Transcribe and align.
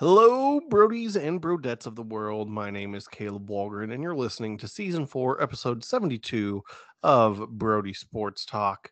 Hello, 0.00 0.58
Brodies 0.70 1.16
and 1.16 1.42
Brodettes 1.42 1.84
of 1.84 1.94
the 1.94 2.02
world. 2.02 2.48
My 2.48 2.70
name 2.70 2.94
is 2.94 3.06
Caleb 3.06 3.50
Walgren, 3.50 3.92
and 3.92 4.02
you're 4.02 4.16
listening 4.16 4.56
to 4.56 4.66
season 4.66 5.04
four, 5.04 5.42
episode 5.42 5.84
72 5.84 6.62
of 7.02 7.46
Brodie 7.50 7.92
Sports 7.92 8.46
Talk. 8.46 8.90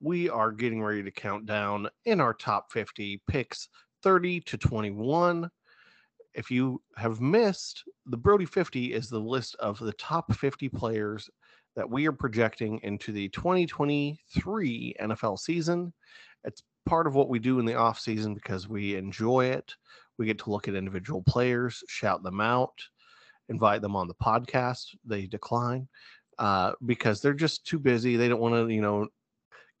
We 0.00 0.30
are 0.30 0.50
getting 0.50 0.82
ready 0.82 1.02
to 1.02 1.10
count 1.10 1.44
down 1.44 1.90
in 2.06 2.18
our 2.18 2.32
top 2.32 2.72
50 2.72 3.20
picks 3.28 3.68
30 4.02 4.40
to 4.40 4.56
21. 4.56 5.50
If 6.32 6.50
you 6.50 6.80
have 6.96 7.20
missed, 7.20 7.84
the 8.06 8.16
Brodie 8.16 8.46
50 8.46 8.94
is 8.94 9.10
the 9.10 9.20
list 9.20 9.54
of 9.56 9.78
the 9.78 9.92
top 9.92 10.34
50 10.34 10.70
players 10.70 11.28
that 11.76 11.90
we 11.90 12.08
are 12.08 12.12
projecting 12.12 12.80
into 12.84 13.12
the 13.12 13.28
2023 13.28 14.94
NFL 14.98 15.38
season. 15.38 15.92
It's 16.44 16.62
part 16.86 17.06
of 17.06 17.14
what 17.14 17.28
we 17.28 17.38
do 17.38 17.58
in 17.58 17.66
the 17.66 17.74
off 17.74 18.00
season 18.00 18.32
because 18.32 18.66
we 18.66 18.96
enjoy 18.96 19.44
it. 19.44 19.74
We 20.18 20.26
get 20.26 20.38
to 20.40 20.50
look 20.50 20.68
at 20.68 20.74
individual 20.74 21.22
players, 21.22 21.82
shout 21.88 22.22
them 22.22 22.40
out, 22.40 22.74
invite 23.48 23.82
them 23.82 23.96
on 23.96 24.08
the 24.08 24.14
podcast. 24.14 24.94
They 25.04 25.26
decline 25.26 25.88
uh, 26.38 26.72
because 26.84 27.20
they're 27.20 27.34
just 27.34 27.66
too 27.66 27.78
busy. 27.78 28.16
They 28.16 28.28
don't 28.28 28.40
want 28.40 28.54
to, 28.54 28.72
you 28.72 28.82
know, 28.82 29.08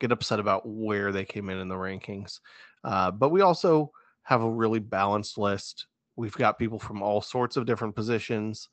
get 0.00 0.12
upset 0.12 0.40
about 0.40 0.62
where 0.64 1.12
they 1.12 1.24
came 1.24 1.50
in 1.50 1.58
in 1.58 1.68
the 1.68 1.74
rankings. 1.74 2.40
Uh, 2.84 3.10
but 3.10 3.30
we 3.30 3.40
also 3.40 3.90
have 4.22 4.42
a 4.42 4.50
really 4.50 4.78
balanced 4.78 5.38
list. 5.38 5.86
We've 6.16 6.36
got 6.36 6.58
people 6.58 6.78
from 6.78 7.02
all 7.02 7.20
sorts 7.20 7.56
of 7.56 7.66
different 7.66 7.94
positions. 7.94 8.68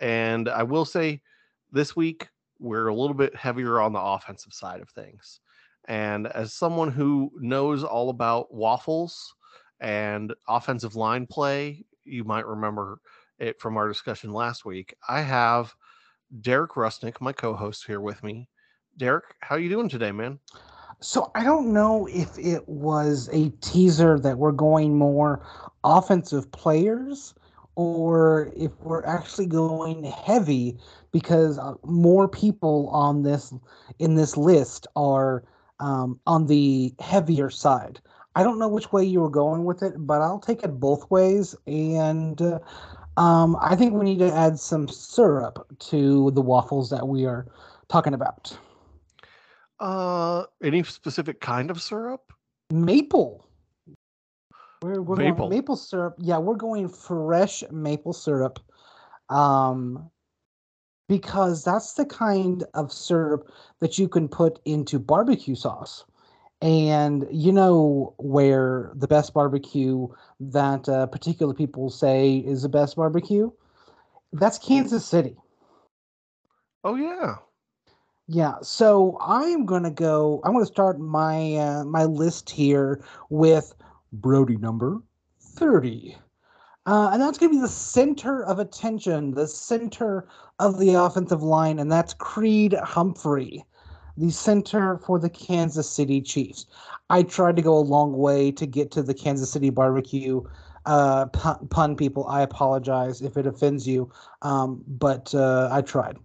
And 0.00 0.48
I 0.48 0.62
will 0.62 0.84
say 0.84 1.20
this 1.70 1.96
week, 1.96 2.28
we're 2.58 2.88
a 2.88 2.94
little 2.94 3.14
bit 3.14 3.34
heavier 3.34 3.80
on 3.80 3.92
the 3.92 4.00
offensive 4.00 4.52
side 4.52 4.80
of 4.80 4.88
things. 4.90 5.40
And 5.88 6.28
as 6.28 6.54
someone 6.54 6.92
who 6.92 7.32
knows 7.40 7.82
all 7.82 8.10
about 8.10 8.54
waffles, 8.54 9.34
and 9.82 10.32
offensive 10.48 10.96
line 10.96 11.26
play. 11.26 11.84
You 12.04 12.24
might 12.24 12.46
remember 12.46 13.00
it 13.38 13.60
from 13.60 13.76
our 13.76 13.88
discussion 13.88 14.32
last 14.32 14.64
week. 14.64 14.94
I 15.08 15.20
have 15.20 15.74
Derek 16.40 16.70
Rusinek, 16.72 17.20
my 17.20 17.32
co-host, 17.32 17.84
here 17.86 18.00
with 18.00 18.22
me. 18.22 18.48
Derek, 18.96 19.24
how 19.40 19.56
are 19.56 19.58
you 19.58 19.68
doing 19.68 19.88
today, 19.88 20.12
man? 20.12 20.38
So 21.00 21.32
I 21.34 21.42
don't 21.42 21.72
know 21.72 22.06
if 22.06 22.38
it 22.38 22.66
was 22.68 23.28
a 23.32 23.50
teaser 23.60 24.20
that 24.20 24.38
we're 24.38 24.52
going 24.52 24.96
more 24.96 25.44
offensive 25.82 26.50
players 26.52 27.34
or 27.74 28.52
if 28.56 28.70
we're 28.80 29.04
actually 29.04 29.46
going 29.46 30.04
heavy 30.04 30.78
because 31.10 31.58
uh, 31.58 31.74
more 31.84 32.28
people 32.28 32.88
on 32.92 33.22
this 33.22 33.52
in 33.98 34.14
this 34.14 34.36
list 34.36 34.86
are 34.94 35.42
um, 35.80 36.20
on 36.26 36.46
the 36.46 36.94
heavier 37.00 37.50
side. 37.50 38.00
I 38.34 38.42
don't 38.42 38.58
know 38.58 38.68
which 38.68 38.92
way 38.92 39.04
you 39.04 39.20
were 39.20 39.30
going 39.30 39.64
with 39.64 39.82
it, 39.82 39.94
but 39.98 40.22
I'll 40.22 40.38
take 40.38 40.62
it 40.62 40.80
both 40.80 41.10
ways. 41.10 41.54
And 41.66 42.40
uh, 42.40 42.58
um, 43.16 43.56
I 43.60 43.76
think 43.76 43.92
we 43.92 44.04
need 44.04 44.18
to 44.20 44.34
add 44.34 44.58
some 44.58 44.88
syrup 44.88 45.66
to 45.90 46.30
the 46.30 46.40
waffles 46.40 46.90
that 46.90 47.06
we 47.06 47.26
are 47.26 47.46
talking 47.88 48.14
about. 48.14 48.56
Uh, 49.80 50.44
any 50.62 50.82
specific 50.82 51.40
kind 51.40 51.70
of 51.70 51.82
syrup? 51.82 52.32
Maple. 52.70 53.46
We're, 54.80 55.02
we're 55.02 55.16
maple. 55.16 55.48
maple 55.48 55.76
syrup. 55.76 56.14
Yeah, 56.18 56.38
we're 56.38 56.56
going 56.56 56.88
fresh 56.88 57.62
maple 57.70 58.12
syrup. 58.12 58.58
Um, 59.28 60.10
because 61.08 61.62
that's 61.64 61.94
the 61.94 62.06
kind 62.06 62.64
of 62.74 62.92
syrup 62.92 63.52
that 63.80 63.98
you 63.98 64.08
can 64.08 64.28
put 64.28 64.58
into 64.64 64.98
barbecue 64.98 65.54
sauce 65.54 66.04
and 66.62 67.26
you 67.30 67.52
know 67.52 68.14
where 68.18 68.92
the 68.94 69.08
best 69.08 69.34
barbecue 69.34 70.06
that 70.40 70.88
uh, 70.88 71.06
particular 71.06 71.52
people 71.52 71.90
say 71.90 72.36
is 72.36 72.62
the 72.62 72.68
best 72.68 72.96
barbecue? 72.96 73.50
That's 74.32 74.58
kansas 74.58 75.04
city. 75.04 75.36
Oh 76.84 76.94
yeah. 76.94 77.36
Yeah 78.28 78.54
so 78.62 79.18
i'm 79.20 79.66
gonna 79.66 79.90
go 79.90 80.40
i'm 80.44 80.52
gonna 80.52 80.64
start 80.64 80.98
my 81.00 81.54
uh, 81.56 81.84
my 81.84 82.04
list 82.04 82.48
here 82.48 83.04
with 83.28 83.74
brodie 84.12 84.56
number 84.56 85.02
30 85.40 86.16
uh, 86.84 87.10
and 87.12 87.22
that's 87.22 87.38
going 87.38 87.52
to 87.52 87.58
be 87.58 87.60
the 87.60 87.68
center 87.68 88.44
of 88.44 88.58
attention 88.58 89.32
the 89.32 89.46
center 89.46 90.28
of 90.58 90.78
the 90.78 90.94
offensive 90.94 91.42
line 91.42 91.78
and 91.78 91.90
that's 91.90 92.14
creed 92.14 92.74
humphrey 92.82 93.64
the 94.22 94.30
center 94.30 94.98
for 94.98 95.18
the 95.18 95.28
Kansas 95.28 95.90
City 95.90 96.20
Chiefs. 96.20 96.66
I 97.10 97.24
tried 97.24 97.56
to 97.56 97.62
go 97.62 97.76
a 97.76 97.80
long 97.80 98.16
way 98.16 98.52
to 98.52 98.66
get 98.66 98.92
to 98.92 99.02
the 99.02 99.14
Kansas 99.14 99.50
City 99.50 99.70
barbecue. 99.70 100.42
Uh, 100.86 101.26
pun, 101.26 101.66
pun 101.68 101.96
people, 101.96 102.26
I 102.28 102.42
apologize 102.42 103.20
if 103.20 103.36
it 103.36 103.46
offends 103.46 103.86
you, 103.86 104.10
um, 104.42 104.82
but 104.86 105.34
uh, 105.34 105.68
I 105.72 105.82
tried. 105.82 106.18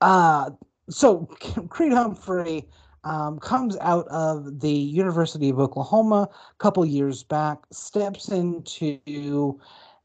Uh, 0.00 0.50
so 0.88 1.26
Creed 1.68 1.92
Humphrey 1.92 2.66
um, 3.04 3.38
comes 3.38 3.76
out 3.80 4.08
of 4.08 4.60
the 4.60 4.72
University 4.72 5.50
of 5.50 5.60
Oklahoma 5.60 6.28
a 6.30 6.58
couple 6.58 6.84
years 6.86 7.22
back, 7.22 7.58
steps 7.70 8.28
into 8.30 9.60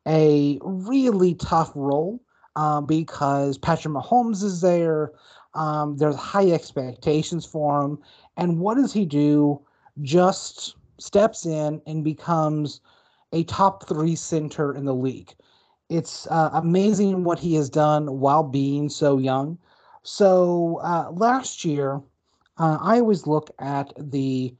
a 0.05 0.59
really 0.61 1.35
tough 1.35 1.71
role 1.75 2.21
uh, 2.55 2.81
because 2.81 3.57
Patrick 3.57 3.93
Mahomes 3.93 4.43
is 4.43 4.61
there. 4.61 5.11
Um, 5.53 5.97
there's 5.97 6.15
high 6.15 6.51
expectations 6.51 7.45
for 7.45 7.81
him. 7.81 7.99
And 8.37 8.59
what 8.59 8.75
does 8.75 8.93
he 8.93 9.05
do? 9.05 9.61
Just 10.01 10.75
steps 10.99 11.45
in 11.45 11.81
and 11.85 12.03
becomes 12.03 12.81
a 13.33 13.43
top 13.45 13.87
three 13.87 14.15
center 14.15 14.73
in 14.73 14.85
the 14.85 14.95
league. 14.95 15.33
It's 15.89 16.27
uh, 16.27 16.49
amazing 16.53 17.23
what 17.23 17.39
he 17.39 17.55
has 17.55 17.69
done 17.69 18.19
while 18.19 18.43
being 18.43 18.89
so 18.89 19.17
young. 19.17 19.57
So 20.03 20.79
uh, 20.83 21.11
last 21.11 21.65
year, 21.65 22.01
uh, 22.57 22.77
I 22.81 22.99
always 22.99 23.27
look 23.27 23.49
at 23.59 23.93
the 23.97 24.53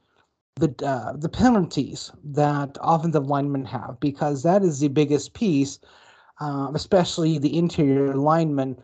the 0.56 0.74
uh, 0.86 1.14
the 1.16 1.28
penalties 1.28 2.10
that 2.22 2.76
offensive 2.82 3.26
linemen 3.26 3.64
have 3.64 3.98
because 4.00 4.42
that 4.42 4.62
is 4.62 4.80
the 4.80 4.88
biggest 4.88 5.32
piece, 5.32 5.78
uh, 6.40 6.70
especially 6.74 7.38
the 7.38 7.56
interior 7.56 8.14
linemen 8.14 8.76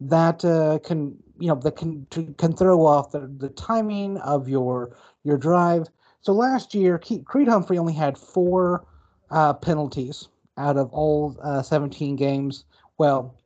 that 0.00 0.44
uh, 0.44 0.78
can 0.84 1.16
you 1.38 1.48
know 1.48 1.56
that 1.56 1.76
can 1.76 2.06
can 2.06 2.52
throw 2.52 2.86
off 2.86 3.10
the, 3.10 3.30
the 3.38 3.50
timing 3.50 4.18
of 4.18 4.48
your 4.48 4.96
your 5.24 5.36
drive. 5.36 5.88
So 6.20 6.32
last 6.32 6.74
year, 6.74 6.98
Creed 6.98 7.48
Humphrey 7.48 7.78
only 7.78 7.92
had 7.92 8.16
four 8.16 8.86
uh, 9.30 9.52
penalties 9.54 10.28
out 10.56 10.76
of 10.76 10.90
all 10.90 11.36
uh, 11.42 11.62
17 11.62 12.16
games. 12.16 12.64
Well, 12.96 13.38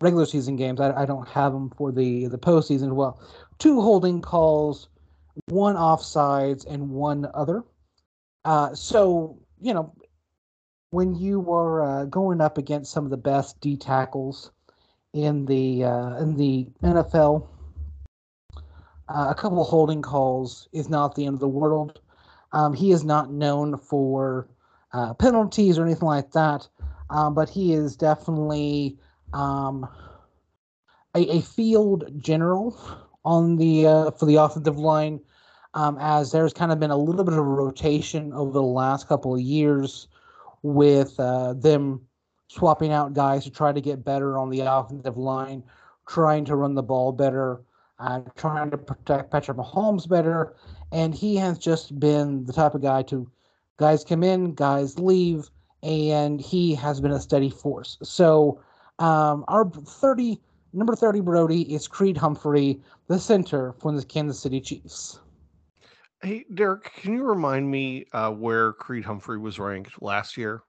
regular 0.00 0.26
season 0.26 0.56
games. 0.56 0.80
I, 0.80 0.92
I 1.02 1.06
don't 1.06 1.28
have 1.28 1.52
them 1.52 1.70
for 1.76 1.92
the 1.92 2.26
the 2.26 2.38
postseason. 2.38 2.92
Well, 2.92 3.20
two 3.58 3.80
holding 3.80 4.20
calls, 4.20 4.88
one 5.46 5.76
offsides, 5.76 6.66
and 6.66 6.90
one 6.90 7.28
other. 7.34 7.64
Uh, 8.44 8.74
so 8.74 9.38
you 9.60 9.72
know, 9.72 9.94
when 10.90 11.14
you 11.14 11.50
are 11.52 11.82
uh, 11.82 12.04
going 12.04 12.40
up 12.40 12.58
against 12.58 12.92
some 12.92 13.04
of 13.04 13.10
the 13.10 13.16
best 13.16 13.60
D 13.60 13.76
tackles 13.76 14.50
in 15.24 15.46
the 15.46 15.84
uh, 15.84 16.16
in 16.18 16.36
the 16.36 16.66
NFL. 16.82 17.46
Uh, 19.08 19.28
a 19.30 19.34
couple 19.34 19.62
holding 19.64 20.02
calls 20.02 20.68
is 20.72 20.88
not 20.88 21.14
the 21.14 21.26
end 21.26 21.34
of 21.34 21.40
the 21.40 21.48
world. 21.48 22.00
Um, 22.52 22.74
he 22.74 22.90
is 22.90 23.04
not 23.04 23.30
known 23.30 23.78
for 23.78 24.48
uh, 24.92 25.14
penalties 25.14 25.78
or 25.78 25.84
anything 25.84 26.06
like 26.06 26.32
that, 26.32 26.68
um, 27.10 27.34
but 27.34 27.48
he 27.48 27.72
is 27.72 27.96
definitely 27.96 28.98
um, 29.32 29.86
a, 31.14 31.38
a, 31.38 31.40
field 31.42 32.04
general 32.18 32.78
on 33.24 33.56
the 33.56 33.86
uh, 33.86 34.10
for 34.12 34.26
the 34.26 34.36
offensive 34.36 34.78
line. 34.78 35.20
Um, 35.74 35.98
as 36.00 36.32
there's 36.32 36.54
kind 36.54 36.72
of 36.72 36.80
been 36.80 36.90
a 36.90 36.96
little 36.96 37.24
bit 37.24 37.34
of 37.34 37.44
rotation 37.44 38.32
over 38.32 38.52
the 38.52 38.62
last 38.62 39.08
couple 39.08 39.34
of 39.34 39.40
years 39.40 40.08
with 40.62 41.20
uh, 41.20 41.52
them 41.52 42.00
swapping 42.48 42.92
out 42.92 43.12
guys 43.12 43.44
to 43.44 43.50
try 43.50 43.72
to 43.72 43.80
get 43.80 44.04
better 44.04 44.38
on 44.38 44.50
the 44.50 44.60
offensive 44.60 45.16
line, 45.16 45.62
trying 46.08 46.44
to 46.44 46.56
run 46.56 46.74
the 46.74 46.82
ball 46.82 47.12
better, 47.12 47.62
uh, 47.98 48.20
trying 48.36 48.70
to 48.70 48.78
protect 48.78 49.30
Patrick 49.30 49.56
Mahomes 49.56 50.08
better. 50.08 50.54
And 50.92 51.14
he 51.14 51.36
has 51.36 51.58
just 51.58 51.98
been 51.98 52.44
the 52.44 52.52
type 52.52 52.74
of 52.74 52.82
guy 52.82 53.02
to 53.04 53.30
guys 53.78 54.04
come 54.04 54.22
in, 54.22 54.54
guys 54.54 54.98
leave, 54.98 55.50
and 55.82 56.40
he 56.40 56.74
has 56.74 57.00
been 57.00 57.12
a 57.12 57.20
steady 57.20 57.50
force. 57.50 57.98
So 58.02 58.60
um, 58.98 59.44
our 59.48 59.68
30 59.68 60.40
number 60.72 60.94
30 60.94 61.20
Brodie 61.20 61.74
is 61.74 61.88
Creed 61.88 62.16
Humphrey, 62.16 62.80
the 63.08 63.18
center 63.18 63.72
for 63.80 63.92
the 63.92 64.04
Kansas 64.04 64.38
City 64.38 64.60
Chiefs. 64.60 65.20
Hey, 66.22 66.44
Derek, 66.54 66.92
can 66.94 67.14
you 67.14 67.24
remind 67.24 67.70
me 67.70 68.06
uh, 68.12 68.30
where 68.30 68.72
Creed 68.74 69.04
Humphrey 69.04 69.38
was 69.38 69.58
ranked 69.58 70.02
last 70.02 70.36
year? 70.36 70.62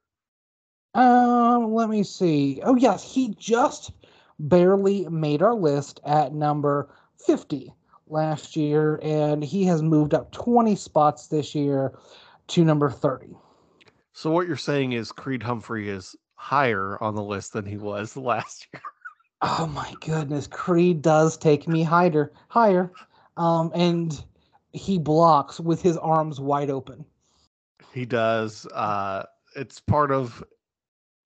Um, 0.98 1.74
let 1.74 1.90
me 1.90 2.04
see. 2.04 2.60
Oh 2.64 2.76
yes, 2.76 3.04
he 3.04 3.36
just 3.38 3.92
barely 4.40 5.08
made 5.10 5.42
our 5.42 5.54
list 5.54 6.00
at 6.04 6.34
number 6.34 6.90
50 7.26 7.72
last 8.08 8.56
year, 8.56 9.00
and 9.04 9.44
he 9.44 9.64
has 9.66 9.84
moved 9.84 10.16
up 10.16 10.32
20 10.32 10.76
spots 10.76 11.28
this 11.28 11.54
year 11.54 11.94
to 12.48 12.66
number 12.66 12.90
30. 12.90 13.38
So 14.12 14.32
what 14.32 14.48
you're 14.48 14.56
saying 14.58 14.94
is 14.94 15.12
Creed 15.12 15.44
Humphrey 15.44 15.88
is 15.90 16.16
higher 16.34 17.02
on 17.04 17.14
the 17.14 17.24
list 17.24 17.54
than 17.54 17.66
he 17.66 17.78
was 17.78 18.18
last 18.18 18.68
year. 18.74 18.82
Oh 19.44 19.68
my 19.68 19.94
goodness, 20.02 20.48
Creed 20.48 21.04
does 21.04 21.38
take 21.38 21.68
me 21.68 21.84
higher, 21.84 22.32
higher, 22.48 22.92
um, 23.38 23.72
and 23.76 24.24
he 24.74 24.98
blocks 24.98 25.60
with 25.60 25.80
his 25.80 25.96
arms 25.98 26.40
wide 26.40 26.72
open. 26.72 27.06
He 27.94 28.06
does. 28.06 28.66
Uh, 28.74 29.26
it's 29.56 29.80
part 29.80 30.12
of, 30.12 30.44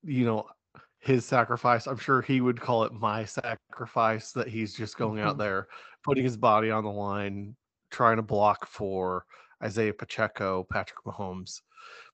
you 0.04 0.26
know, 0.26 0.48
his 1.00 1.26
sacrifice. 1.26 1.88
I'm 1.88 1.98
sure 1.98 2.22
he 2.22 2.42
would 2.42 2.60
call 2.60 2.84
it 2.84 2.94
my 2.94 3.26
sacrifice 3.26 4.32
that 4.34 4.48
he's 4.48 4.74
just 4.74 4.98
going 4.98 5.20
out 5.20 5.36
Mhm. 5.36 5.40
there, 5.40 5.68
putting 6.04 6.24
his 6.24 6.38
body 6.38 6.70
on 6.72 6.84
the 6.84 6.92
line, 6.92 7.56
trying 7.90 8.18
to 8.18 8.22
block 8.22 8.68
for 8.68 9.26
Isaiah 9.64 9.94
Pacheco, 9.94 10.64
Patrick 10.64 11.04
Mahomes, 11.06 11.62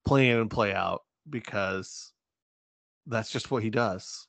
play 0.06 0.30
in 0.30 0.39
and 0.39 0.50
play 0.50 0.74
out 0.74 1.04
because 1.30 2.13
that's 3.06 3.30
just 3.30 3.51
what 3.51 3.63
he 3.63 3.69
does. 3.69 4.28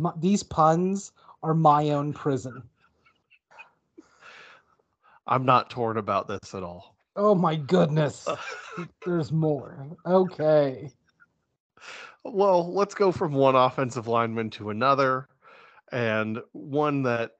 My, 0.00 0.12
these 0.16 0.42
puns 0.42 1.12
are 1.42 1.54
my 1.54 1.90
own 1.90 2.12
prison. 2.12 2.62
I'm 5.26 5.44
not 5.44 5.70
torn 5.70 5.96
about 5.96 6.28
this 6.28 6.54
at 6.54 6.62
all. 6.62 6.96
Oh 7.16 7.34
my 7.34 7.54
goodness, 7.54 8.28
there's 9.06 9.30
more. 9.32 9.96
Okay. 10.04 10.92
Well, 12.24 12.72
let's 12.72 12.94
go 12.94 13.12
from 13.12 13.34
one 13.34 13.54
offensive 13.54 14.08
lineman 14.08 14.50
to 14.50 14.70
another, 14.70 15.28
and 15.92 16.40
one 16.52 17.02
that 17.04 17.32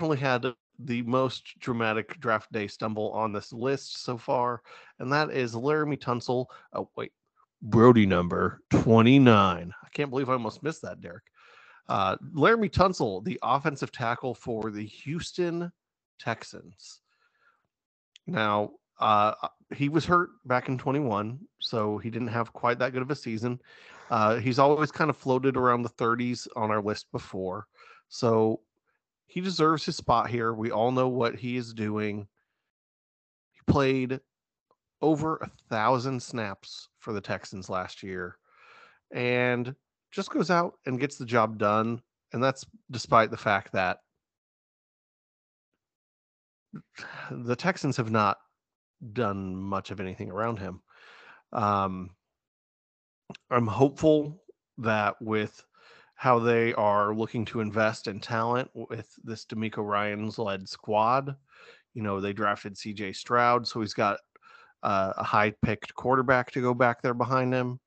only 0.00 0.18
had 0.18 0.46
the 0.78 1.02
most 1.02 1.58
dramatic 1.60 2.20
draft 2.20 2.52
day 2.52 2.66
stumble 2.66 3.10
on 3.12 3.32
this 3.32 3.52
list 3.52 4.02
so 4.04 4.18
far, 4.18 4.62
and 4.98 5.12
that 5.12 5.30
is 5.30 5.54
Laremy 5.54 5.98
Tunsil. 5.98 6.46
Oh, 6.74 6.90
wait, 6.96 7.12
Brodie 7.62 8.06
number 8.06 8.60
29. 8.70 9.72
I 9.82 9.88
can't 9.90 10.10
believe 10.10 10.28
I 10.28 10.34
almost 10.34 10.62
missed 10.62 10.82
that, 10.82 11.00
Derek. 11.00 11.24
Uh, 11.88 12.16
Laremy 12.34 12.70
Tunsil, 12.70 13.24
the 13.24 13.38
offensive 13.42 13.92
tackle 13.92 14.34
for 14.34 14.70
the 14.70 14.86
Houston 14.86 15.72
Texans. 16.18 17.00
Now, 18.26 18.72
uh, 18.98 19.34
he 19.74 19.88
was 19.88 20.04
hurt 20.06 20.30
back 20.44 20.68
in 20.68 20.78
21, 20.78 21.38
so 21.58 21.98
he 21.98 22.10
didn't 22.10 22.28
have 22.28 22.52
quite 22.52 22.78
that 22.78 22.92
good 22.92 23.02
of 23.02 23.10
a 23.10 23.16
season. 23.16 23.60
Uh, 24.10 24.36
he's 24.36 24.58
always 24.58 24.92
kind 24.92 25.10
of 25.10 25.16
floated 25.16 25.56
around 25.56 25.82
the 25.82 25.88
30s 25.90 26.46
on 26.56 26.70
our 26.70 26.82
list 26.82 27.06
before. 27.12 27.66
So 28.08 28.60
he 29.26 29.40
deserves 29.40 29.84
his 29.84 29.96
spot 29.96 30.28
here. 30.28 30.52
We 30.52 30.70
all 30.70 30.92
know 30.92 31.08
what 31.08 31.36
he 31.36 31.56
is 31.56 31.72
doing. 31.72 32.28
He 33.52 33.60
played 33.66 34.20
over 35.00 35.36
a 35.36 35.50
thousand 35.70 36.22
snaps 36.22 36.88
for 36.98 37.12
the 37.12 37.20
Texans 37.20 37.70
last 37.70 38.02
year 38.02 38.36
and 39.12 39.74
just 40.10 40.30
goes 40.30 40.50
out 40.50 40.74
and 40.86 41.00
gets 41.00 41.16
the 41.16 41.24
job 41.24 41.58
done. 41.58 42.02
And 42.32 42.42
that's 42.42 42.66
despite 42.90 43.30
the 43.30 43.36
fact 43.36 43.72
that 43.72 43.98
the 47.30 47.56
Texans 47.56 47.96
have 47.96 48.10
not 48.10 48.38
done 49.12 49.56
much 49.56 49.90
of 49.90 50.00
anything 50.00 50.30
around 50.30 50.58
him. 50.58 50.82
Um, 51.52 52.10
I'm 53.50 53.66
hopeful 53.66 54.40
that 54.78 55.20
with 55.20 55.64
how 56.14 56.38
they 56.38 56.72
are 56.74 57.14
looking 57.14 57.44
to 57.46 57.60
invest 57.60 58.06
in 58.06 58.20
talent 58.20 58.70
with 58.74 59.08
this 59.24 59.44
DeMeco 59.44 59.86
Ryans 59.86 60.38
led 60.38 60.68
squad, 60.68 61.34
you 61.94 62.02
know, 62.02 62.20
they 62.20 62.32
drafted 62.32 62.74
CJ 62.74 63.16
Stroud, 63.16 63.66
so 63.66 63.80
he's 63.80 63.94
got 63.94 64.18
uh, 64.82 65.12
a 65.16 65.24
high 65.24 65.50
picked 65.62 65.94
quarterback 65.94 66.50
to 66.52 66.60
go 66.60 66.74
back 66.74 67.02
there 67.02 67.14
behind 67.14 67.52
him. 67.52 67.80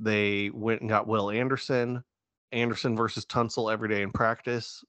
They 0.00 0.50
went 0.50 0.80
and 0.80 0.90
got 0.90 1.06
Will 1.06 1.30
Anderson, 1.30 2.02
Anderson 2.50 2.96
versus 2.96 3.24
Tunsil 3.24 3.72
every 3.72 3.88
day 3.88 4.02
in 4.02 4.10
practice, 4.10 4.84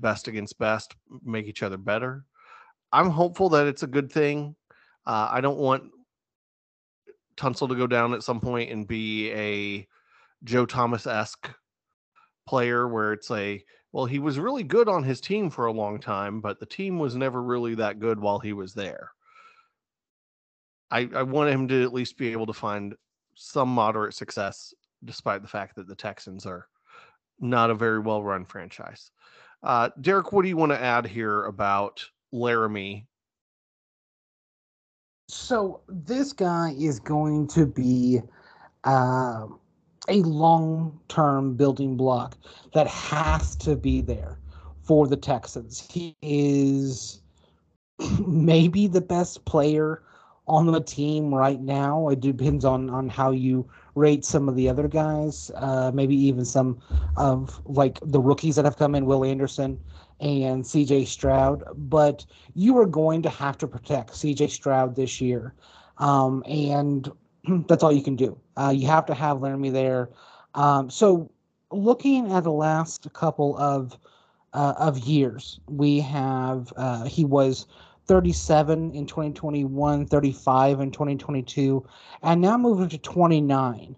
best 0.00 0.28
against 0.28 0.58
best, 0.58 0.94
make 1.24 1.46
each 1.46 1.62
other 1.62 1.76
better. 1.76 2.24
I'm 2.92 3.10
hopeful 3.10 3.48
that 3.50 3.66
it's 3.66 3.82
a 3.82 3.88
good 3.88 4.10
thing. 4.10 4.54
Uh, 5.06 5.28
I 5.30 5.40
don't 5.40 5.58
want 5.58 5.84
Tunsil 7.36 7.68
to 7.68 7.74
go 7.74 7.86
down 7.86 8.14
at 8.14 8.22
some 8.22 8.40
point 8.40 8.70
and 8.70 8.86
be 8.86 9.30
a 9.32 9.86
Joe 10.44 10.66
Thomas 10.66 11.06
esque 11.06 11.50
player 12.46 12.88
where 12.88 13.12
it's 13.12 13.30
a 13.30 13.64
well, 13.92 14.06
he 14.06 14.18
was 14.18 14.40
really 14.40 14.64
good 14.64 14.88
on 14.88 15.04
his 15.04 15.20
team 15.20 15.50
for 15.50 15.66
a 15.66 15.72
long 15.72 16.00
time, 16.00 16.40
but 16.40 16.58
the 16.58 16.66
team 16.66 16.98
was 16.98 17.14
never 17.14 17.40
really 17.40 17.76
that 17.76 18.00
good 18.00 18.18
while 18.18 18.40
he 18.40 18.52
was 18.52 18.74
there. 18.74 19.12
I, 20.90 21.08
I 21.14 21.22
want 21.22 21.50
him 21.50 21.68
to 21.68 21.82
at 21.84 21.92
least 21.92 22.18
be 22.18 22.32
able 22.32 22.46
to 22.46 22.52
find 22.52 22.96
some 23.36 23.68
moderate 23.68 24.14
success, 24.14 24.74
despite 25.04 25.42
the 25.42 25.48
fact 25.48 25.76
that 25.76 25.86
the 25.86 25.94
Texans 25.94 26.44
are 26.44 26.66
not 27.38 27.70
a 27.70 27.74
very 27.74 28.00
well 28.00 28.22
run 28.22 28.44
franchise. 28.44 29.12
Uh, 29.62 29.90
Derek, 30.00 30.32
what 30.32 30.42
do 30.42 30.48
you 30.48 30.56
want 30.56 30.72
to 30.72 30.82
add 30.82 31.06
here 31.06 31.44
about 31.44 32.04
Laremy 32.32 33.06
So 35.28 35.80
this 35.88 36.32
guy 36.32 36.74
is 36.78 37.00
going 37.00 37.46
to 37.48 37.66
be 37.66 38.20
uh, 38.84 39.46
a 40.08 40.22
long-term 40.22 41.54
building 41.54 41.96
block 41.96 42.36
that 42.74 42.86
has 42.86 43.56
to 43.56 43.74
be 43.74 44.02
there 44.02 44.38
for 44.82 45.06
the 45.08 45.16
Texans. 45.16 45.88
He 45.90 46.14
is 46.20 47.22
maybe 48.26 48.86
the 48.86 49.00
best 49.00 49.44
player 49.46 50.02
on 50.46 50.66
the 50.66 50.80
team 50.80 51.34
right 51.34 51.60
now. 51.60 52.08
It 52.08 52.20
depends 52.20 52.64
on 52.66 52.90
on 52.90 53.08
how 53.08 53.30
you 53.30 53.66
rate 53.94 54.24
some 54.24 54.48
of 54.48 54.56
the 54.56 54.68
other 54.68 54.88
guys. 54.88 55.50
Uh, 55.56 55.90
maybe 55.94 56.16
even 56.16 56.44
some 56.44 56.80
of 57.16 57.60
like 57.66 57.98
the 58.02 58.20
rookies 58.20 58.56
that 58.56 58.64
have 58.64 58.76
come 58.76 58.94
in, 58.94 59.06
Will 59.06 59.24
Anderson 59.24 59.78
and 60.20 60.66
C.J. 60.66 61.04
Stroud. 61.06 61.64
But 61.76 62.24
you 62.54 62.78
are 62.78 62.86
going 62.86 63.22
to 63.22 63.30
have 63.30 63.58
to 63.58 63.66
protect 63.66 64.16
C.J. 64.16 64.48
Stroud 64.48 64.96
this 64.96 65.20
year, 65.20 65.54
um, 65.98 66.42
and 66.46 67.10
that's 67.68 67.82
all 67.82 67.92
you 67.92 68.02
can 68.02 68.16
do. 68.16 68.38
Uh, 68.56 68.72
you 68.74 68.86
have 68.86 69.06
to 69.06 69.14
have 69.14 69.38
Laremy 69.38 69.72
there. 69.72 70.10
Um, 70.54 70.90
so 70.90 71.30
looking 71.70 72.32
at 72.32 72.44
the 72.44 72.52
last 72.52 73.12
couple 73.12 73.56
of 73.58 73.98
uh, 74.52 74.74
of 74.78 74.98
years, 74.98 75.60
we 75.68 76.00
have 76.00 76.72
uh, 76.76 77.04
he 77.04 77.24
was 77.24 77.66
37 78.06 78.92
in 78.94 79.06
2021, 79.06 80.06
35 80.06 80.80
in 80.80 80.90
2022, 80.90 81.86
and 82.22 82.40
now 82.40 82.56
moving 82.56 82.88
to 82.88 82.98
29 82.98 83.96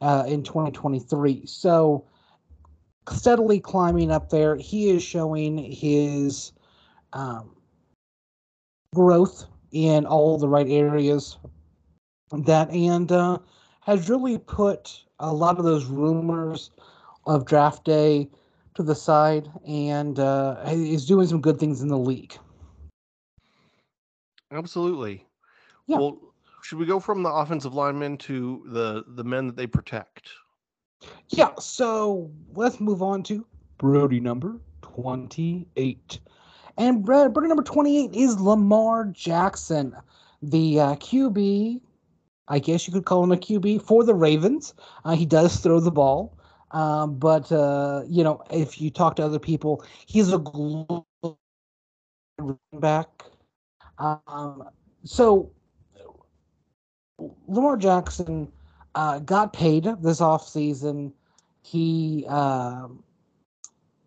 uh, 0.00 0.24
in 0.26 0.42
2023. 0.42 1.46
So 1.46 2.04
steadily 3.10 3.60
climbing 3.60 4.10
up 4.10 4.30
there. 4.30 4.56
He 4.56 4.90
is 4.90 5.02
showing 5.02 5.58
his 5.58 6.52
um, 7.12 7.56
growth 8.94 9.46
in 9.72 10.06
all 10.06 10.38
the 10.38 10.48
right 10.48 10.68
areas. 10.68 11.36
That 12.32 12.70
and 12.70 13.10
uh, 13.12 13.38
has 13.82 14.08
really 14.08 14.38
put 14.38 15.04
a 15.18 15.32
lot 15.32 15.58
of 15.58 15.64
those 15.64 15.86
rumors 15.86 16.70
of 17.26 17.44
draft 17.44 17.84
day 17.84 18.28
to 18.74 18.82
the 18.82 18.94
side 18.94 19.48
and 19.66 20.18
uh, 20.18 20.56
is 20.66 21.06
doing 21.06 21.26
some 21.26 21.40
good 21.40 21.58
things 21.58 21.80
in 21.80 21.88
the 21.88 21.98
league. 21.98 22.36
Absolutely. 24.52 25.26
Yeah. 25.86 25.98
Well, 25.98 26.18
should 26.62 26.78
we 26.78 26.86
go 26.86 26.98
from 26.98 27.22
the 27.22 27.30
offensive 27.30 27.74
linemen 27.74 28.16
to 28.18 28.62
the 28.66 29.04
the 29.08 29.24
men 29.24 29.46
that 29.46 29.56
they 29.56 29.66
protect? 29.66 30.30
Yeah, 31.28 31.50
so 31.58 32.30
let's 32.54 32.80
move 32.80 33.02
on 33.02 33.22
to 33.24 33.46
Brodie 33.78 34.20
number 34.20 34.60
28. 34.82 36.20
And 36.78 37.04
Brodie 37.04 37.48
number 37.48 37.62
28 37.62 38.14
is 38.14 38.40
Lamar 38.40 39.06
Jackson, 39.06 39.94
the 40.42 40.80
uh, 40.80 40.94
QB. 40.96 41.80
I 42.48 42.58
guess 42.58 42.86
you 42.86 42.92
could 42.92 43.04
call 43.06 43.24
him 43.24 43.32
a 43.32 43.36
QB 43.36 43.82
for 43.82 44.04
the 44.04 44.14
Ravens. 44.14 44.74
Uh, 45.04 45.14
he 45.14 45.26
does 45.26 45.56
throw 45.56 45.80
the 45.80 45.90
ball. 45.90 46.36
Um, 46.72 47.16
but, 47.18 47.50
uh, 47.52 48.02
you 48.08 48.24
know, 48.24 48.42
if 48.50 48.80
you 48.80 48.90
talk 48.90 49.16
to 49.16 49.24
other 49.24 49.38
people, 49.38 49.84
he's 50.06 50.32
a 50.32 50.38
back. 52.72 53.24
Um, 53.98 54.68
so 55.04 55.50
Lamar 57.46 57.76
Jackson 57.76 58.50
uh, 58.94 59.18
got 59.20 59.52
paid 59.52 59.84
this 60.00 60.20
offseason. 60.20 61.12
He 61.62 62.26
uh, 62.28 62.88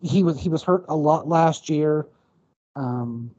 he 0.02 0.24
was 0.24 0.40
he 0.40 0.50
was 0.50 0.64
hurt 0.64 0.86
a 0.88 0.96
lot 0.96 1.28
last 1.28 1.70
year. 1.70 2.08
Um, 2.76 3.32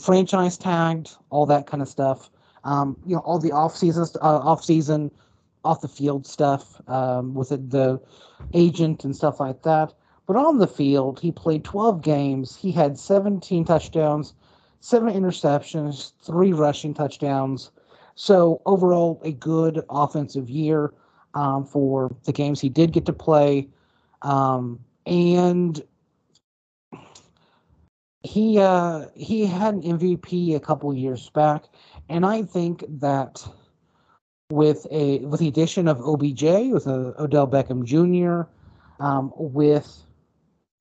franchise 0.00 0.58
tagged, 0.58 1.16
all 1.30 1.46
that 1.46 1.66
kind 1.66 1.82
of 1.82 1.88
stuff. 1.88 2.30
Um, 2.64 2.96
you 3.06 3.14
know, 3.14 3.22
all 3.22 3.38
the 3.38 3.52
off 3.52 3.76
season 3.76 4.06
uh, 4.20 4.38
off 4.38 4.62
season, 4.62 5.10
off 5.64 5.80
the 5.80 5.88
field 5.88 6.26
stuff 6.26 6.80
um, 6.88 7.34
with 7.34 7.48
the, 7.48 7.56
the 7.56 8.00
agent 8.54 9.04
and 9.04 9.16
stuff 9.16 9.40
like 9.40 9.62
that. 9.62 9.94
But 10.26 10.36
on 10.36 10.58
the 10.58 10.66
field, 10.66 11.18
he 11.18 11.32
played 11.32 11.64
12 11.64 12.02
games. 12.02 12.54
He 12.54 12.70
had 12.70 12.98
17 12.98 13.64
touchdowns, 13.64 14.34
seven 14.80 15.12
interceptions, 15.12 16.12
three 16.22 16.52
rushing 16.52 16.94
touchdowns. 16.94 17.70
So 18.14 18.60
overall, 18.66 19.20
a 19.24 19.32
good 19.32 19.82
offensive 19.88 20.50
year 20.50 20.92
um, 21.34 21.64
for 21.64 22.14
the 22.24 22.32
games 22.32 22.60
he 22.60 22.68
did 22.68 22.92
get 22.92 23.06
to 23.06 23.12
play, 23.12 23.68
um, 24.22 24.80
and 25.06 25.80
he 28.22 28.58
uh, 28.58 29.06
he 29.14 29.46
had 29.46 29.74
an 29.74 29.82
MVP 29.82 30.54
a 30.54 30.60
couple 30.60 30.92
years 30.92 31.30
back, 31.30 31.64
and 32.08 32.26
I 32.26 32.42
think 32.42 32.84
that 32.88 33.46
with 34.50 34.86
a 34.90 35.20
with 35.20 35.40
the 35.40 35.48
addition 35.48 35.88
of 35.88 36.00
OBJ, 36.00 36.72
with 36.72 36.86
uh, 36.86 37.12
Odell 37.18 37.46
Beckham 37.46 37.84
Jr., 37.84 38.50
um, 39.02 39.32
with 39.36 40.04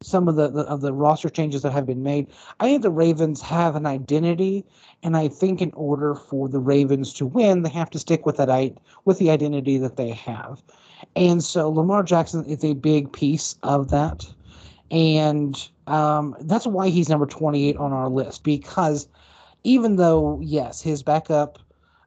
some 0.02 0.30
of 0.30 0.36
the, 0.36 0.50
the, 0.50 0.62
of 0.62 0.82
the 0.82 0.94
roster 0.94 1.30
changes 1.30 1.62
that 1.62 1.72
have 1.72 1.86
been 1.86 2.04
made, 2.04 2.28
I 2.60 2.66
think 2.66 2.84
the 2.84 2.92
Ravens 2.92 3.42
have 3.42 3.76
an 3.76 3.86
identity, 3.86 4.66
and 5.04 5.18
I 5.18 5.28
think 5.28 5.62
in 5.62 5.72
order 5.74 6.16
for 6.16 6.48
the 6.48 6.60
Ravens 6.60 7.14
to 7.16 7.26
win, 7.26 7.64
they 7.64 7.70
have 7.70 7.90
to 7.92 8.00
stick 8.00 8.26
with 8.26 8.38
that 8.38 8.50
I, 8.50 8.74
with 9.04 9.20
the 9.20 9.30
identity 9.30 9.78
that 9.78 9.98
they 9.98 10.12
have, 10.12 10.62
and 11.16 11.44
so 11.44 11.70
Lamar 11.70 12.04
Jackson 12.04 12.46
is 12.46 12.64
a 12.64 12.74
big 12.74 13.12
piece 13.12 13.56
of 13.64 13.90
that, 13.90 14.26
and 14.90 15.70
um, 15.88 16.36
that's 16.42 16.66
why 16.68 16.88
he's 16.88 17.10
number 17.10 17.26
twenty 17.26 17.68
eight 17.68 17.78
on 17.78 17.92
our 17.92 18.10
list 18.10 18.44
because 18.44 19.08
even 19.64 19.98
though 19.98 20.40
yes, 20.42 20.82
his 20.82 21.04
backup 21.04 21.60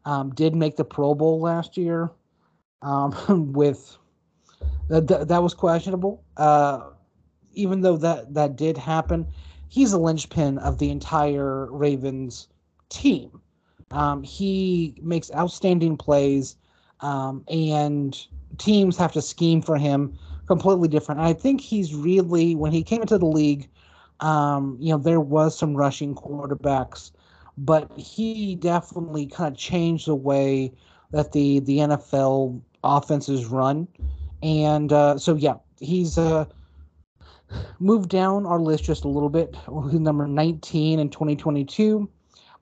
um, 0.07 0.31
did 0.35 0.55
make 0.55 0.77
the 0.77 0.85
Pro 0.85 1.15
Bowl 1.15 1.41
last 1.41 1.77
year 1.77 2.11
um, 2.81 3.53
with 3.53 3.99
that, 4.89 5.07
that, 5.09 5.29
that 5.29 5.43
was 5.43 5.55
questionable. 5.55 6.23
Uh, 6.37 6.91
even 7.55 7.81
though 7.81 7.97
that 7.97 8.35
that 8.35 8.57
did 8.57 8.77
happen, 8.77 9.27
he's 9.69 9.93
a 9.93 9.99
linchpin 9.99 10.59
of 10.59 10.79
the 10.79 10.91
entire 10.91 11.71
Ravens 11.71 12.49
team. 12.89 13.41
Um, 13.91 14.23
he 14.23 14.95
makes 15.03 15.31
outstanding 15.35 15.97
plays, 15.97 16.57
um, 17.01 17.45
and 17.49 18.19
teams 18.59 18.97
have 18.97 19.13
to 19.13 19.23
scheme 19.23 19.61
for 19.61 19.77
him 19.77 20.19
completely 20.47 20.89
different. 20.89 21.21
I 21.21 21.33
think 21.33 21.61
he's 21.61 21.95
really 21.95 22.55
when 22.55 22.73
he 22.73 22.83
came 22.83 23.03
into 23.03 23.19
the 23.19 23.27
league, 23.27 23.69
um, 24.21 24.77
you 24.81 24.93
know, 24.93 24.99
there 24.99 25.21
was 25.21 25.57
some 25.57 25.75
rushing 25.75 26.15
quarterbacks 26.15 27.11
but 27.59 27.91
he 27.99 28.55
definitely 28.57 29.27
kind 29.27 29.53
of 29.53 29.59
changed 29.59 30.07
the 30.07 30.15
way 30.15 30.73
that 31.11 31.33
the 31.33 31.61
the 31.61 31.79
NFL 31.79 32.61
offenses 32.83 33.47
run, 33.47 33.87
and 34.43 34.93
uh, 34.93 35.19
so 35.19 35.35
yeah, 35.35 35.55
he's 35.79 36.17
uh, 36.17 36.47
moved 37.79 38.11
down 38.11 38.47
our 38.47 38.61
list 38.61 38.85
just 38.85 39.05
a 39.05 39.09
little 39.09 39.29
bit. 39.29 39.57
Number 39.69 40.27
19 40.27 40.99
in 40.99 41.09
2022, 41.09 42.09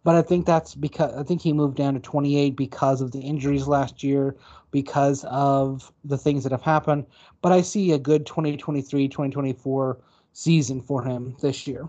but 0.05 0.15
I 0.15 0.23
think 0.23 0.47
that's 0.47 0.75
because 0.75 1.15
I 1.15 1.23
think 1.23 1.43
he 1.43 1.53
moved 1.53 1.77
down 1.77 1.95
to 1.95 2.01
28 2.01 2.57
because 2.57 3.01
of 3.01 3.13
the 3.13 3.21
injuries 3.21 3.67
last 3.67 4.03
year, 4.03 4.37
because 4.71 5.25
of 5.25 5.93
the 6.05 6.19
things 6.19 6.43
that 6.45 6.53
have 6.53 6.63
happened. 6.63 7.07
But 7.43 7.53
I 7.53 7.61
see 7.61 7.93
a 7.93 7.99
good 7.99 8.27
2023 8.27 9.09
2024 9.09 9.99
season 10.33 10.81
for 10.81 11.03
him 11.03 11.37
this 11.41 11.67
year. 11.67 11.89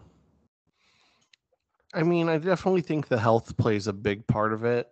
I 1.94 2.04
mean, 2.04 2.30
I 2.30 2.38
definitely 2.38 2.82
think 2.82 3.08
the 3.08 3.20
health 3.20 3.58
plays 3.58 3.88
a 3.88 3.94
big 3.94 4.26
part 4.28 4.54
of 4.54 4.64
it. 4.64 4.88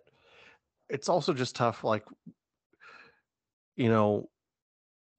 It's 0.88 1.08
also 1.08 1.32
just 1.32 1.56
tough, 1.56 1.82
like, 1.82 2.04
you 3.76 3.88
know, 3.88 4.28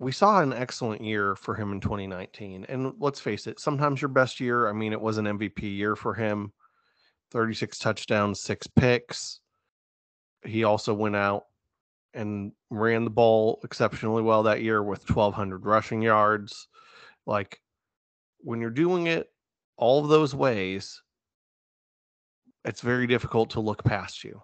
we 0.01 0.11
saw 0.11 0.41
an 0.41 0.51
excellent 0.51 1.03
year 1.03 1.35
for 1.35 1.53
him 1.53 1.71
in 1.71 1.79
2019. 1.79 2.65
And 2.67 2.93
let's 2.97 3.19
face 3.19 3.45
it, 3.45 3.59
sometimes 3.59 4.01
your 4.01 4.09
best 4.09 4.39
year, 4.39 4.67
I 4.67 4.73
mean, 4.73 4.93
it 4.93 4.99
was 4.99 5.19
an 5.19 5.25
MVP 5.25 5.61
year 5.61 5.95
for 5.95 6.15
him 6.15 6.51
36 7.29 7.77
touchdowns, 7.77 8.41
six 8.41 8.65
picks. 8.65 9.41
He 10.43 10.63
also 10.63 10.95
went 10.95 11.15
out 11.15 11.43
and 12.15 12.51
ran 12.71 13.03
the 13.03 13.11
ball 13.11 13.59
exceptionally 13.63 14.23
well 14.23 14.41
that 14.43 14.63
year 14.63 14.81
with 14.81 15.07
1,200 15.07 15.67
rushing 15.67 16.01
yards. 16.01 16.67
Like, 17.27 17.61
when 18.39 18.59
you're 18.59 18.71
doing 18.71 19.05
it 19.05 19.29
all 19.77 20.01
of 20.01 20.09
those 20.09 20.33
ways, 20.33 20.99
it's 22.65 22.81
very 22.81 23.05
difficult 23.05 23.51
to 23.51 23.59
look 23.59 23.83
past 23.83 24.23
you. 24.23 24.41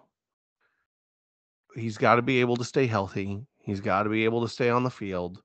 He's 1.74 1.98
got 1.98 2.14
to 2.14 2.22
be 2.22 2.40
able 2.40 2.56
to 2.58 2.64
stay 2.64 2.86
healthy. 2.86 3.40
He's 3.58 3.80
got 3.80 4.04
to 4.04 4.08
be 4.08 4.24
able 4.24 4.42
to 4.42 4.48
stay 4.48 4.70
on 4.70 4.84
the 4.84 4.90
field, 4.90 5.42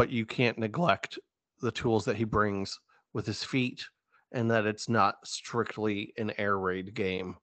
but 0.00 0.08
you 0.08 0.24
can't 0.24 0.58
neglect 0.58 1.18
the 1.60 1.70
tools 1.70 2.06
that 2.06 2.16
he 2.16 2.24
brings 2.24 2.80
with 3.12 3.26
his 3.26 3.44
feet 3.44 3.84
and 4.32 4.50
that 4.50 4.64
it's 4.64 4.88
not 4.88 5.16
strictly 5.26 6.10
an 6.16 6.32
air 6.38 6.56
raid 6.56 6.94
game. 6.94 7.36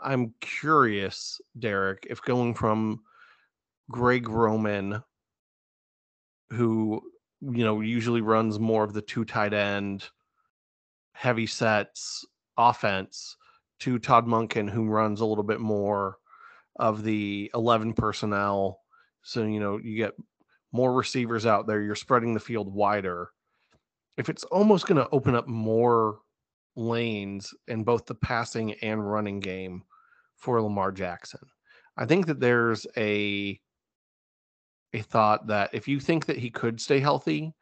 I'm 0.00 0.32
curious, 0.40 1.40
Derek, 1.58 2.06
if 2.08 2.22
going 2.22 2.54
from 2.54 3.00
Greg 3.90 4.28
Roman, 4.28 5.02
who, 6.50 7.02
you 7.40 7.64
know, 7.64 7.80
usually 7.80 8.20
runs 8.20 8.60
more 8.60 8.84
of 8.84 8.92
the 8.92 9.02
two 9.02 9.24
tight 9.24 9.52
end, 9.52 10.08
heavy 11.10 11.48
sets 11.48 12.24
offense, 12.56 13.36
to 13.80 13.98
Todd 13.98 14.28
Monken, 14.28 14.70
who 14.70 14.86
runs 14.86 15.22
a 15.22 15.26
little 15.26 15.42
bit 15.42 15.58
more 15.58 16.18
of 16.76 17.02
the 17.02 17.50
11 17.52 17.94
personnel. 17.94 18.78
So, 19.22 19.42
you 19.42 19.58
know, 19.58 19.78
you 19.78 19.96
get 19.96 20.12
more 20.72 20.92
receivers 20.92 21.46
out 21.46 21.66
there, 21.66 21.80
you're 21.80 21.94
spreading 21.94 22.34
the 22.34 22.40
field 22.40 22.72
wider. 22.72 23.30
If 24.16 24.28
it's 24.28 24.44
almost 24.44 24.86
going 24.86 25.02
to 25.02 25.10
open 25.10 25.34
up 25.34 25.48
more 25.48 26.18
lanes 26.76 27.52
in 27.68 27.84
both 27.84 28.06
the 28.06 28.14
passing 28.14 28.74
and 28.82 29.10
running 29.10 29.40
game 29.40 29.82
for 30.36 30.60
Lamar 30.60 30.92
Jackson, 30.92 31.40
I 31.96 32.06
think 32.06 32.26
that 32.26 32.40
there's 32.40 32.86
a 32.96 33.60
a 34.92 35.02
thought 35.02 35.46
that 35.46 35.70
if 35.72 35.86
you 35.86 36.00
think 36.00 36.26
that 36.26 36.38
he 36.38 36.50
could 36.50 36.80
stay 36.80 36.98
healthy 36.98 37.52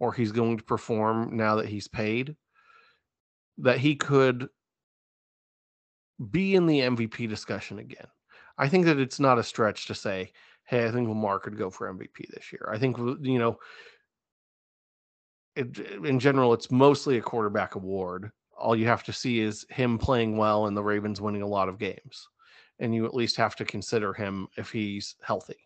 or 0.00 0.12
he's 0.12 0.32
going 0.32 0.56
to 0.56 0.64
perform 0.64 1.36
now 1.36 1.56
that 1.56 1.68
he's 1.68 1.88
paid, 1.88 2.34
that 3.58 3.78
he 3.78 3.94
could 3.94 4.48
be 6.30 6.54
in 6.54 6.66
the 6.66 6.80
MVP 6.80 7.28
discussion 7.28 7.78
again. 7.78 8.06
I 8.56 8.68
think 8.68 8.86
that 8.86 8.98
it's 8.98 9.20
not 9.20 9.38
a 9.38 9.42
stretch 9.42 9.86
to 9.86 9.94
say, 9.94 10.32
hey, 10.68 10.86
I 10.86 10.90
think 10.90 11.08
Lamar 11.08 11.38
could 11.38 11.56
go 11.56 11.70
for 11.70 11.92
MVP 11.92 12.28
this 12.30 12.52
year. 12.52 12.68
I 12.72 12.78
think, 12.78 12.98
you 12.98 13.38
know, 13.38 13.58
it, 15.56 15.78
in 15.78 16.20
general, 16.20 16.52
it's 16.52 16.70
mostly 16.70 17.18
a 17.18 17.22
quarterback 17.22 17.74
award. 17.74 18.30
All 18.56 18.76
you 18.76 18.86
have 18.86 19.02
to 19.04 19.12
see 19.12 19.40
is 19.40 19.66
him 19.70 19.98
playing 19.98 20.36
well 20.36 20.66
and 20.66 20.76
the 20.76 20.82
Ravens 20.82 21.20
winning 21.20 21.42
a 21.42 21.46
lot 21.46 21.68
of 21.68 21.78
games. 21.78 22.28
And 22.80 22.94
you 22.94 23.06
at 23.06 23.14
least 23.14 23.36
have 23.36 23.56
to 23.56 23.64
consider 23.64 24.12
him 24.12 24.46
if 24.56 24.70
he's 24.70 25.16
healthy. 25.22 25.56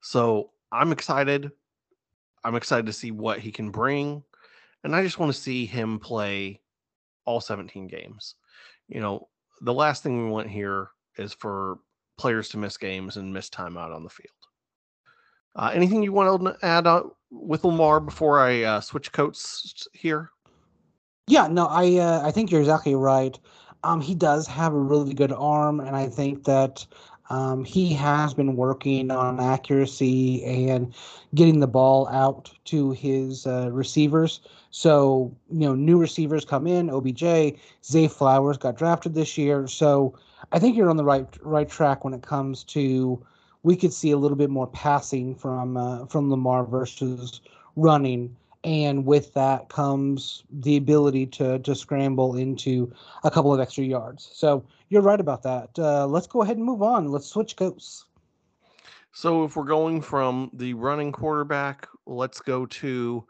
So 0.00 0.50
I'm 0.70 0.92
excited. 0.92 1.50
I'm 2.44 2.54
excited 2.54 2.86
to 2.86 2.92
see 2.92 3.10
what 3.10 3.40
he 3.40 3.50
can 3.50 3.70
bring. 3.70 4.22
And 4.84 4.94
I 4.94 5.02
just 5.02 5.18
want 5.18 5.32
to 5.32 5.40
see 5.40 5.66
him 5.66 5.98
play 5.98 6.60
all 7.24 7.40
17 7.40 7.86
games 7.86 8.36
you 8.90 9.00
know, 9.00 9.28
the 9.62 9.72
last 9.72 10.02
thing 10.02 10.24
we 10.24 10.30
want 10.30 10.50
here 10.50 10.90
is 11.16 11.32
for 11.32 11.78
players 12.20 12.50
to 12.50 12.58
miss 12.58 12.76
games 12.76 13.16
and 13.16 13.32
miss 13.32 13.48
time 13.48 13.78
out 13.78 13.92
on 13.92 14.04
the 14.04 14.10
field. 14.10 14.28
Uh, 15.56 15.70
anything 15.74 16.02
you 16.02 16.12
want 16.12 16.44
to 16.44 16.66
add 16.66 16.86
on 16.86 17.10
with 17.30 17.64
Lamar 17.64 17.98
before 17.98 18.38
I 18.38 18.62
uh, 18.62 18.80
switch 18.80 19.10
coats 19.12 19.88
here? 19.94 20.30
Yeah, 21.26 21.48
no, 21.48 21.66
I 21.66 21.96
uh, 21.96 22.20
I 22.22 22.30
think 22.30 22.50
you're 22.50 22.60
exactly 22.60 22.94
right. 22.94 23.38
Um, 23.82 24.00
he 24.00 24.14
does 24.14 24.46
have 24.46 24.74
a 24.74 24.78
really 24.78 25.14
good 25.14 25.32
arm, 25.32 25.80
and 25.80 25.96
I 25.96 26.08
think 26.08 26.44
that 26.44 26.86
um, 27.30 27.64
he 27.64 27.92
has 27.94 28.34
been 28.34 28.56
working 28.56 29.10
on 29.10 29.40
accuracy 29.40 30.44
and 30.44 30.92
getting 31.34 31.60
the 31.60 31.68
ball 31.68 32.08
out 32.08 32.52
to 32.66 32.90
his 32.90 33.46
uh, 33.46 33.70
receivers. 33.72 34.40
So, 34.70 35.34
you 35.50 35.60
know, 35.60 35.74
new 35.74 35.98
receivers 35.98 36.44
come 36.44 36.66
in, 36.66 36.90
OBJ, 36.90 37.58
Zay 37.84 38.08
Flowers 38.08 38.58
got 38.58 38.76
drafted 38.76 39.14
this 39.14 39.38
year. 39.38 39.66
So 39.68 40.18
I 40.52 40.58
think 40.58 40.76
you're 40.76 40.90
on 40.90 40.96
the 40.96 41.04
right 41.04 41.26
right 41.42 41.68
track 41.68 42.04
when 42.04 42.14
it 42.14 42.22
comes 42.22 42.64
to 42.64 43.24
we 43.62 43.76
could 43.76 43.92
see 43.92 44.10
a 44.10 44.16
little 44.16 44.36
bit 44.36 44.50
more 44.50 44.66
passing 44.66 45.34
from 45.34 45.76
uh, 45.76 46.06
from 46.06 46.30
Lamar 46.30 46.64
versus 46.64 47.40
running. 47.76 48.36
And 48.62 49.06
with 49.06 49.32
that 49.34 49.70
comes 49.70 50.44
the 50.50 50.76
ability 50.76 51.26
to 51.26 51.58
to 51.60 51.74
scramble 51.74 52.36
into 52.36 52.92
a 53.24 53.30
couple 53.30 53.54
of 53.54 53.60
extra 53.60 53.84
yards. 53.84 54.30
So 54.32 54.64
you're 54.90 55.02
right 55.02 55.20
about 55.20 55.42
that. 55.44 55.70
Uh, 55.78 56.06
let's 56.06 56.26
go 56.26 56.42
ahead 56.42 56.56
and 56.56 56.66
move 56.66 56.82
on. 56.82 57.08
Let's 57.08 57.26
switch 57.26 57.56
coats. 57.56 58.04
So 59.12 59.44
if 59.44 59.56
we're 59.56 59.64
going 59.64 60.02
from 60.02 60.50
the 60.52 60.74
running 60.74 61.10
quarterback, 61.10 61.88
let's 62.06 62.40
go 62.40 62.66
to 62.66 63.24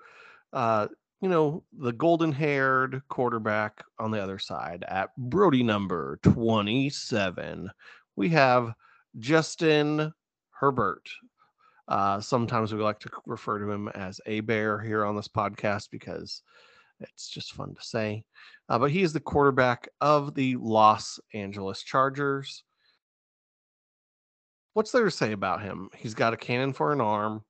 uh, 0.53 0.89
you 1.21 1.29
know, 1.29 1.63
the 1.73 1.93
golden 1.93 2.33
haired 2.33 3.03
quarterback 3.09 3.85
on 3.99 4.11
the 4.11 4.23
other 4.23 4.39
side 4.39 4.85
at 4.89 5.11
Brodie 5.19 5.63
number 5.63 6.19
27. 6.23 7.71
We 8.17 8.31
have 8.31 8.73
Justin 9.19 10.13
Herbert. 10.51 11.09
Uh, 11.89 12.21
sometimes 12.21 12.73
we 12.73 12.81
like 12.81 13.01
to 13.01 13.11
refer 13.27 13.59
to 13.59 13.71
him 13.71 13.89
as 13.89 14.21
a 14.27 14.41
bear 14.41 14.79
here 14.79 15.05
on 15.05 15.17
this 15.17 15.29
podcast 15.29 15.89
because 15.91 16.43
it's 17.01 17.29
just 17.29 17.53
fun 17.53 17.75
to 17.75 17.83
say. 17.83 18.25
Uh, 18.69 18.79
but 18.79 18.91
he 18.91 19.03
is 19.03 19.13
the 19.13 19.21
quarterback 19.21 19.89
of 20.01 20.35
the 20.35 20.57
Los 20.57 21.19
Angeles 21.35 21.83
Chargers. 21.83 22.63
what's 24.73 24.93
there 24.93 25.05
to 25.05 25.11
say 25.11 25.33
about 25.33 25.63
him? 25.63 25.91
He's 25.97 26.15
got 26.15 26.33
a 26.33 26.37
cannon 26.37 26.73
for 26.73 26.93
an 26.93 27.01
arm. 27.01 27.45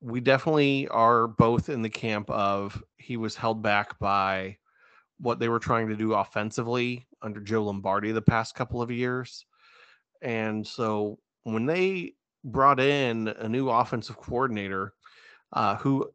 We 0.00 0.20
definitely 0.20 0.88
are 0.88 1.26
both 1.26 1.68
in 1.68 1.82
the 1.82 1.90
camp 1.90 2.30
of 2.30 2.82
he 2.98 3.16
was 3.16 3.34
held 3.34 3.62
back 3.62 3.98
by 3.98 4.58
what 5.18 5.40
they 5.40 5.48
were 5.48 5.58
trying 5.58 5.88
to 5.88 5.96
do 5.96 6.14
offensively 6.14 7.06
under 7.22 7.40
Joe 7.40 7.64
Lombardi 7.64 8.12
the 8.12 8.22
past 8.22 8.54
couple 8.54 8.80
of 8.80 8.90
years. 8.90 9.44
And 10.22 10.66
so 10.66 11.18
when 11.42 11.66
they 11.66 12.14
brought 12.44 12.80
in 12.80 13.28
a 13.28 13.48
new 13.48 13.68
offensive 13.68 14.16
coordinator, 14.16 14.94
uh, 15.52 15.76
who 15.76 16.08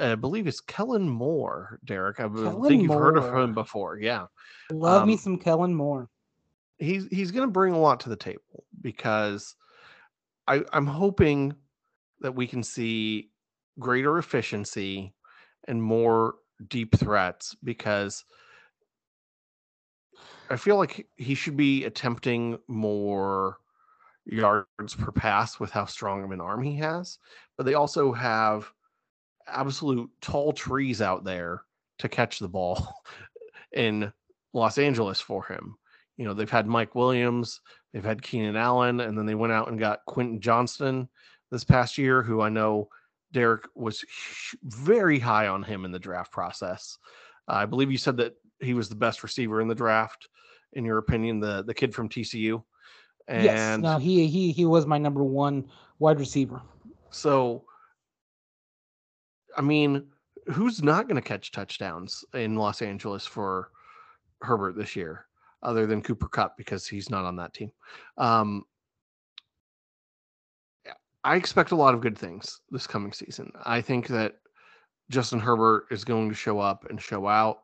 I 0.00 0.14
believe 0.14 0.46
is 0.46 0.60
Kellen 0.60 1.08
Moore, 1.08 1.78
Derek. 1.84 2.20
I 2.20 2.24
Kellen 2.24 2.62
think 2.68 2.82
you've 2.82 2.90
Moore. 2.90 3.02
heard 3.02 3.18
of 3.18 3.34
him 3.34 3.54
before. 3.54 3.98
Yeah. 3.98 4.26
Love 4.70 5.02
um, 5.02 5.08
me 5.08 5.16
some 5.16 5.38
Kellen 5.38 5.74
Moore. 5.74 6.08
He's 6.78 7.06
he's 7.10 7.30
going 7.30 7.46
to 7.46 7.52
bring 7.52 7.74
a 7.74 7.78
lot 7.78 8.00
to 8.00 8.08
the 8.08 8.16
table 8.16 8.64
because 8.80 9.56
I, 10.46 10.62
I'm 10.72 10.86
hoping 10.86 11.54
that 12.20 12.34
we 12.34 12.46
can 12.46 12.62
see 12.62 13.30
greater 13.78 14.18
efficiency 14.18 15.14
and 15.66 15.82
more 15.82 16.36
deep 16.68 16.96
threats 16.96 17.56
because 17.62 18.24
I 20.50 20.56
feel 20.56 20.76
like 20.76 21.06
he 21.16 21.34
should 21.34 21.56
be 21.56 21.84
attempting 21.84 22.58
more 22.68 23.58
yards 24.24 24.94
per 24.98 25.12
pass 25.12 25.60
with 25.60 25.70
how 25.70 25.84
strong 25.84 26.24
of 26.24 26.30
an 26.30 26.40
arm 26.40 26.62
he 26.62 26.76
has. 26.76 27.18
But 27.56 27.66
they 27.66 27.74
also 27.74 28.12
have 28.12 28.70
absolute 29.46 30.10
tall 30.20 30.52
trees 30.52 31.00
out 31.00 31.24
there 31.24 31.62
to 31.98 32.08
catch 32.08 32.38
the 32.38 32.48
ball 32.48 32.94
in 33.72 34.12
Los 34.52 34.78
Angeles 34.78 35.20
for 35.20 35.44
him. 35.44 35.76
You 36.16 36.24
know, 36.24 36.34
they've 36.34 36.50
had 36.50 36.66
Mike 36.66 36.94
Williams, 36.94 37.60
they've 37.92 38.04
had 38.04 38.22
Keenan 38.22 38.56
Allen, 38.56 39.00
and 39.00 39.16
then 39.16 39.26
they 39.26 39.34
went 39.34 39.52
out 39.52 39.68
and 39.68 39.78
got 39.78 40.04
Quentin 40.06 40.40
Johnston 40.40 41.08
this 41.50 41.64
past 41.64 41.98
year, 41.98 42.22
who 42.22 42.40
I 42.40 42.48
know 42.48 42.88
Derek 43.32 43.64
was 43.74 44.04
very 44.62 45.18
high 45.18 45.48
on 45.48 45.62
him 45.62 45.84
in 45.84 45.92
the 45.92 45.98
draft 45.98 46.32
process. 46.32 46.98
Uh, 47.48 47.54
I 47.54 47.66
believe 47.66 47.90
you 47.90 47.98
said 47.98 48.16
that 48.18 48.34
he 48.60 48.74
was 48.74 48.88
the 48.88 48.94
best 48.94 49.22
receiver 49.22 49.60
in 49.60 49.68
the 49.68 49.74
draft, 49.74 50.28
in 50.72 50.84
your 50.84 50.98
opinion, 50.98 51.40
the 51.40 51.62
the 51.64 51.74
kid 51.74 51.94
from 51.94 52.08
TCU. 52.08 52.62
And 53.26 53.44
yes, 53.44 53.78
no, 53.78 53.98
he 53.98 54.26
he 54.26 54.52
he 54.52 54.64
was 54.64 54.86
my 54.86 54.98
number 54.98 55.22
one 55.22 55.68
wide 55.98 56.18
receiver. 56.18 56.62
So, 57.10 57.64
I 59.56 59.62
mean, 59.62 60.06
who's 60.46 60.82
not 60.82 61.06
going 61.06 61.16
to 61.16 61.26
catch 61.26 61.52
touchdowns 61.52 62.24
in 62.34 62.56
Los 62.56 62.82
Angeles 62.82 63.26
for 63.26 63.70
Herbert 64.40 64.76
this 64.76 64.96
year, 64.96 65.26
other 65.62 65.86
than 65.86 66.02
Cooper 66.02 66.28
Kupp 66.28 66.56
because 66.56 66.86
he's 66.86 67.10
not 67.10 67.24
on 67.24 67.36
that 67.36 67.54
team? 67.54 67.70
Um, 68.16 68.64
I 71.24 71.36
expect 71.36 71.72
a 71.72 71.76
lot 71.76 71.94
of 71.94 72.00
good 72.00 72.16
things 72.16 72.60
this 72.70 72.86
coming 72.86 73.12
season. 73.12 73.52
I 73.64 73.80
think 73.80 74.06
that 74.08 74.36
Justin 75.10 75.40
Herbert 75.40 75.86
is 75.90 76.04
going 76.04 76.28
to 76.28 76.34
show 76.34 76.60
up 76.60 76.86
and 76.88 77.00
show 77.00 77.26
out. 77.26 77.62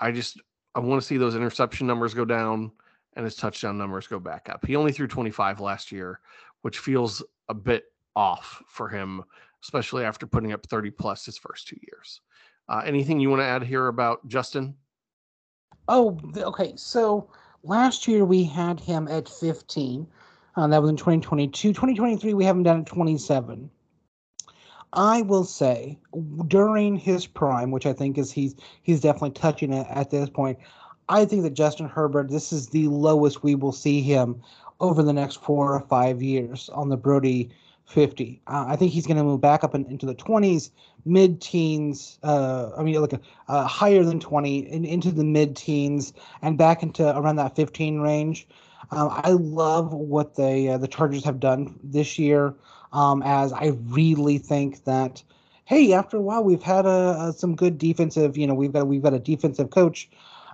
I 0.00 0.10
just 0.12 0.40
I 0.74 0.80
want 0.80 1.00
to 1.00 1.06
see 1.06 1.18
those 1.18 1.36
interception 1.36 1.86
numbers 1.86 2.14
go 2.14 2.24
down 2.24 2.72
and 3.14 3.24
his 3.24 3.36
touchdown 3.36 3.76
numbers 3.76 4.06
go 4.06 4.18
back 4.18 4.48
up. 4.48 4.64
He 4.64 4.76
only 4.76 4.92
threw 4.92 5.06
25 5.06 5.60
last 5.60 5.92
year, 5.92 6.20
which 6.62 6.78
feels 6.78 7.22
a 7.48 7.54
bit 7.54 7.84
off 8.16 8.62
for 8.68 8.88
him, 8.88 9.22
especially 9.62 10.04
after 10.04 10.26
putting 10.26 10.52
up 10.52 10.66
30 10.66 10.90
plus 10.90 11.26
his 11.26 11.36
first 11.36 11.68
two 11.68 11.78
years. 11.82 12.20
Uh, 12.68 12.82
anything 12.86 13.20
you 13.20 13.28
want 13.28 13.40
to 13.40 13.46
add 13.46 13.62
here 13.62 13.88
about 13.88 14.26
Justin? 14.28 14.74
Oh, 15.88 16.18
okay. 16.36 16.72
So 16.76 17.28
last 17.62 18.08
year 18.08 18.24
we 18.24 18.44
had 18.44 18.80
him 18.80 19.08
at 19.08 19.28
15. 19.28 20.06
Uh, 20.54 20.66
that 20.66 20.82
was 20.82 20.90
in 20.90 20.96
2022. 20.96 21.70
2023, 21.70 22.34
we 22.34 22.44
have 22.44 22.56
him 22.56 22.62
down 22.62 22.80
at 22.80 22.86
27. 22.86 23.70
I 24.92 25.22
will 25.22 25.44
say 25.44 25.98
during 26.48 26.96
his 26.96 27.26
prime, 27.26 27.70
which 27.70 27.86
I 27.86 27.94
think 27.94 28.18
is 28.18 28.30
he's 28.30 28.54
he's 28.82 29.00
definitely 29.00 29.30
touching 29.30 29.72
it 29.72 29.86
at 29.88 30.10
this 30.10 30.28
point. 30.28 30.58
I 31.08 31.24
think 31.24 31.42
that 31.44 31.54
Justin 31.54 31.88
Herbert, 31.88 32.30
this 32.30 32.52
is 32.52 32.68
the 32.68 32.88
lowest 32.88 33.42
we 33.42 33.54
will 33.54 33.72
see 33.72 34.02
him 34.02 34.42
over 34.80 35.02
the 35.02 35.12
next 35.12 35.36
four 35.36 35.74
or 35.74 35.80
five 35.80 36.22
years 36.22 36.68
on 36.70 36.90
the 36.90 36.96
Brodie 36.96 37.50
50. 37.86 38.40
Uh, 38.46 38.64
I 38.68 38.76
think 38.76 38.92
he's 38.92 39.06
going 39.06 39.16
to 39.16 39.24
move 39.24 39.40
back 39.40 39.64
up 39.64 39.74
in, 39.74 39.84
into 39.86 40.06
the 40.06 40.14
20s, 40.14 40.70
mid 41.04 41.40
teens. 41.40 42.18
Uh, 42.22 42.70
I 42.76 42.82
mean, 42.82 43.00
like 43.00 43.12
a, 43.12 43.20
uh, 43.48 43.66
higher 43.66 44.04
than 44.04 44.20
20, 44.20 44.58
in, 44.70 44.84
into 44.84 45.10
the 45.10 45.24
mid 45.24 45.56
teens, 45.56 46.12
and 46.40 46.56
back 46.56 46.82
into 46.82 47.16
around 47.16 47.36
that 47.36 47.56
15 47.56 48.00
range. 48.00 48.46
Um, 48.90 49.08
I 49.12 49.30
love 49.30 49.92
what 49.92 50.34
they 50.34 50.68
uh, 50.68 50.78
the 50.78 50.88
Chargers 50.88 51.24
have 51.24 51.40
done 51.40 51.78
this 51.82 52.18
year. 52.18 52.54
Um, 52.92 53.22
as 53.24 53.54
I 53.54 53.72
really 53.86 54.36
think 54.36 54.84
that, 54.84 55.22
hey, 55.64 55.94
after 55.94 56.18
a 56.18 56.20
while 56.20 56.44
we've 56.44 56.62
had 56.62 56.84
a, 56.84 57.16
a 57.28 57.34
some 57.36 57.56
good 57.56 57.78
defensive. 57.78 58.36
You 58.36 58.46
know, 58.46 58.54
we've 58.54 58.72
got 58.72 58.86
we've 58.86 59.02
got 59.02 59.14
a 59.14 59.18
defensive 59.18 59.70
coach 59.70 60.10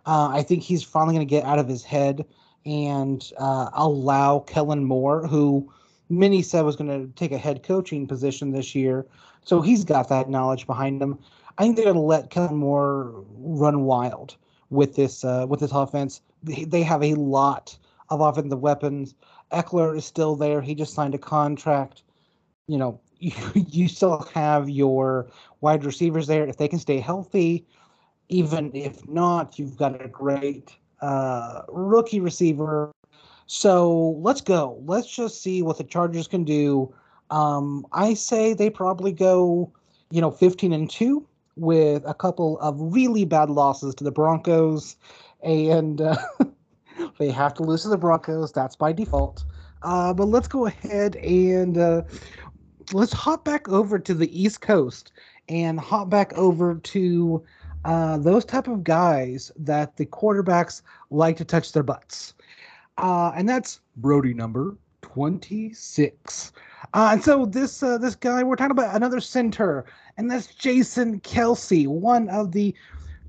uh, 0.09 0.31
I 0.33 0.43
think 0.43 0.63
he's 0.63 0.83
finally 0.83 1.15
going 1.15 1.27
to 1.27 1.31
get 1.31 1.45
out 1.45 1.59
of 1.59 1.69
his 1.69 1.85
head 1.85 2.25
and 2.65 3.31
uh, 3.37 3.69
allow 3.75 4.41
Kellen 4.41 4.85
Moore, 4.85 5.27
who 5.27 5.71
many 6.09 6.41
said 6.41 6.63
was 6.63 6.77
going 6.77 6.89
to 6.89 7.13
take 7.15 7.31
a 7.31 7.37
head 7.37 7.63
coaching 7.63 8.07
position 8.07 8.53
this 8.53 8.75
year. 8.75 9.07
So 9.45 9.61
he's 9.61 9.85
got 9.85 10.09
that 10.09 10.31
knowledge 10.31 10.67
behind 10.67 11.03
him. 11.03 11.19
I 11.59 11.63
think 11.63 11.77
they're 11.77 11.85
going 11.85 11.97
to 11.97 12.01
let 12.01 12.31
Kellen 12.31 12.57
Moore 12.57 13.23
run 13.37 13.83
wild 13.83 14.37
with 14.71 14.97
this 14.97 15.25
uh, 15.25 15.45
with 15.47 15.61
this 15.61 15.73
offense. 15.73 16.23
They 16.43 16.83
have 16.83 17.03
a 17.03 17.15
lot 17.15 17.77
of 18.11 18.21
offensive 18.21 18.61
weapons. 18.61 19.15
Ekeler 19.53 19.97
is 19.97 20.05
still 20.05 20.37
there. 20.37 20.61
He 20.61 20.75
just 20.75 20.95
signed 20.95 21.15
a 21.15 21.19
contract. 21.19 22.03
You 22.67 22.79
know, 22.79 23.01
you, 23.19 23.33
you 23.55 23.89
still 23.89 24.29
have 24.35 24.69
your 24.69 25.29
wide 25.61 25.85
receivers 25.85 26.27
there. 26.27 26.47
If 26.47 26.57
they 26.57 26.69
can 26.69 26.79
stay 26.79 27.01
healthy, 27.01 27.67
even 28.29 28.71
if 28.75 29.07
not, 29.09 29.59
you've 29.59 29.77
got 29.77 30.03
a 30.03 30.09
great 30.09 30.77
uh, 31.01 31.63
rookie 31.69 32.21
receiver. 32.21 32.91
So 33.47 34.19
let's 34.21 34.41
go. 34.41 34.83
Let's 34.85 35.09
just 35.09 35.43
see 35.43 35.63
what 35.63 35.79
the 35.79 35.85
Chargers 35.85 36.29
can 36.29 36.45
do. 36.45 36.95
Um, 37.31 37.87
I 37.93 38.15
say 38.15 38.53
they 38.53 38.71
probably 38.71 39.13
go, 39.13 39.73
you 40.11 40.21
know, 40.21 40.31
15 40.31 40.73
and 40.73 40.91
2 40.91 41.27
with 41.57 42.03
a 42.07 42.15
couple 42.15 42.59
of 42.61 42.77
really 42.79 43.25
bad 43.25 43.51
losses 43.51 43.95
to 43.97 44.05
the 44.05 44.13
Broncos. 44.13 44.97
And 45.43 46.01
uh, 46.01 46.17
they 47.19 47.31
have 47.31 47.55
to 47.55 47.63
lose 47.63 47.83
to 47.83 47.89
the 47.89 47.97
Broncos. 47.97 48.53
That's 48.53 48.77
by 48.77 48.93
default. 48.93 49.45
Uh, 49.83 50.13
but 50.13 50.27
let's 50.27 50.49
go 50.49 50.67
ahead 50.67 51.17
and 51.17 51.79
uh, 51.79 52.03
let's 52.93 53.13
hop 53.13 53.45
back 53.45 53.69
over 53.69 53.99
to 53.99 54.15
the 54.15 54.43
East 54.43 54.61
Coast 54.61 55.13
and 55.49 55.79
hop 55.79 56.11
back 56.11 56.33
over 56.35 56.75
to 56.75 57.45
uh, 57.85 58.19
those 58.19 58.45
type 58.45 58.69
of 58.69 58.85
guys 58.85 59.53
that 59.57 59.97
the 59.97 60.07
quarterbacks 60.07 60.83
like 61.11 61.37
to 61.37 61.45
touch 61.45 61.73
their 61.73 61.83
butts. 61.83 62.35
Uh, 62.99 63.33
and 63.37 63.49
that's 63.49 63.81
Brodie 63.97 64.35
number 64.35 64.77
26. 65.03 66.53
Uh, 66.95 67.11
and 67.13 67.25
so 67.25 67.47
this 67.47 67.83
uh, 67.83 67.99
this 67.99 68.15
guy, 68.15 68.43
we're 68.43 68.57
talking 68.57 68.73
about 68.73 68.95
another 68.95 69.21
center, 69.21 69.85
and 70.17 70.31
that's 70.31 70.55
Jason 70.55 71.21
Kelce, 71.21 71.87
one 71.87 72.29
of 72.29 72.53
the 72.53 72.75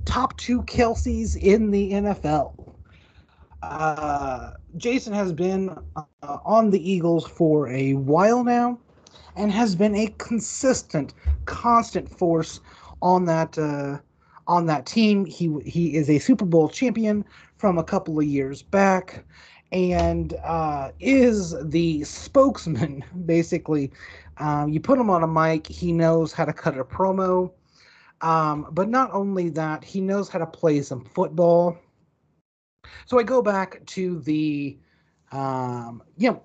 top 0.06 0.38
two 0.38 0.62
Kelces 0.64 1.36
in 1.36 1.72
the 1.72 1.92
NFL. 1.92 2.69
Uh, 3.62 4.52
Jason 4.78 5.14
has 5.14 5.32
been 5.34 5.70
uh, 5.96 6.38
on 6.46 6.70
the 6.72 6.92
Eagles 6.92 7.26
for 7.26 7.68
a 7.70 7.94
while 7.94 8.44
now, 8.44 8.80
and 9.36 9.52
has 9.52 9.76
been 9.76 9.96
a 9.96 10.08
consistent, 10.18 11.14
constant 11.46 12.10
force 12.10 12.60
on 13.02 13.26
that 13.26 13.58
uh, 13.58 14.00
on 14.48 14.66
that 14.68 14.86
team. 14.86 15.26
He 15.26 15.50
he 15.66 15.96
is 15.96 16.10
a 16.10 16.20
Super 16.20 16.46
Bowl 16.46 16.70
champion 16.70 17.26
from 17.58 17.78
a 17.78 17.84
couple 17.84 18.20
of 18.20 18.26
years 18.26 18.62
back, 18.62 19.26
and 19.72 20.34
uh, 20.44 20.92
is 21.00 21.56
the 21.70 22.04
spokesman. 22.04 23.04
Basically, 23.26 23.92
um, 24.38 24.70
you 24.70 24.80
put 24.80 24.98
him 25.00 25.10
on 25.10 25.24
a 25.24 25.28
mic, 25.28 25.68
he 25.68 25.92
knows 25.92 26.32
how 26.34 26.46
to 26.46 26.54
cut 26.54 26.78
a 26.78 26.84
promo. 26.84 27.52
Um, 28.22 28.68
but 28.72 28.90
not 28.90 29.12
only 29.14 29.50
that, 29.52 29.84
he 29.84 30.02
knows 30.02 30.30
how 30.30 30.40
to 30.40 30.48
play 30.48 30.82
some 30.82 31.04
football. 31.06 31.78
So 33.06 33.20
I 33.20 33.24
go 33.24 33.42
back 33.42 33.86
to 33.88 34.20
the, 34.22 34.78
um, 35.32 36.04
you 36.18 36.32
know, 36.32 36.44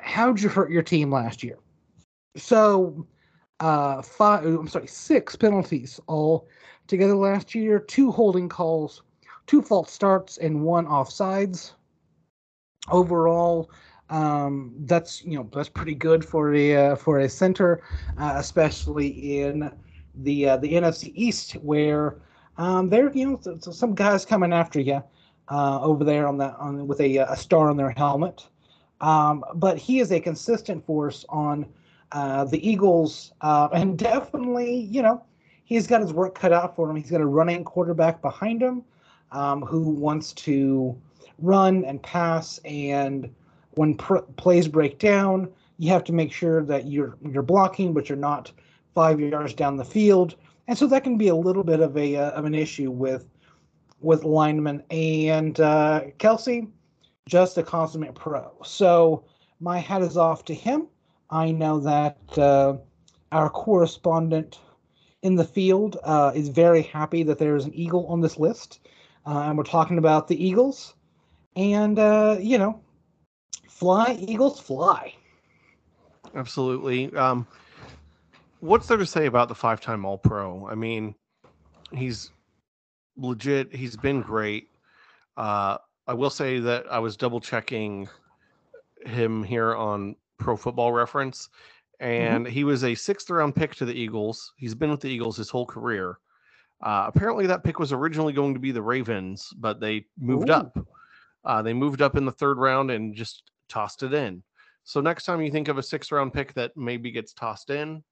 how'd 0.00 0.40
you 0.40 0.48
hurt 0.48 0.70
your 0.70 0.82
team 0.82 1.10
last 1.10 1.42
year? 1.42 1.58
So, 2.36 3.06
uh, 3.60 4.02
five, 4.02 4.44
I'm 4.44 4.68
sorry, 4.68 4.86
six 4.86 5.36
penalties 5.36 5.98
all 6.06 6.48
together 6.86 7.14
last 7.16 7.54
year, 7.54 7.78
two 7.78 8.10
holding 8.10 8.48
calls, 8.48 9.02
two 9.46 9.62
false 9.62 9.90
starts, 9.90 10.38
and 10.38 10.62
one 10.62 10.86
offsides. 10.86 11.72
Overall, 12.90 13.70
um, 14.10 14.72
that's 14.80 15.24
you 15.24 15.36
know 15.36 15.48
that's 15.52 15.68
pretty 15.68 15.94
good 15.94 16.24
for 16.24 16.54
a 16.54 16.76
uh, 16.76 16.96
for 16.96 17.18
a 17.20 17.28
center, 17.28 17.82
uh, 18.18 18.34
especially 18.36 19.40
in 19.40 19.70
the 20.14 20.50
uh, 20.50 20.56
the 20.58 20.72
NFC 20.72 21.10
East 21.14 21.54
where 21.54 22.18
um, 22.56 22.88
there 22.88 23.10
you 23.12 23.30
know 23.30 23.38
so, 23.40 23.58
so 23.58 23.72
some 23.72 23.94
guys 23.94 24.24
coming 24.24 24.52
after 24.52 24.80
you 24.80 25.02
uh, 25.48 25.80
over 25.80 26.04
there 26.04 26.26
on 26.26 26.38
the 26.38 26.54
on 26.56 26.86
with 26.86 27.00
a, 27.00 27.18
a 27.18 27.36
star 27.36 27.70
on 27.70 27.76
their 27.76 27.90
helmet. 27.90 28.46
Um, 29.00 29.44
but 29.54 29.76
he 29.78 30.00
is 30.00 30.10
a 30.10 30.20
consistent 30.20 30.84
force 30.84 31.24
on 31.28 31.66
uh, 32.12 32.44
the 32.44 32.66
Eagles, 32.66 33.32
uh, 33.40 33.68
and 33.72 33.98
definitely, 33.98 34.80
you 34.80 35.02
know, 35.02 35.22
he's 35.64 35.86
got 35.86 36.00
his 36.00 36.12
work 36.12 36.34
cut 36.34 36.52
out 36.52 36.74
for 36.74 36.88
him. 36.88 36.96
He's 36.96 37.10
got 37.10 37.20
a 37.20 37.26
running 37.26 37.64
quarterback 37.64 38.22
behind 38.22 38.62
him 38.62 38.84
um, 39.32 39.62
who 39.62 39.82
wants 39.90 40.32
to 40.34 40.96
run 41.38 41.84
and 41.84 42.02
pass, 42.02 42.58
and 42.64 43.32
when 43.72 43.96
pr- 43.96 44.18
plays 44.36 44.66
break 44.68 44.98
down, 44.98 45.52
you 45.78 45.90
have 45.90 46.04
to 46.04 46.12
make 46.12 46.32
sure 46.32 46.62
that 46.64 46.86
you're 46.86 47.16
you're 47.30 47.42
blocking, 47.42 47.92
but 47.92 48.08
you're 48.08 48.16
not 48.16 48.50
five 48.94 49.20
yards 49.20 49.52
down 49.52 49.76
the 49.76 49.84
field, 49.84 50.36
and 50.68 50.78
so 50.78 50.86
that 50.86 51.04
can 51.04 51.18
be 51.18 51.28
a 51.28 51.36
little 51.36 51.64
bit 51.64 51.80
of 51.80 51.96
a 51.98 52.16
uh, 52.16 52.30
of 52.30 52.46
an 52.46 52.54
issue 52.54 52.90
with 52.90 53.26
with 54.00 54.24
linemen 54.24 54.82
and 54.90 55.58
uh, 55.60 56.02
Kelce, 56.18 56.68
just 57.26 57.58
a 57.58 57.62
consummate 57.62 58.14
pro. 58.14 58.52
So 58.64 59.24
my 59.60 59.78
hat 59.78 60.02
is 60.02 60.16
off 60.16 60.44
to 60.46 60.54
him. 60.54 60.86
I 61.30 61.50
know 61.50 61.80
that 61.80 62.38
uh, 62.38 62.76
our 63.32 63.50
correspondent 63.50 64.60
in 65.22 65.34
the 65.34 65.44
field 65.44 65.98
uh, 66.04 66.32
is 66.34 66.48
very 66.48 66.82
happy 66.82 67.22
that 67.24 67.38
there 67.38 67.56
is 67.56 67.64
an 67.64 67.74
eagle 67.74 68.06
on 68.06 68.20
this 68.20 68.38
list, 68.38 68.86
uh, 69.26 69.44
and 69.46 69.58
we're 69.58 69.64
talking 69.64 69.98
about 69.98 70.28
the 70.28 70.42
Eagles. 70.44 70.94
And 71.56 71.98
uh, 71.98 72.36
you 72.38 72.58
know, 72.58 72.80
fly 73.68 74.16
Eagles, 74.20 74.60
fly. 74.60 75.14
Absolutely. 76.34 77.12
Um, 77.16 77.46
what's 78.60 78.86
there 78.86 78.98
to 78.98 79.06
say 79.06 79.26
about 79.26 79.48
the 79.48 79.54
five-time 79.54 80.04
All-Pro? 80.04 80.68
I 80.68 80.74
mean, 80.74 81.14
he's 81.92 82.30
legit. 83.16 83.74
He's 83.74 83.96
been 83.96 84.20
great. 84.22 84.68
Uh, 85.36 85.78
I 86.06 86.14
will 86.14 86.30
say 86.30 86.58
that 86.60 86.84
I 86.90 86.98
was 86.98 87.16
double 87.16 87.40
checking 87.40 88.08
him 89.04 89.42
here 89.42 89.74
on 89.74 90.16
Pro 90.38 90.56
Football 90.56 90.92
Reference, 90.92 91.48
Mm-hmm. 92.00 92.36
and 92.36 92.46
he 92.46 92.62
was 92.64 92.84
a 92.84 92.94
sixth 92.94 93.30
round 93.30 93.56
pick 93.56 93.74
to 93.76 93.86
the 93.86 93.94
Eagles. 93.94 94.52
He's 94.58 94.74
been 94.74 94.90
with 94.90 95.00
the 95.00 95.08
Eagles 95.08 95.38
his 95.38 95.48
whole 95.48 95.64
career. 95.64 96.18
Uh, 96.82 97.06
apparently, 97.08 97.46
that 97.46 97.64
pick 97.64 97.78
was 97.78 97.90
originally 97.90 98.34
going 98.34 98.52
to 98.52 98.60
be 98.60 98.70
the 98.70 98.82
Ravens, 98.82 99.50
but 99.56 99.80
they 99.80 100.04
moved 100.18 100.50
Ooh. 100.50 100.52
up. 100.52 100.78
Uh, 101.46 101.62
they 101.62 101.72
moved 101.72 102.02
up 102.02 102.14
in 102.16 102.26
the 102.26 102.32
third 102.32 102.58
round 102.58 102.90
and 102.90 103.14
just 103.14 103.44
tossed 103.70 104.02
it 104.02 104.12
in. 104.12 104.42
So 104.84 105.00
next 105.00 105.24
time 105.24 105.40
you 105.40 105.50
think 105.50 105.68
of 105.68 105.78
a 105.78 105.82
sixth 105.82 106.12
round 106.12 106.34
pick 106.34 106.52
that 106.52 106.76
maybe 106.76 107.10
gets 107.10 107.32
tossed 107.32 107.70
in, 107.70 108.04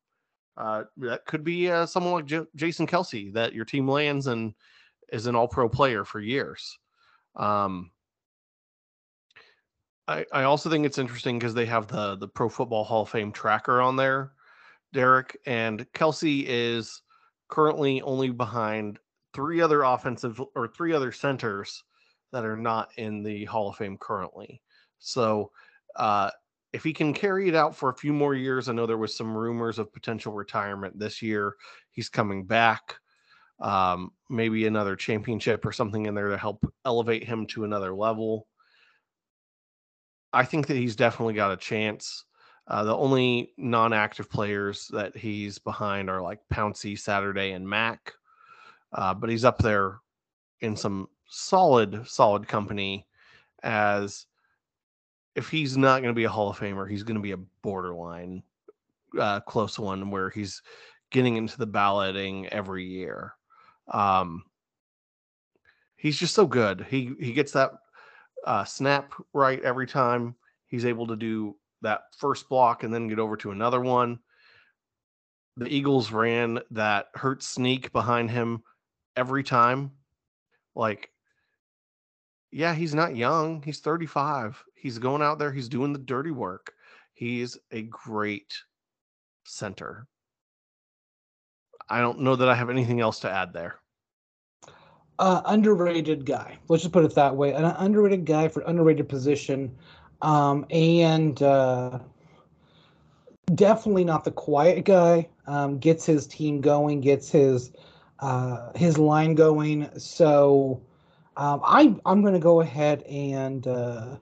uh, 0.56 0.84
that 0.96 1.26
could 1.26 1.44
be 1.44 1.70
uh, 1.70 1.84
someone 1.84 2.14
like 2.14 2.24
J- 2.24 2.46
Jason 2.56 2.86
Kelce 2.86 3.34
that 3.34 3.52
your 3.52 3.66
team 3.66 3.86
lands 3.86 4.28
and 4.28 4.54
is 5.12 5.26
an 5.26 5.34
All 5.34 5.48
Pro 5.48 5.68
player 5.68 6.04
for 6.04 6.20
years. 6.20 6.78
Um, 7.36 7.90
I, 10.06 10.24
I 10.32 10.42
also 10.44 10.68
think 10.68 10.84
it's 10.84 10.98
interesting 10.98 11.38
because 11.38 11.54
they 11.54 11.66
have 11.66 11.86
the 11.88 12.16
the 12.16 12.28
Pro 12.28 12.48
Football 12.48 12.84
Hall 12.84 13.02
of 13.02 13.08
Fame 13.08 13.32
tracker 13.32 13.80
on 13.80 13.96
there, 13.96 14.32
Derek, 14.92 15.36
and 15.46 15.86
Kelce 15.92 16.44
is 16.46 17.02
currently 17.48 18.02
only 18.02 18.30
behind 18.30 18.98
three 19.32 19.60
other 19.60 19.82
offensive 19.82 20.40
or 20.54 20.68
three 20.68 20.92
other 20.92 21.12
centers 21.12 21.82
that 22.32 22.44
are 22.44 22.56
not 22.56 22.90
in 22.96 23.22
the 23.22 23.44
Hall 23.44 23.68
of 23.68 23.76
Fame 23.76 23.96
currently. 23.98 24.60
So 24.98 25.50
uh, 25.96 26.30
if 26.72 26.82
he 26.82 26.92
can 26.92 27.14
carry 27.14 27.48
it 27.48 27.54
out 27.54 27.76
for 27.76 27.88
a 27.88 27.96
few 27.96 28.12
more 28.12 28.34
years, 28.34 28.68
I 28.68 28.72
know 28.72 28.86
there 28.86 28.98
was 28.98 29.16
some 29.16 29.36
rumors 29.36 29.78
of 29.78 29.92
potential 29.92 30.32
retirement 30.32 30.98
this 30.98 31.22
year. 31.22 31.54
He's 31.92 32.08
coming 32.08 32.44
back. 32.44 32.96
Um, 33.60 34.10
maybe 34.28 34.66
another 34.66 34.96
championship 34.96 35.64
or 35.64 35.72
something 35.72 36.06
in 36.06 36.14
there 36.14 36.30
to 36.30 36.36
help 36.38 36.64
elevate 36.84 37.24
him 37.24 37.46
to 37.48 37.64
another 37.64 37.94
level. 37.94 38.46
I 40.32 40.44
think 40.44 40.66
that 40.66 40.76
he's 40.76 40.96
definitely 40.96 41.34
got 41.34 41.52
a 41.52 41.56
chance. 41.56 42.24
Uh, 42.66 42.82
the 42.82 42.96
only 42.96 43.52
non-active 43.56 44.28
players 44.30 44.88
that 44.88 45.16
he's 45.16 45.58
behind 45.58 46.10
are 46.10 46.22
like 46.22 46.40
Pouncey, 46.52 46.98
Saturday, 46.98 47.52
and 47.52 47.68
Mack. 47.68 48.12
Uh, 48.92 49.14
but 49.14 49.30
he's 49.30 49.44
up 49.44 49.58
there 49.58 49.98
in 50.60 50.76
some 50.76 51.08
solid, 51.28 52.06
solid 52.06 52.48
company. 52.48 53.06
As 53.62 54.26
if 55.36 55.48
he's 55.48 55.76
not 55.76 56.02
going 56.02 56.14
to 56.14 56.18
be 56.18 56.24
a 56.24 56.28
Hall 56.28 56.50
of 56.50 56.58
Famer, 56.58 56.88
he's 56.88 57.02
going 57.02 57.16
to 57.16 57.22
be 57.22 57.32
a 57.32 57.38
borderline 57.62 58.42
uh, 59.18 59.40
close 59.40 59.78
one 59.78 60.10
where 60.10 60.30
he's 60.30 60.62
getting 61.10 61.36
into 61.36 61.56
the 61.56 61.66
balloting 61.66 62.46
every 62.48 62.84
year. 62.84 63.34
Um, 63.88 64.44
he's 65.96 66.18
just 66.18 66.34
so 66.34 66.46
good. 66.46 66.86
He 66.88 67.12
he 67.18 67.32
gets 67.32 67.52
that 67.52 67.72
uh, 68.46 68.64
snap 68.64 69.12
right 69.32 69.62
every 69.62 69.86
time. 69.86 70.34
He's 70.66 70.84
able 70.84 71.06
to 71.06 71.16
do 71.16 71.56
that 71.82 72.02
first 72.18 72.48
block 72.48 72.82
and 72.82 72.92
then 72.92 73.08
get 73.08 73.18
over 73.18 73.36
to 73.38 73.50
another 73.50 73.80
one. 73.80 74.18
The 75.56 75.68
Eagles 75.68 76.10
ran 76.10 76.60
that 76.72 77.06
hurt 77.14 77.42
sneak 77.42 77.92
behind 77.92 78.30
him 78.30 78.64
every 79.16 79.44
time. 79.44 79.92
Like, 80.74 81.10
yeah, 82.50 82.74
he's 82.74 82.94
not 82.94 83.14
young. 83.14 83.62
He's 83.62 83.80
35. 83.80 84.62
He's 84.74 84.98
going 84.98 85.22
out 85.22 85.38
there, 85.38 85.52
he's 85.52 85.68
doing 85.68 85.92
the 85.92 85.98
dirty 85.98 86.30
work. 86.30 86.72
He's 87.14 87.56
a 87.70 87.82
great 87.82 88.52
center. 89.44 90.06
I 91.88 92.00
don't 92.00 92.20
know 92.20 92.36
that 92.36 92.48
I 92.48 92.54
have 92.54 92.70
anything 92.70 93.00
else 93.00 93.20
to 93.20 93.30
add 93.30 93.52
there. 93.52 93.76
uh, 95.18 95.42
underrated 95.46 96.26
guy. 96.26 96.58
Let's 96.68 96.82
just 96.82 96.92
put 96.92 97.04
it 97.04 97.14
that 97.14 97.36
way. 97.36 97.52
An 97.52 97.64
underrated 97.64 98.24
guy 98.24 98.48
for 98.48 98.62
underrated 98.62 99.08
position, 99.08 99.74
um, 100.22 100.66
and 100.70 101.40
uh, 101.42 101.98
definitely 103.54 104.04
not 104.04 104.24
the 104.24 104.32
quiet 104.32 104.84
guy. 104.84 105.28
Um, 105.46 105.78
gets 105.78 106.06
his 106.06 106.26
team 106.26 106.60
going, 106.60 107.00
gets 107.00 107.30
his 107.30 107.72
uh, 108.20 108.72
his 108.74 108.98
line 108.98 109.34
going. 109.34 109.88
So 109.98 110.80
um, 111.36 111.60
I 111.64 111.94
I'm 112.06 112.22
going 112.22 112.34
to 112.34 112.40
go 112.40 112.60
ahead 112.60 113.02
and 113.04 113.66
uh, 113.66 114.16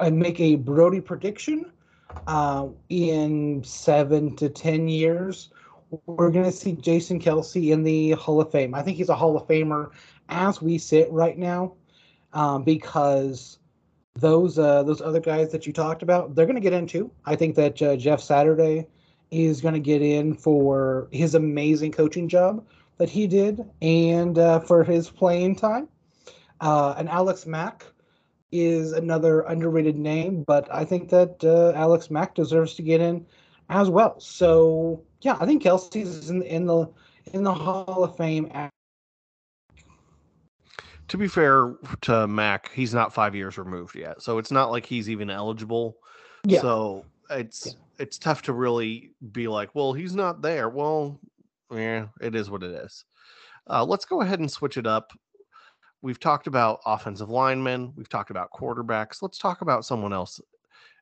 and 0.00 0.18
make 0.18 0.40
a 0.40 0.56
Brodie 0.56 1.00
prediction. 1.00 1.70
Uh, 2.28 2.68
in 2.90 3.62
seven 3.64 4.36
to 4.36 4.48
ten 4.48 4.88
years, 4.88 5.50
we're 6.06 6.30
going 6.30 6.44
to 6.44 6.52
see 6.52 6.72
Jason 6.72 7.20
Kelce 7.20 7.72
in 7.72 7.82
the 7.82 8.12
Hall 8.12 8.40
of 8.40 8.50
Fame. 8.50 8.74
I 8.74 8.82
think 8.82 8.96
he's 8.96 9.08
a 9.08 9.14
Hall 9.14 9.36
of 9.36 9.46
Famer 9.46 9.90
as 10.28 10.62
we 10.62 10.78
sit 10.78 11.10
right 11.10 11.36
now, 11.36 11.74
um, 12.32 12.64
because 12.64 13.58
those 14.14 14.58
uh, 14.58 14.82
those 14.82 15.00
other 15.00 15.20
guys 15.20 15.50
that 15.52 15.66
you 15.66 15.72
talked 15.72 16.02
about, 16.02 16.34
they're 16.34 16.46
going 16.46 16.54
to 16.56 16.60
get 16.60 16.72
into. 16.72 17.10
I 17.24 17.36
think 17.36 17.56
that 17.56 17.82
uh, 17.82 17.96
Jeff 17.96 18.20
Saturday 18.20 18.86
is 19.30 19.60
going 19.60 19.74
to 19.74 19.80
get 19.80 20.02
in 20.02 20.34
for 20.34 21.08
his 21.10 21.34
amazing 21.34 21.92
coaching 21.92 22.28
job 22.28 22.64
that 22.98 23.10
he 23.10 23.26
did 23.26 23.64
and 23.82 24.38
uh, 24.38 24.60
for 24.60 24.84
his 24.84 25.10
playing 25.10 25.56
time. 25.56 25.88
Uh, 26.60 26.94
and 26.96 27.08
Alex 27.08 27.44
Mack 27.46 27.84
is 28.52 28.92
another 28.92 29.40
underrated 29.40 29.98
name, 29.98 30.44
but 30.44 30.72
I 30.72 30.84
think 30.84 31.08
that 31.10 31.42
uh, 31.42 31.72
Alex 31.76 32.10
Mack 32.10 32.36
deserves 32.36 32.74
to 32.74 32.82
get 32.82 33.00
in 33.00 33.26
as 33.68 33.88
well. 33.90 34.18
So 34.20 35.02
yeah, 35.22 35.36
I 35.40 35.46
think 35.46 35.62
Kelce's 35.62 36.30
in, 36.30 36.42
in 36.42 36.66
the 36.66 36.88
in 37.32 37.42
the 37.42 37.54
Hall 37.54 38.04
of 38.04 38.16
Fame. 38.16 38.50
To 41.08 41.18
be 41.18 41.28
fair 41.28 41.74
to 42.02 42.26
Mack, 42.26 42.70
he's 42.72 42.94
not 42.94 43.12
five 43.12 43.34
years 43.34 43.58
removed 43.58 43.94
yet, 43.94 44.22
so 44.22 44.38
it's 44.38 44.50
not 44.50 44.70
like 44.70 44.86
he's 44.86 45.10
even 45.10 45.30
eligible. 45.30 45.96
Yeah. 46.44 46.60
So 46.60 47.04
it's 47.30 47.66
Yeah. 47.66 47.72
it's 47.98 48.18
tough 48.18 48.42
to 48.42 48.52
really 48.52 49.12
be 49.32 49.46
like, 49.48 49.74
well, 49.74 49.92
he's 49.92 50.14
not 50.14 50.42
there. 50.42 50.68
Well, 50.68 51.20
yeah, 51.70 52.06
it 52.20 52.34
is 52.34 52.50
what 52.50 52.62
it 52.62 52.70
is. 52.70 53.04
Uh, 53.68 53.84
let's 53.84 54.04
go 54.04 54.20
ahead 54.22 54.40
and 54.40 54.50
switch 54.50 54.76
it 54.76 54.86
up. 54.86 55.12
We've 56.02 56.20
talked 56.20 56.46
about 56.46 56.80
offensive 56.84 57.30
linemen. 57.30 57.92
We've 57.96 58.08
talked 58.08 58.30
about 58.30 58.50
quarterbacks. 58.50 59.22
Let's 59.22 59.38
talk 59.38 59.62
about 59.62 59.86
someone 59.86 60.12
else 60.12 60.38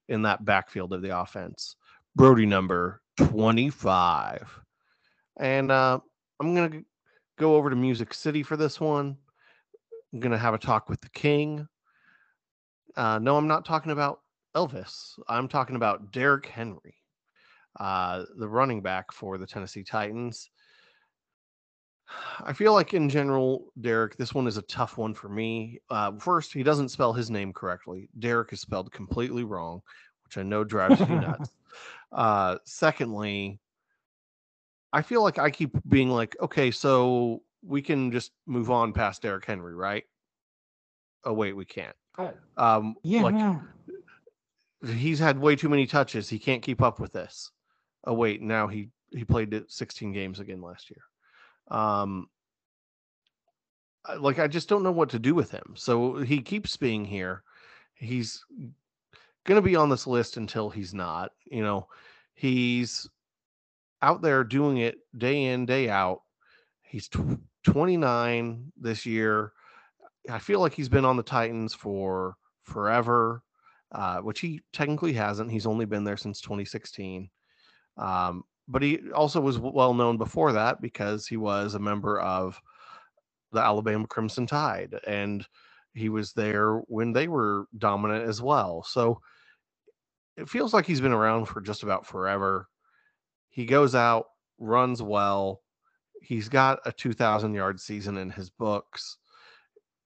in 0.09 0.23
that 0.23 0.45
backfield 0.45 0.93
of 0.93 1.03
the 1.03 1.19
offense. 1.19 1.77
Brodie 2.15 2.47
number 2.47 3.01
25. 3.17 4.61
And 5.39 5.73
uh, 5.73 5.99
I'm 6.41 6.55
going 6.55 6.71
to 6.71 6.85
go 7.39 7.57
over 7.57 7.71
to 7.71 7.77
Music 7.77 8.13
City 8.13 8.43
for 8.43 8.57
this 8.57 8.81
one. 8.81 9.17
I'm 10.13 10.21
going 10.21 10.33
to 10.33 10.39
have 10.39 10.55
a 10.55 10.59
talk 10.59 10.89
with 10.89 11.01
the 11.01 11.09
king. 11.11 11.67
Uh, 12.97 13.19
no, 13.19 13.37
I'm 13.37 13.49
not 13.49 13.65
talking 13.65 13.93
about 13.93 14.21
Elvis. 14.55 15.19
I'm 15.29 15.49
talking 15.49 15.77
about 15.77 16.13
Derrick 16.13 16.47
Henry, 16.47 16.97
uh, 17.81 18.25
the 18.37 18.49
running 18.49 18.83
back 18.83 19.11
for 19.13 19.39
the 19.39 19.47
Tennessee 19.47 19.83
Titans. 19.83 20.51
I 22.41 22.53
feel 22.53 22.75
like 22.75 22.93
in 22.93 23.09
general, 23.09 23.73
Derek, 23.81 24.19
this 24.19 24.35
one 24.35 24.47
is 24.47 24.59
a 24.59 24.63
tough 24.63 24.99
one 24.99 25.15
for 25.15 25.31
me. 25.31 25.81
Uh, 25.89 26.13
first, 26.19 26.53
he 26.53 26.63
doesn't 26.63 26.91
spell 26.91 27.15
his 27.15 27.31
name 27.31 27.55
correctly. 27.55 28.11
Derek 28.19 28.53
is 28.53 28.61
spelled 28.61 28.93
completely 28.93 29.45
wrong, 29.45 29.81
which 30.33 30.43
I 30.43 30.49
know 30.49 30.65
drives 30.65 31.01
you 31.01 31.07
nuts. 31.07 31.51
Uh, 32.13 32.59
secondly, 32.67 33.59
I 34.93 35.01
feel 35.01 35.23
like 35.23 35.39
I 35.39 35.51
keep 35.51 35.71
being 35.89 36.11
like, 36.11 36.37
okay, 36.43 36.71
so 36.71 37.41
we 37.63 37.81
can 37.81 38.13
just 38.13 38.33
move 38.45 38.71
on 38.71 38.93
past 38.93 39.23
Derrick 39.23 39.47
Henry, 39.47 39.75
right? 39.75 40.05
Oh 41.25 41.33
wait, 41.33 41.55
we 41.55 41.65
can't. 41.65 41.97
Oh. 42.19 42.35
Um, 42.59 42.97
Yeah, 43.03 43.23
like 43.23 43.35
no. 43.35 43.63
he's 44.85 45.19
had 45.19 45.39
way 45.39 45.57
too 45.57 45.71
many 45.71 45.87
touches. 45.87 46.29
He 46.29 46.39
can't 46.39 46.61
keep 46.61 46.83
up 46.83 47.01
with 47.01 47.15
this. 47.15 47.51
Oh 48.05 48.13
wait, 48.13 48.43
now 48.43 48.67
he 48.67 48.91
he 49.11 49.25
played 49.25 49.65
16 49.67 50.13
games 50.13 50.39
again 50.39 50.61
last 50.61 50.91
year. 50.91 51.03
Um, 51.71 52.29
like 54.19 54.39
I 54.39 54.49
just 54.49 54.69
don't 54.69 54.83
know 54.83 54.93
what 54.93 55.09
to 55.11 55.19
do 55.19 55.35
with 55.35 55.51
him. 55.51 55.73
So 55.77 56.19
he 56.19 56.43
keeps 56.43 56.77
being 56.77 57.07
here. 57.07 57.43
He's 57.95 58.45
going 59.45 59.57
to 59.61 59.67
be 59.67 59.77
on 59.77 59.89
this 59.89 60.07
list 60.07 60.37
until 60.37 60.71
he's 60.71 60.95
not. 60.95 61.33
You 61.47 61.63
know, 61.63 61.89
he's 62.35 63.09
out 64.03 64.23
there 64.23 64.45
doing 64.45 64.79
it 64.79 64.97
day 65.17 65.45
in 65.45 65.67
day 65.67 65.89
out. 65.89 66.23
He's 66.83 67.09
tw- 67.09 67.41
29 67.65 68.73
this 68.77 69.07
year. 69.07 69.53
I 70.31 70.39
feel 70.39 70.61
like 70.61 70.75
he's 70.75 70.89
been 70.89 71.05
on 71.05 71.17
the 71.17 71.23
Titans 71.23 71.75
for 71.75 72.37
forever, 72.65 73.43
uh, 73.93 74.19
which 74.19 74.41
he 74.41 74.61
technically 74.73 75.13
hasn't. 75.13 75.51
He's 75.51 75.67
only 75.67 75.85
been 75.85 76.05
there 76.05 76.17
since 76.17 76.41
2016. 76.41 77.29
Um, 77.99 78.45
but 78.69 78.83
he 78.83 79.11
also 79.13 79.41
was 79.41 79.59
well 79.59 79.95
known 79.95 80.17
before 80.19 80.53
that 80.53 80.81
because 80.81 81.27
he 81.27 81.37
was 81.37 81.75
a 81.75 81.81
member 81.81 82.21
of 82.21 82.61
the 83.53 83.61
Alabama 83.61 84.07
Crimson 84.07 84.47
Tide 84.47 84.99
and 85.07 85.47
he 85.95 86.09
was 86.09 86.33
there 86.33 86.77
when 86.89 87.13
they 87.13 87.29
were 87.29 87.67
dominant 87.77 88.27
as 88.29 88.41
well. 88.41 88.83
So 88.83 89.21
it 90.37 90.49
feels 90.49 90.73
like 90.73 90.87
he's 90.87 91.01
been 91.01 91.13
around 91.13 91.47
for 91.47 91.61
just 91.61 91.83
about 91.83 92.07
forever. 92.07 92.69
He 93.49 93.67
goes 93.67 93.95
out, 93.95 94.27
runs 94.59 95.03
well. 95.03 95.63
He's 96.21 96.49
got 96.49 96.81
a 96.87 96.93
2,000 96.93 97.55
yard 97.55 97.81
season 97.81 98.17
in 98.17 98.31
his 98.31 98.51
books. 98.51 99.19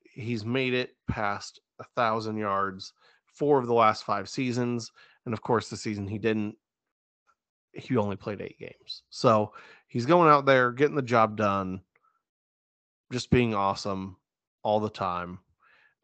He's 0.03 0.45
made 0.45 0.75
it 0.75 0.91
past 1.09 1.61
a 1.79 1.85
thousand 1.95 2.39
yards 2.39 2.93
four 3.37 3.59
of 3.59 3.67
the 3.67 3.75
last 3.75 4.05
five 4.05 4.29
seasons. 4.29 4.91
And 5.25 5.35
of 5.35 5.43
course, 5.43 5.69
the 5.69 5.77
season 5.77 6.09
he 6.09 6.19
didn't, 6.19 6.57
he 7.73 7.97
only 7.97 8.17
played 8.17 8.41
eight 8.41 8.59
games. 8.59 9.03
So 9.11 9.53
he's 9.87 10.07
going 10.07 10.31
out 10.31 10.47
there, 10.47 10.73
getting 10.73 10.97
the 10.97 11.03
job 11.03 11.37
done, 11.37 11.83
just 13.13 13.31
being 13.31 13.55
awesome 13.55 14.17
all 14.63 14.81
the 14.81 14.89
time. 14.91 15.39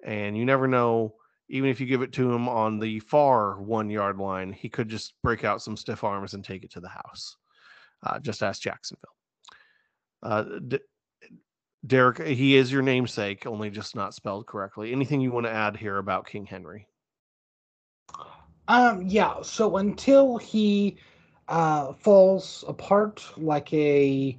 And 0.05 0.37
you 0.37 0.45
never 0.45 0.69
know, 0.69 1.15
even 1.53 1.69
if 1.69 1.81
you 1.81 1.87
give 1.87 2.01
it 2.01 2.13
to 2.15 2.33
him 2.33 2.49
on 2.49 2.79
the 2.79 2.99
far 3.01 3.61
one 3.61 3.91
yard 3.91 4.17
line, 4.17 4.53
he 4.53 4.71
could 4.71 4.89
just 4.89 5.13
break 5.23 5.45
out 5.45 5.61
some 5.61 5.77
stiff 5.77 6.03
arms 6.03 6.33
and 6.33 6.43
take 6.43 6.65
it 6.65 6.73
to 6.73 6.81
the 6.81 6.89
house. 6.89 7.37
Uh, 8.03 8.19
just 8.19 8.43
ask 8.43 8.63
Jacksonville. 8.63 9.15
Uh, 10.23 10.45
D- 10.67 10.79
Derek, 11.87 12.27
he 12.27 12.57
is 12.57 12.73
your 12.73 12.81
namesake, 12.81 13.47
only 13.47 13.69
just 13.69 13.95
not 13.95 14.15
spelled 14.15 14.47
correctly. 14.47 14.93
Anything 14.93 15.21
you 15.21 15.31
want 15.31 15.45
to 15.45 15.53
add 15.53 15.77
here 15.77 15.99
about 15.99 16.27
King 16.27 16.47
Henry? 16.47 16.89
Um, 18.67 19.03
yeah. 19.07 19.43
So 19.43 19.77
until 19.77 20.39
he 20.39 20.97
uh, 21.49 21.93
falls 21.93 22.65
apart 22.67 23.27
like 23.37 23.71
a 23.75 24.39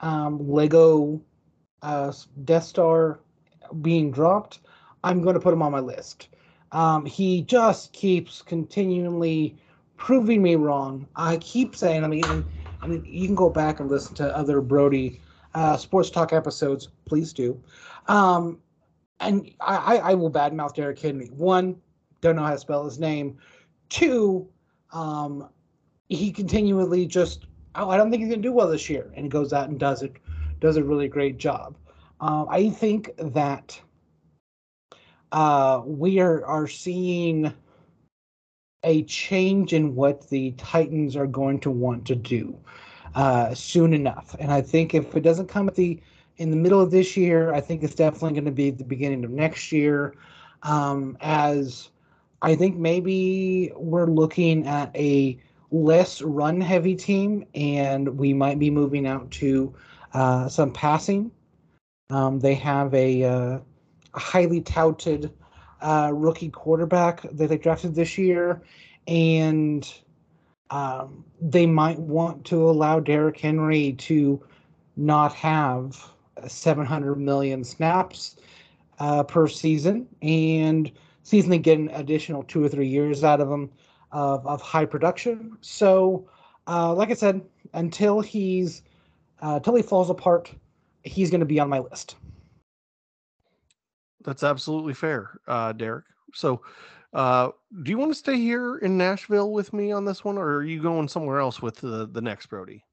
um, 0.00 0.46
Lego 0.46 1.22
uh, 1.80 2.12
Death 2.44 2.64
Star 2.64 3.20
being 3.80 4.10
dropped, 4.10 4.58
I'm 5.02 5.22
going 5.22 5.34
to 5.34 5.40
put 5.40 5.54
him 5.54 5.62
on 5.62 5.72
my 5.72 5.80
list. 5.80 6.28
Um, 6.72 7.04
he 7.04 7.42
just 7.42 7.92
keeps 7.92 8.42
continually 8.42 9.56
proving 9.96 10.42
me 10.42 10.56
wrong. 10.56 11.06
I 11.16 11.36
keep 11.38 11.76
saying, 11.76 12.04
I 12.04 12.08
mean, 12.08 12.44
I 12.80 12.86
mean, 12.86 13.04
you 13.04 13.26
can 13.26 13.34
go 13.34 13.50
back 13.50 13.80
and 13.80 13.90
listen 13.90 14.14
to 14.16 14.36
other 14.36 14.60
Brodie 14.60 15.20
uh, 15.54 15.76
sports 15.76 16.10
talk 16.10 16.32
episodes. 16.32 16.88
Please 17.04 17.32
do. 17.32 17.60
Um, 18.08 18.58
and 19.20 19.50
I, 19.60 19.98
I 19.98 20.14
will 20.14 20.30
badmouth 20.30 20.74
Derrick 20.74 20.98
Henry. 20.98 21.26
One, 21.26 21.76
don't 22.20 22.36
know 22.36 22.42
how 22.42 22.52
to 22.52 22.58
spell 22.58 22.84
his 22.84 22.98
name. 22.98 23.38
Two, 23.90 24.48
um, 24.92 25.48
he 26.08 26.32
continually 26.32 27.06
just, 27.06 27.46
oh, 27.74 27.90
I 27.90 27.96
don't 27.96 28.10
think 28.10 28.22
he's 28.22 28.30
going 28.30 28.42
to 28.42 28.48
do 28.48 28.52
well 28.52 28.68
this 28.68 28.88
year. 28.88 29.12
And 29.14 29.24
he 29.24 29.28
goes 29.28 29.52
out 29.52 29.68
and 29.68 29.78
does 29.78 30.02
it, 30.02 30.16
does 30.60 30.76
a 30.76 30.82
really 30.82 31.08
great 31.08 31.36
job. 31.36 31.76
Um, 32.20 32.46
I 32.50 32.70
think 32.70 33.10
that 33.18 33.78
uh, 35.32 35.82
we 35.84 36.20
are, 36.20 36.44
are 36.44 36.66
seeing 36.66 37.52
a 38.82 39.02
change 39.04 39.72
in 39.72 39.94
what 39.94 40.28
the 40.28 40.52
Titans 40.52 41.16
are 41.16 41.26
going 41.26 41.60
to 41.60 41.70
want 41.70 42.06
to 42.06 42.14
do 42.14 42.56
uh, 43.14 43.54
soon 43.54 43.92
enough. 43.92 44.34
And 44.38 44.50
I 44.52 44.62
think 44.62 44.94
if 44.94 45.14
it 45.14 45.20
doesn't 45.20 45.48
come 45.48 45.68
at 45.68 45.74
the 45.74 46.00
in 46.38 46.50
the 46.50 46.56
middle 46.56 46.80
of 46.80 46.90
this 46.90 47.18
year, 47.18 47.52
I 47.52 47.60
think 47.60 47.82
it's 47.82 47.94
definitely 47.94 48.32
going 48.32 48.46
to 48.46 48.50
be 48.50 48.70
the 48.70 48.84
beginning 48.84 49.24
of 49.24 49.30
next 49.30 49.72
year. 49.72 50.14
Um, 50.62 51.18
as 51.20 51.90
I 52.40 52.54
think 52.54 52.76
maybe 52.76 53.72
we're 53.76 54.06
looking 54.06 54.66
at 54.66 54.94
a 54.96 55.38
less 55.70 56.22
run 56.22 56.60
heavy 56.60 56.94
team, 56.94 57.44
and 57.54 58.08
we 58.18 58.32
might 58.32 58.58
be 58.58 58.70
moving 58.70 59.06
out 59.06 59.30
to 59.32 59.74
uh, 60.14 60.48
some 60.48 60.72
passing. 60.72 61.30
Um, 62.08 62.40
they 62.40 62.54
have 62.54 62.92
a, 62.94 63.22
uh, 63.22 63.58
highly 64.14 64.60
touted 64.60 65.32
uh, 65.80 66.10
rookie 66.12 66.50
quarterback 66.50 67.22
that 67.22 67.48
they 67.48 67.58
drafted 67.58 67.94
this 67.94 68.18
year, 68.18 68.62
and 69.06 69.92
um, 70.70 71.24
they 71.40 71.66
might 71.66 71.98
want 71.98 72.44
to 72.46 72.68
allow 72.68 73.00
Derrick 73.00 73.38
Henry 73.38 73.92
to 73.94 74.42
not 74.96 75.32
have 75.34 76.10
700 76.46 77.16
million 77.16 77.64
snaps 77.64 78.36
uh, 78.98 79.22
per 79.22 79.48
season 79.48 80.06
and 80.22 80.90
season 81.22 81.50
to 81.50 81.58
get 81.58 81.78
an 81.78 81.88
additional 81.90 82.42
two 82.42 82.62
or 82.64 82.68
three 82.68 82.88
years 82.88 83.24
out 83.24 83.40
of 83.40 83.50
him 83.50 83.70
of, 84.12 84.46
of 84.46 84.60
high 84.60 84.84
production. 84.84 85.56
So, 85.60 86.28
uh, 86.66 86.94
like 86.94 87.10
I 87.10 87.14
said, 87.14 87.42
until 87.72 88.20
he's 88.20 88.82
uh, 89.42 89.54
until 89.56 89.74
he 89.74 89.82
falls 89.82 90.10
apart, 90.10 90.52
he's 91.02 91.30
going 91.30 91.40
to 91.40 91.46
be 91.46 91.58
on 91.58 91.68
my 91.68 91.78
list. 91.78 92.16
That's 94.24 94.42
absolutely 94.42 94.94
fair, 94.94 95.40
uh, 95.48 95.72
Derek. 95.72 96.04
So, 96.34 96.60
uh, 97.12 97.50
do 97.82 97.90
you 97.90 97.98
want 97.98 98.12
to 98.12 98.18
stay 98.18 98.36
here 98.36 98.76
in 98.78 98.96
Nashville 98.96 99.50
with 99.50 99.72
me 99.72 99.92
on 99.92 100.04
this 100.04 100.24
one, 100.24 100.38
or 100.38 100.56
are 100.56 100.64
you 100.64 100.82
going 100.82 101.08
somewhere 101.08 101.40
else 101.40 101.62
with 101.62 101.76
the 101.76 102.06
the 102.06 102.20
next 102.20 102.46
Brodie? 102.46 102.84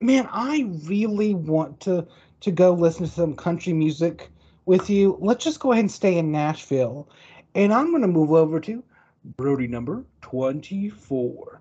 Man, 0.00 0.28
I 0.32 0.70
really 0.84 1.34
want 1.34 1.80
to 1.80 2.06
to 2.40 2.50
go 2.50 2.72
listen 2.72 3.06
to 3.06 3.10
some 3.10 3.34
country 3.34 3.72
music 3.72 4.30
with 4.66 4.90
you. 4.90 5.16
Let's 5.20 5.44
just 5.44 5.60
go 5.60 5.72
ahead 5.72 5.84
and 5.84 5.92
stay 5.92 6.18
in 6.18 6.32
Nashville, 6.32 7.08
and 7.54 7.72
I'm 7.72 7.90
going 7.90 8.02
to 8.02 8.08
move 8.08 8.32
over 8.32 8.58
to 8.60 8.82
Brodie 9.36 9.68
number 9.68 10.04
twenty 10.20 10.88
four. 10.88 11.60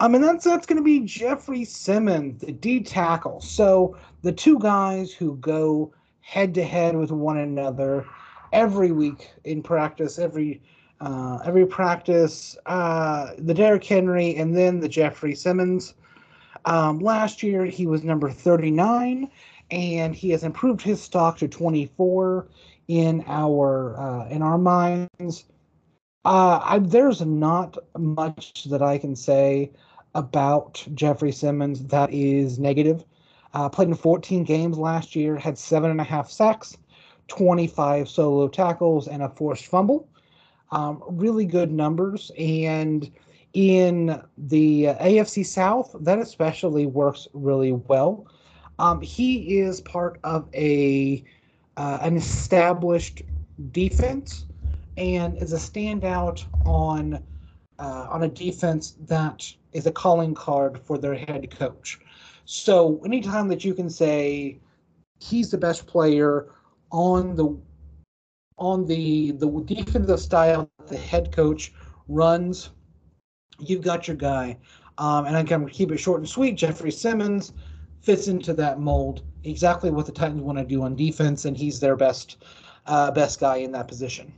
I 0.00 0.08
mean, 0.08 0.20
that's 0.20 0.44
that's 0.44 0.66
going 0.66 0.78
to 0.78 0.82
be 0.82 1.00
Jeffrey 1.00 1.64
Simmons, 1.64 2.40
the 2.40 2.52
D 2.52 2.80
tackle. 2.80 3.40
So 3.40 3.96
the 4.22 4.32
two 4.32 4.58
guys 4.58 5.12
who 5.12 5.36
go 5.36 5.94
head 6.20 6.54
to 6.54 6.64
head 6.64 6.96
with 6.96 7.10
one 7.10 7.38
another 7.38 8.04
every 8.52 8.92
week 8.92 9.30
in 9.44 9.62
practice, 9.62 10.18
every 10.18 10.62
uh, 11.00 11.40
every 11.44 11.66
practice, 11.66 12.56
uh, 12.66 13.32
the 13.38 13.52
Derrick 13.52 13.84
Henry 13.84 14.36
and 14.36 14.56
then 14.56 14.78
the 14.78 14.88
Jeffrey 14.88 15.34
Simmons. 15.34 15.94
Um, 16.64 17.00
last 17.00 17.42
year 17.42 17.64
he 17.64 17.86
was 17.86 18.04
number 18.04 18.30
39, 18.30 19.28
and 19.72 20.14
he 20.14 20.30
has 20.30 20.44
improved 20.44 20.80
his 20.80 21.02
stock 21.02 21.38
to 21.38 21.48
24 21.48 22.46
in 22.86 23.24
our 23.26 23.98
uh, 23.98 24.28
in 24.28 24.42
our 24.42 24.58
minds. 24.58 25.44
Uh, 26.24 26.60
I, 26.62 26.78
there's 26.78 27.20
not 27.20 27.76
much 27.98 28.64
that 28.64 28.80
I 28.80 28.98
can 28.98 29.16
say 29.16 29.72
about 30.14 30.86
Jeffrey 30.94 31.32
Simmons 31.32 31.84
that 31.86 32.12
is 32.12 32.58
negative. 32.60 33.04
Uh, 33.54 33.68
played 33.68 33.88
in 33.88 33.94
14 33.94 34.44
games 34.44 34.78
last 34.78 35.16
year, 35.16 35.36
had 35.36 35.58
seven 35.58 35.90
and 35.90 36.00
a 36.00 36.04
half 36.04 36.30
sacks, 36.30 36.76
25 37.32 38.10
solo 38.10 38.46
tackles, 38.46 39.08
and 39.08 39.22
a 39.22 39.28
forced 39.30 39.66
fumble 39.66 40.06
um, 40.70 41.02
really 41.06 41.46
good 41.46 41.72
numbers. 41.72 42.30
And 42.38 43.10
in 43.54 44.20
the 44.36 44.84
AFC 44.84 45.44
South, 45.46 45.94
that 46.00 46.18
especially 46.18 46.86
works 46.86 47.28
really 47.32 47.72
well. 47.72 48.26
Um, 48.78 49.00
he 49.00 49.58
is 49.58 49.80
part 49.80 50.18
of 50.24 50.48
a 50.54 51.24
uh, 51.76 51.98
an 52.02 52.16
established 52.16 53.22
defense 53.70 54.46
and 54.98 55.36
is 55.38 55.52
a 55.54 55.56
standout 55.56 56.44
on 56.66 57.22
uh, 57.78 58.06
on 58.10 58.24
a 58.24 58.28
defense 58.28 58.96
that 59.06 59.50
is 59.72 59.86
a 59.86 59.92
calling 59.92 60.34
card 60.34 60.78
for 60.78 60.98
their 60.98 61.14
head 61.14 61.50
coach. 61.58 61.98
So 62.44 63.00
anytime 63.04 63.48
that 63.48 63.64
you 63.64 63.72
can 63.74 63.88
say 63.88 64.58
he's 65.20 65.50
the 65.50 65.58
best 65.58 65.86
player 65.86 66.48
on 66.92 67.34
the 67.34 67.58
on 68.58 68.86
the 68.86 69.32
the 69.32 69.48
defensive 69.64 70.20
style 70.20 70.70
the 70.86 70.96
head 70.96 71.32
coach 71.32 71.72
runs, 72.06 72.70
you've 73.58 73.82
got 73.82 74.06
your 74.06 74.16
guy. 74.16 74.56
Um, 74.98 75.24
and 75.24 75.36
I 75.36 75.42
can 75.42 75.66
keep 75.68 75.90
it 75.90 75.96
short 75.96 76.20
and 76.20 76.28
sweet. 76.28 76.56
Jeffrey 76.56 76.92
Simmons 76.92 77.54
fits 78.02 78.28
into 78.28 78.52
that 78.52 78.78
mold 78.78 79.22
exactly 79.44 79.90
what 79.90 80.06
the 80.06 80.12
Titans 80.12 80.42
want 80.42 80.58
to 80.58 80.64
do 80.64 80.82
on 80.82 80.94
defense, 80.94 81.46
and 81.46 81.56
he's 81.56 81.80
their 81.80 81.96
best 81.96 82.44
uh, 82.86 83.10
best 83.10 83.40
guy 83.40 83.56
in 83.56 83.72
that 83.72 83.88
position. 83.88 84.32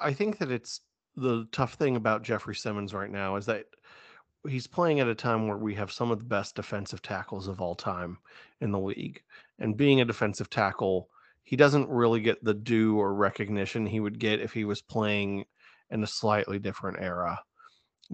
I 0.00 0.12
think 0.12 0.38
that 0.38 0.50
it's 0.50 0.80
the 1.16 1.46
tough 1.52 1.74
thing 1.74 1.96
about 1.96 2.22
Jeffrey 2.22 2.54
Simmons 2.54 2.94
right 2.94 3.10
now 3.10 3.36
is 3.36 3.46
that 3.46 3.66
he's 4.48 4.66
playing 4.66 5.00
at 5.00 5.08
a 5.08 5.14
time 5.14 5.46
where 5.46 5.58
we 5.58 5.74
have 5.74 5.92
some 5.92 6.10
of 6.10 6.18
the 6.18 6.24
best 6.24 6.54
defensive 6.56 7.02
tackles 7.02 7.46
of 7.46 7.60
all 7.60 7.74
time 7.74 8.18
in 8.60 8.70
the 8.72 8.78
league. 8.78 9.22
And 9.60 9.76
being 9.76 10.00
a 10.00 10.04
defensive 10.06 10.50
tackle, 10.50 11.08
he 11.42 11.56
doesn't 11.56 11.88
really 11.88 12.20
get 12.20 12.42
the 12.44 12.54
due 12.54 12.98
or 12.98 13.14
recognition 13.14 13.86
he 13.86 14.00
would 14.00 14.18
get 14.18 14.40
if 14.40 14.52
he 14.52 14.64
was 14.64 14.82
playing 14.82 15.44
in 15.90 16.02
a 16.02 16.06
slightly 16.06 16.58
different 16.58 16.98
era 17.00 17.38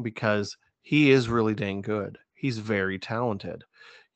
because 0.02 0.56
he 0.82 1.10
is 1.10 1.28
really 1.28 1.54
dang 1.54 1.82
good. 1.82 2.18
He's 2.34 2.58
very 2.58 2.98
talented. 2.98 3.64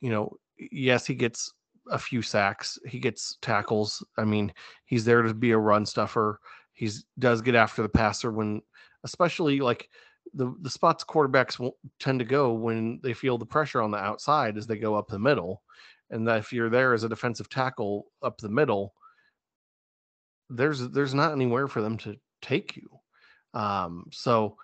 You 0.00 0.10
know, 0.10 0.36
yes, 0.70 1.06
he 1.06 1.14
gets 1.14 1.52
a 1.90 1.98
few 1.98 2.22
sacks, 2.22 2.78
he 2.86 2.98
gets 2.98 3.38
tackles. 3.42 4.04
I 4.16 4.24
mean, 4.24 4.52
he's 4.84 5.04
there 5.04 5.22
to 5.22 5.34
be 5.34 5.50
a 5.50 5.58
run 5.58 5.84
stuffer. 5.86 6.40
He 6.72 6.90
does 7.18 7.42
get 7.42 7.54
after 7.54 7.82
the 7.82 7.88
passer 7.88 8.30
when 8.30 8.62
especially 9.04 9.60
like 9.60 9.88
the 10.34 10.54
the 10.60 10.70
spots 10.70 11.04
quarterbacks 11.04 11.72
tend 11.98 12.18
to 12.18 12.24
go 12.24 12.52
when 12.52 13.00
they 13.02 13.12
feel 13.12 13.38
the 13.38 13.46
pressure 13.46 13.82
on 13.82 13.90
the 13.90 13.98
outside 13.98 14.56
as 14.56 14.66
they 14.66 14.78
go 14.78 14.94
up 14.94 15.08
the 15.08 15.18
middle 15.18 15.62
and 16.10 16.26
that 16.26 16.38
if 16.38 16.52
you're 16.52 16.70
there 16.70 16.92
as 16.92 17.04
a 17.04 17.08
defensive 17.08 17.48
tackle 17.48 18.06
up 18.22 18.40
the 18.40 18.48
middle 18.48 18.94
there's 20.48 20.88
there's 20.90 21.14
not 21.14 21.32
anywhere 21.32 21.68
for 21.68 21.80
them 21.80 21.96
to 21.96 22.16
take 22.42 22.76
you 22.76 22.88
um, 23.54 24.06
so 24.10 24.56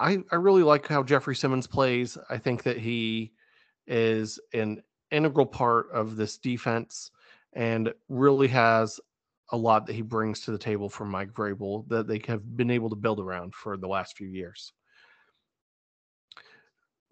I, 0.00 0.18
I 0.32 0.36
really 0.36 0.62
like 0.62 0.86
how 0.86 1.02
Jeffrey 1.02 1.36
Simmons 1.36 1.66
plays. 1.66 2.16
I 2.30 2.38
think 2.38 2.62
that 2.62 2.78
he 2.78 3.32
is 3.86 4.40
an 4.54 4.82
integral 5.10 5.46
part 5.46 5.90
of 5.92 6.16
this 6.16 6.38
defense 6.38 7.10
and 7.52 7.92
really 8.08 8.48
has 8.48 8.98
a 9.52 9.56
lot 9.56 9.86
that 9.86 9.94
he 9.94 10.02
brings 10.02 10.40
to 10.40 10.52
the 10.52 10.58
table 10.58 10.88
for 10.88 11.04
Mike 11.04 11.32
Vrabel 11.32 11.86
that 11.88 12.06
they 12.06 12.22
have 12.26 12.56
been 12.56 12.70
able 12.70 12.88
to 12.88 12.96
build 12.96 13.20
around 13.20 13.54
for 13.54 13.76
the 13.76 13.88
last 13.88 14.16
few 14.16 14.28
years. 14.28 14.72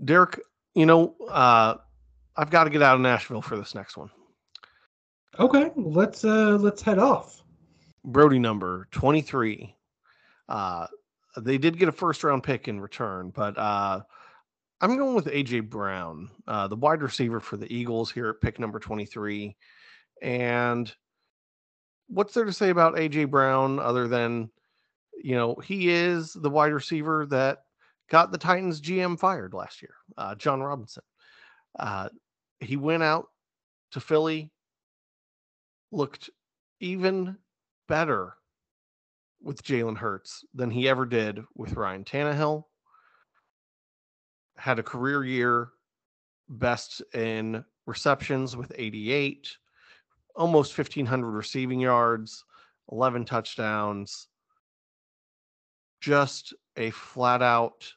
Derek, 0.02 0.40
you 0.74 0.86
know, 0.86 1.16
uh, 1.28 1.74
I've 2.38 2.50
got 2.50 2.64
to 2.64 2.70
get 2.70 2.82
out 2.82 2.94
of 2.94 3.00
Nashville 3.00 3.42
for 3.42 3.56
this 3.56 3.74
next 3.74 3.96
one. 3.96 4.10
Okay, 5.38 5.70
let's 5.76 6.24
uh 6.24 6.56
let's 6.60 6.80
head 6.82 6.98
off. 6.98 7.42
Brodie 8.04 8.38
number 8.38 8.86
23. 8.92 9.74
Uh 10.48 10.86
they 11.36 11.58
did 11.58 11.78
get 11.78 11.88
a 11.88 11.92
first 11.92 12.24
round 12.24 12.42
pick 12.42 12.68
in 12.68 12.80
return, 12.80 13.30
but 13.34 13.58
uh 13.58 14.00
I'm 14.80 14.96
going 14.96 15.14
with 15.16 15.26
AJ 15.26 15.68
Brown, 15.70 16.30
uh, 16.46 16.68
the 16.68 16.76
wide 16.76 17.02
receiver 17.02 17.40
for 17.40 17.56
the 17.56 17.72
Eagles 17.72 18.12
here 18.12 18.28
at 18.28 18.40
pick 18.40 18.60
number 18.60 18.78
23. 18.78 19.56
And 20.22 20.94
what's 22.06 22.32
there 22.32 22.44
to 22.44 22.52
say 22.52 22.70
about 22.70 22.94
AJ 22.94 23.28
Brown 23.28 23.80
other 23.80 24.06
than, 24.06 24.50
you 25.20 25.34
know, 25.34 25.56
he 25.56 25.88
is 25.90 26.32
the 26.32 26.48
wide 26.48 26.72
receiver 26.72 27.26
that 27.26 27.64
got 28.08 28.30
the 28.30 28.38
Titans 28.38 28.80
GM 28.80 29.18
fired 29.18 29.52
last 29.52 29.82
year, 29.82 29.94
uh, 30.16 30.36
Jon 30.36 30.60
Robinson. 30.60 31.02
Uh, 31.76 32.08
he 32.60 32.76
went 32.76 33.02
out 33.02 33.28
to 33.92 34.00
Philly, 34.00 34.50
looked 35.90 36.30
even 36.80 37.36
better 37.86 38.34
with 39.42 39.62
Jalen 39.62 39.96
Hurts 39.96 40.44
than 40.54 40.70
he 40.70 40.88
ever 40.88 41.06
did 41.06 41.42
with 41.54 41.74
Ryan 41.74 42.04
Tannehill. 42.04 42.64
Had 44.56 44.78
a 44.78 44.82
career 44.82 45.24
year, 45.24 45.70
best 46.48 47.02
in 47.14 47.64
receptions 47.86 48.56
with 48.56 48.72
88, 48.74 49.56
almost 50.34 50.76
1,500 50.76 51.30
receiving 51.30 51.80
yards, 51.80 52.44
11 52.90 53.24
touchdowns. 53.24 54.28
Just 56.00 56.54
a 56.76 56.90
flat 56.90 57.42
out 57.42 57.92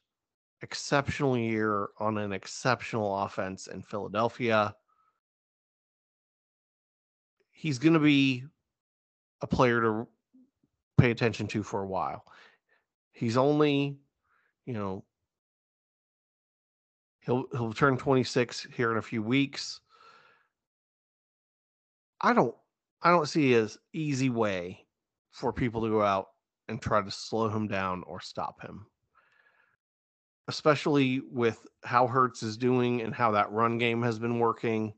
exceptional 0.61 1.37
year 1.37 1.89
on 1.99 2.17
an 2.17 2.33
exceptional 2.33 3.23
offense 3.23 3.67
in 3.67 3.81
Philadelphia. 3.81 4.75
He's 7.51 7.79
going 7.79 7.93
to 7.93 7.99
be 7.99 8.43
a 9.41 9.47
player 9.47 9.81
to 9.81 10.07
pay 10.97 11.11
attention 11.11 11.47
to 11.47 11.63
for 11.63 11.81
a 11.81 11.87
while. 11.87 12.23
He's 13.11 13.37
only, 13.37 13.97
you 14.65 14.73
know, 14.73 15.03
he'll 17.19 17.45
he'll 17.51 17.73
turn 17.73 17.97
26 17.97 18.67
here 18.75 18.91
in 18.91 18.97
a 18.97 19.01
few 19.01 19.21
weeks. 19.21 19.79
I 22.21 22.33
don't 22.33 22.55
I 23.01 23.09
don't 23.09 23.27
see 23.27 23.53
as 23.55 23.77
easy 23.93 24.29
way 24.29 24.85
for 25.31 25.51
people 25.51 25.81
to 25.81 25.89
go 25.89 26.01
out 26.01 26.27
and 26.67 26.81
try 26.81 27.01
to 27.01 27.11
slow 27.11 27.49
him 27.49 27.67
down 27.67 28.03
or 28.05 28.21
stop 28.21 28.61
him 28.61 28.85
especially 30.51 31.21
with 31.31 31.65
how 31.85 32.05
Hurts 32.07 32.43
is 32.43 32.57
doing 32.57 33.01
and 33.01 33.15
how 33.15 33.31
that 33.31 33.49
run 33.53 33.77
game 33.77 34.03
has 34.03 34.19
been 34.19 34.37
working. 34.37 34.93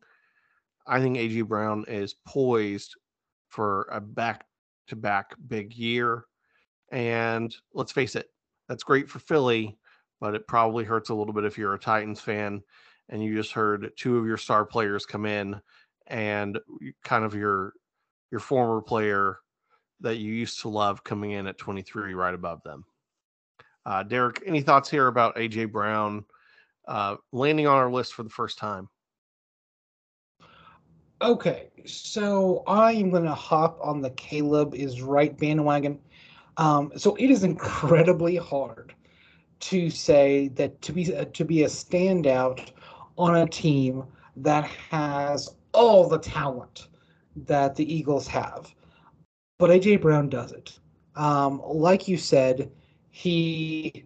I 0.87 0.99
think 0.99 1.15
AJ 1.15 1.47
Brown 1.47 1.85
is 1.87 2.15
poised 2.25 2.95
for 3.49 3.87
a 3.91 4.01
back 4.01 4.45
to 4.87 4.95
back 4.95 5.35
big 5.47 5.71
year. 5.75 6.25
And 6.91 7.55
let's 7.71 7.91
face 7.91 8.15
it, 8.15 8.29
that's 8.67 8.83
great 8.83 9.07
for 9.07 9.19
Philly, 9.19 9.77
but 10.19 10.33
it 10.33 10.47
probably 10.47 10.85
hurts 10.85 11.09
a 11.09 11.13
little 11.13 11.35
bit 11.35 11.45
if 11.45 11.55
you're 11.55 11.75
a 11.75 11.79
Titans 11.79 12.19
fan 12.19 12.63
and 13.09 13.23
you 13.23 13.35
just 13.35 13.51
heard 13.51 13.91
two 13.95 14.17
of 14.17 14.25
your 14.25 14.37
star 14.37 14.65
players 14.65 15.05
come 15.05 15.27
in 15.27 15.61
and 16.07 16.59
kind 17.03 17.23
of 17.23 17.35
your 17.35 17.73
your 18.31 18.39
former 18.39 18.81
player 18.81 19.37
that 19.99 20.17
you 20.17 20.33
used 20.33 20.61
to 20.61 20.69
love 20.69 21.03
coming 21.03 21.31
in 21.31 21.45
at 21.45 21.59
23 21.59 22.15
right 22.15 22.33
above 22.33 22.63
them. 22.63 22.85
Uh, 23.85 24.03
Derek, 24.03 24.41
any 24.45 24.61
thoughts 24.61 24.89
here 24.89 25.07
about 25.07 25.35
AJ 25.35 25.71
Brown 25.71 26.25
uh, 26.87 27.17
landing 27.31 27.67
on 27.67 27.75
our 27.75 27.91
list 27.91 28.13
for 28.13 28.23
the 28.23 28.29
first 28.29 28.57
time? 28.57 28.89
Okay, 31.21 31.69
so 31.85 32.63
I'm 32.67 33.09
going 33.09 33.23
to 33.23 33.33
hop 33.33 33.79
on 33.81 34.01
the 34.01 34.09
Caleb 34.11 34.75
is 34.75 35.01
right 35.01 35.37
bandwagon. 35.37 35.99
Um, 36.57 36.91
so 36.97 37.15
it 37.15 37.29
is 37.31 37.43
incredibly 37.43 38.35
hard 38.35 38.93
to 39.61 39.89
say 39.89 40.49
that 40.49 40.81
to 40.81 40.91
be 40.91 41.15
uh, 41.15 41.25
to 41.25 41.45
be 41.45 41.63
a 41.63 41.67
standout 41.67 42.71
on 43.17 43.37
a 43.37 43.47
team 43.47 44.03
that 44.35 44.65
has 44.65 45.55
all 45.73 46.07
the 46.07 46.19
talent 46.19 46.87
that 47.35 47.75
the 47.75 47.93
Eagles 47.93 48.27
have, 48.27 48.73
but 49.57 49.69
AJ 49.69 50.01
Brown 50.01 50.27
does 50.27 50.51
it. 50.51 50.77
Um, 51.15 51.61
like 51.65 52.07
you 52.07 52.17
said, 52.17 52.71
he 53.15 54.05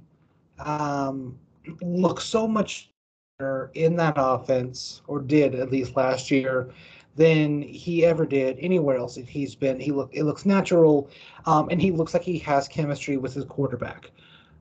um, 0.60 1.40
looks 1.82 2.26
so 2.26 2.46
much 2.46 2.92
better 3.40 3.72
in 3.74 3.96
that 3.96 4.16
offense, 4.18 5.02
or 5.08 5.22
did 5.22 5.56
at 5.56 5.72
least 5.72 5.96
last 5.96 6.30
year, 6.30 6.74
than 7.16 7.62
he 7.62 8.06
ever 8.06 8.26
did 8.26 8.60
anywhere 8.60 8.98
else 8.98 9.16
that 9.16 9.26
he's 9.26 9.56
been. 9.56 9.80
He 9.80 9.94
look 9.94 10.10
it 10.14 10.24
looks 10.26 10.46
natural, 10.46 11.10
um, 11.46 11.70
and 11.72 11.82
he 11.82 11.90
looks 11.90 12.14
like 12.14 12.24
he 12.24 12.38
has 12.40 12.68
chemistry 12.68 13.16
with 13.16 13.34
his 13.34 13.46
quarterback. 13.46 14.12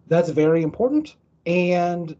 That's 0.07 0.29
very 0.29 0.63
important. 0.63 1.17
And 1.45 2.15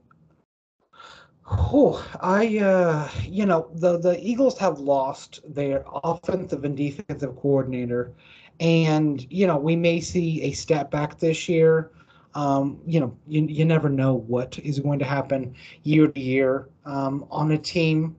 oh, 1.49 2.05
I 2.21 2.59
uh, 2.59 3.09
you 3.23 3.47
know 3.47 3.71
the 3.73 3.99
the 3.99 4.19
Eagles 4.21 4.59
have 4.59 4.81
lost 4.81 5.43
their 5.49 5.85
offensive 6.03 6.65
and 6.65 6.77
defensive 6.77 7.37
coordinator, 7.37 8.11
and 8.59 9.25
you 9.31 9.47
know 9.47 9.59
we 9.59 9.77
may 9.77 10.01
see 10.01 10.43
a 10.43 10.51
step 10.51 10.91
back 10.91 11.21
this 11.21 11.49
year 11.49 11.93
um, 12.37 12.79
you 12.87 13.01
know, 13.01 13.17
you, 13.27 13.47
you 13.47 13.65
never 13.65 13.89
know 13.89 14.13
what 14.13 14.59
is 14.59 14.79
going 14.79 14.99
to 14.99 15.07
happen 15.07 15.55
year 15.85 16.07
to 16.07 16.21
year 16.21 16.69
um, 16.85 17.27
on 17.31 17.51
a 17.53 17.59
team. 17.59 18.15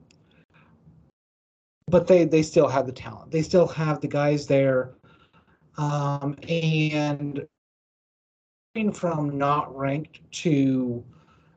But 1.86 2.08
they, 2.08 2.24
they 2.24 2.42
still 2.42 2.66
have 2.66 2.84
the 2.84 2.92
talent. 2.92 3.30
They 3.30 3.42
still 3.42 3.68
have 3.68 4.00
the 4.00 4.08
guys 4.08 4.46
there. 4.46 4.90
Um, 5.78 6.36
and 6.48 7.46
from 8.92 9.38
not 9.38 9.74
ranked 9.76 10.20
to 10.30 11.04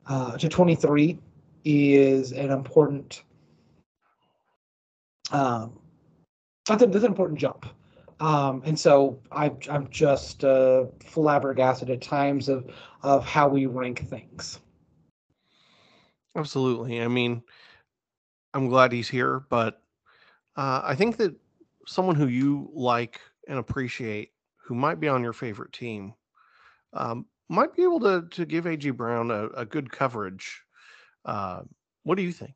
uh, 0.06 0.36
to 0.38 0.48
23 0.48 1.18
is 1.64 2.32
an 2.32 2.50
important 2.50 3.24
um, 5.32 5.78
that's, 6.68 6.82
a, 6.82 6.86
that's 6.86 7.04
an 7.04 7.10
important 7.10 7.38
jump. 7.38 7.66
Um, 8.22 8.62
and 8.64 8.78
so 8.78 9.18
I, 9.32 9.50
I'm 9.68 9.90
just 9.90 10.44
uh, 10.44 10.84
flabbergasted 11.04 11.90
at 11.90 12.00
times 12.00 12.48
of 12.48 12.70
of 13.02 13.26
how 13.26 13.48
we 13.48 13.66
rank 13.66 14.08
things. 14.08 14.60
Absolutely. 16.36 17.02
I 17.02 17.08
mean, 17.08 17.42
I'm 18.54 18.68
glad 18.68 18.92
he's 18.92 19.08
here, 19.08 19.40
but 19.48 19.82
uh, 20.56 20.82
I 20.84 20.94
think 20.94 21.16
that 21.16 21.34
someone 21.84 22.14
who 22.14 22.28
you 22.28 22.70
like 22.72 23.20
and 23.48 23.58
appreciate, 23.58 24.30
who 24.56 24.76
might 24.76 25.00
be 25.00 25.08
on 25.08 25.24
your 25.24 25.32
favorite 25.32 25.72
team, 25.72 26.14
um, 26.92 27.26
might 27.48 27.74
be 27.74 27.82
able 27.82 27.98
to 28.00 28.28
to 28.30 28.46
give 28.46 28.66
AJ 28.66 28.96
Brown 28.96 29.32
a, 29.32 29.48
a 29.48 29.66
good 29.66 29.90
coverage. 29.90 30.62
Uh, 31.24 31.62
what 32.04 32.14
do 32.14 32.22
you 32.22 32.32
think? 32.32 32.54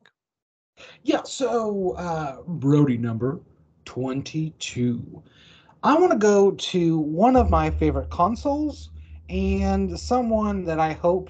Yeah. 1.03 1.23
So 1.23 1.91
uh, 1.97 2.37
Brodie 2.47 2.97
number 2.97 3.41
twenty 3.83 4.51
two. 4.59 5.23
I 5.83 5.95
want 5.95 6.11
to 6.11 6.17
go 6.17 6.51
to 6.51 6.97
one 6.97 7.35
of 7.35 7.51
my 7.51 7.69
favorite 7.69 8.09
consoles 8.09 8.89
and 9.29 9.97
someone 9.99 10.63
that 10.65 10.79
I 10.79 10.93
hope 10.93 11.29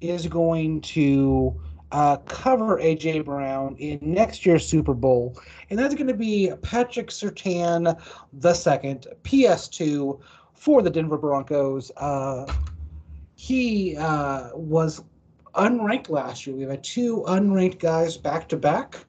is 0.00 0.26
going 0.26 0.80
to 0.82 1.60
uh, 1.92 2.16
cover 2.18 2.78
AJ 2.78 3.26
Brown 3.26 3.76
in 3.76 3.98
next 4.00 4.46
year's 4.46 4.66
Super 4.66 4.94
Bowl, 4.94 5.38
and 5.68 5.78
that's 5.78 5.94
going 5.94 6.06
to 6.06 6.14
be 6.14 6.50
Patrick 6.62 7.08
Surtain 7.08 8.00
the 8.32 8.54
second, 8.54 9.08
PS2 9.24 10.20
for 10.54 10.80
the 10.80 10.90
Denver 10.90 11.18
Broncos. 11.18 11.92
Uh, 11.98 12.50
he 13.34 13.94
uh, 13.98 14.50
was 14.54 15.04
unranked 15.54 16.08
last 16.08 16.46
year. 16.46 16.56
We 16.56 16.62
have 16.62 16.80
two 16.80 17.24
unranked 17.28 17.78
guys 17.78 18.16
back 18.16 18.48
to 18.48 18.56
back, 18.56 19.04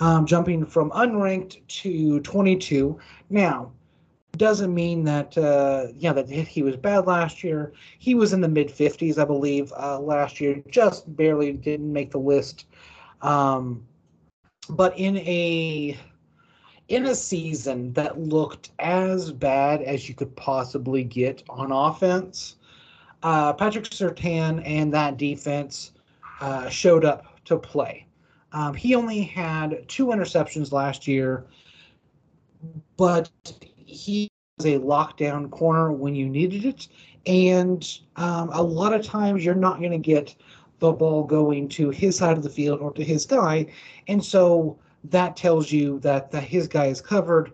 um, 0.00 0.24
jumping 0.24 0.64
from 0.64 0.90
unranked 0.92 1.60
to 1.68 2.20
22. 2.20 2.98
Now, 3.28 3.70
doesn't 4.36 4.74
mean 4.74 5.04
that 5.04 5.36
uh, 5.36 5.88
yeah 5.96 6.12
that 6.12 6.28
he 6.28 6.62
was 6.62 6.76
bad 6.76 7.06
last 7.06 7.44
year. 7.44 7.72
He 7.98 8.14
was 8.14 8.32
in 8.32 8.40
the 8.40 8.48
mid 8.48 8.68
50s, 8.68 9.18
I 9.18 9.24
believe, 9.24 9.72
uh, 9.78 9.98
last 10.00 10.40
year. 10.40 10.62
Just 10.68 11.14
barely 11.16 11.52
didn't 11.52 11.92
make 11.92 12.10
the 12.10 12.18
list. 12.18 12.66
Um, 13.20 13.86
but 14.70 14.98
in 14.98 15.18
a 15.18 15.98
in 16.88 17.06
a 17.06 17.14
season 17.14 17.92
that 17.92 18.18
looked 18.18 18.70
as 18.78 19.32
bad 19.32 19.82
as 19.82 20.08
you 20.08 20.14
could 20.14 20.34
possibly 20.36 21.04
get 21.04 21.42
on 21.48 21.72
offense, 21.72 22.56
uh, 23.22 23.52
Patrick 23.52 23.84
Surtain 23.84 24.62
and 24.66 24.92
that 24.92 25.16
defense 25.16 25.92
uh, 26.40 26.68
showed 26.68 27.04
up 27.04 27.44
to 27.44 27.58
play. 27.58 28.06
Um, 28.52 28.74
he 28.74 28.94
only 28.94 29.22
had 29.22 29.88
two 29.88 30.06
interceptions 30.06 30.72
last 30.72 31.06
year, 31.06 31.46
but 32.96 33.30
he 33.92 34.28
was 34.58 34.66
a 34.66 34.78
lockdown 34.78 35.50
corner 35.50 35.92
when 35.92 36.14
you 36.14 36.28
needed 36.28 36.64
it. 36.64 36.88
And 37.26 37.86
um, 38.16 38.50
a 38.52 38.62
lot 38.62 38.92
of 38.92 39.04
times 39.04 39.44
you're 39.44 39.54
not 39.54 39.78
going 39.78 39.92
to 39.92 39.98
get 39.98 40.34
the 40.80 40.92
ball 40.92 41.22
going 41.24 41.68
to 41.68 41.90
his 41.90 42.16
side 42.16 42.36
of 42.36 42.42
the 42.42 42.50
field 42.50 42.80
or 42.80 42.92
to 42.92 43.04
his 43.04 43.24
guy. 43.24 43.66
And 44.08 44.24
so 44.24 44.78
that 45.04 45.36
tells 45.36 45.70
you 45.70 46.00
that, 46.00 46.30
that 46.32 46.42
his 46.42 46.66
guy 46.66 46.86
is 46.86 47.00
covered. 47.00 47.52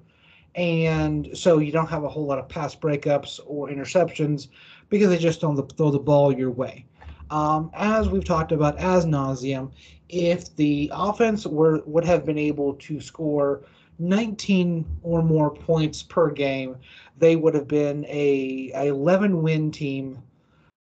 And 0.55 1.28
so 1.34 1.59
you 1.59 1.70
don't 1.70 1.89
have 1.89 2.05
a 2.05 2.09
whole 2.09 2.24
lot 2.24 2.39
of 2.39 2.49
pass 2.49 2.74
breakups 2.74 3.39
or 3.47 3.68
interceptions 3.68 4.49
because 4.89 5.11
they 5.11 5.18
just 5.18 5.41
don't 5.41 5.57
throw 5.76 5.91
the 5.91 5.99
ball 5.99 6.32
your 6.32 6.51
way. 6.51 6.86
Um, 7.30 7.70
as 7.74 8.09
we've 8.09 8.24
talked 8.24 8.53
about 8.53 8.78
as 8.78 9.05
nauseum, 9.05 9.70
if 10.09 10.57
the 10.57 10.91
offense 10.95 11.47
were 11.47 11.82
would 11.84 12.05
have 12.05 12.24
been 12.24 12.39
able 12.39 12.74
to 12.74 13.01
score 13.01 13.64
19 13.99 14.84
or 15.03 15.22
more 15.22 15.51
points 15.51 16.03
per 16.03 16.30
game, 16.30 16.76
they 17.16 17.36
would 17.36 17.55
have 17.55 17.68
been 17.68 18.05
a, 18.07 18.70
a 18.74 18.86
11 18.88 19.42
win 19.42 19.70
team 19.70 20.22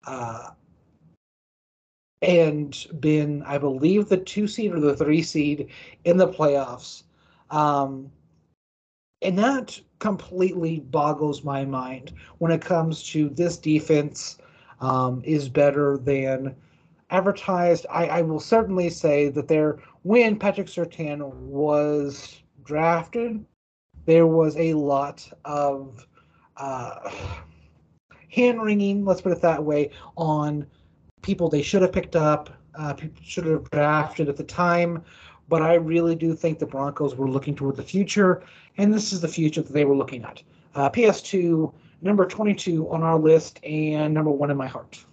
uh, 0.06 0.50
and 2.22 2.86
been, 3.00 3.42
I 3.42 3.58
believe, 3.58 4.08
the 4.08 4.16
two 4.16 4.46
seed 4.46 4.72
or 4.72 4.80
the 4.80 4.96
three 4.96 5.22
seed 5.22 5.68
in 6.04 6.16
the 6.16 6.28
playoffs. 6.28 7.02
Um, 7.50 8.10
and 9.20 9.38
that 9.38 9.80
completely 9.98 10.80
boggles 10.80 11.44
my 11.44 11.64
mind 11.64 12.12
when 12.38 12.50
it 12.50 12.60
comes 12.60 13.04
to 13.10 13.28
this 13.28 13.56
defense 13.56 14.38
um, 14.80 15.22
is 15.24 15.48
better 15.48 15.96
than 15.98 16.56
advertised. 17.10 17.86
I, 17.88 18.06
I 18.06 18.22
will 18.22 18.40
certainly 18.40 18.90
say 18.90 19.28
that 19.28 19.46
their 19.46 19.78
win, 20.02 20.38
Patrick 20.38 20.66
Surtain, 20.66 21.22
was 21.34 22.41
drafted, 22.64 23.44
there 24.06 24.26
was 24.26 24.56
a 24.56 24.74
lot 24.74 25.28
of 25.44 26.06
uh, 26.56 27.10
hand 28.28 28.62
wringing, 28.62 29.04
let's 29.04 29.20
put 29.20 29.32
it 29.32 29.40
that 29.42 29.62
way, 29.62 29.90
on 30.16 30.66
people 31.22 31.48
they 31.48 31.62
should 31.62 31.82
have 31.82 31.92
picked 31.92 32.16
up, 32.16 32.50
uh, 32.74 32.92
people 32.94 33.22
should 33.24 33.46
have 33.46 33.70
drafted 33.70 34.28
at 34.28 34.36
the 34.36 34.44
time. 34.44 35.02
But 35.48 35.62
I 35.62 35.74
really 35.74 36.14
do 36.14 36.34
think 36.34 36.58
the 36.58 36.66
Broncos 36.66 37.14
were 37.14 37.28
looking 37.28 37.54
toward 37.54 37.76
the 37.76 37.82
future, 37.82 38.42
and 38.78 38.94
this 38.94 39.12
is 39.12 39.20
the 39.20 39.28
future 39.28 39.60
that 39.60 39.72
they 39.72 39.84
were 39.84 39.96
looking 39.96 40.24
at. 40.24 40.42
Uh, 40.74 40.88
PS2, 40.88 41.72
number 42.00 42.26
22 42.26 42.88
on 42.90 43.02
our 43.02 43.18
list, 43.18 43.60
and 43.64 44.14
number 44.14 44.30
one 44.30 44.50
in 44.50 44.56
my 44.56 44.66
heart. 44.66 45.04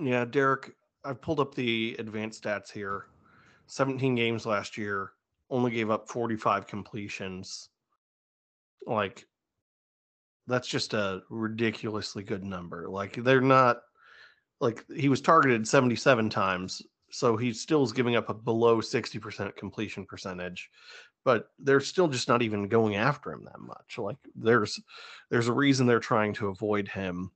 Yeah, 0.00 0.24
Derek, 0.24 0.76
I've 1.04 1.20
pulled 1.20 1.40
up 1.40 1.54
the 1.54 1.96
advanced 1.98 2.44
stats 2.44 2.70
here. 2.70 3.06
17 3.66 4.14
games 4.14 4.46
last 4.46 4.78
year, 4.78 5.12
only 5.50 5.70
gave 5.70 5.90
up 5.90 6.08
45 6.08 6.66
completions. 6.66 7.68
Like, 8.86 9.26
that's 10.46 10.68
just 10.68 10.94
a 10.94 11.22
ridiculously 11.30 12.22
good 12.22 12.44
number. 12.44 12.88
Like, 12.88 13.22
they're 13.22 13.40
not, 13.40 13.78
like, 14.60 14.84
he 14.94 15.08
was 15.08 15.20
targeted 15.20 15.66
77 15.68 16.30
times. 16.30 16.82
So 17.10 17.36
he 17.36 17.52
still 17.52 17.82
is 17.82 17.92
giving 17.92 18.16
up 18.16 18.28
a 18.28 18.34
below 18.34 18.80
60% 18.80 19.56
completion 19.56 20.04
percentage, 20.04 20.70
but 21.24 21.50
they're 21.58 21.80
still 21.80 22.08
just 22.08 22.28
not 22.28 22.42
even 22.42 22.68
going 22.68 22.96
after 22.96 23.32
him 23.32 23.44
that 23.44 23.60
much. 23.60 23.98
Like 23.98 24.16
there's 24.34 24.78
there's 25.30 25.48
a 25.48 25.52
reason 25.52 25.86
they're 25.86 26.00
trying 26.00 26.34
to 26.34 26.48
avoid 26.48 26.88
him. 26.88 27.30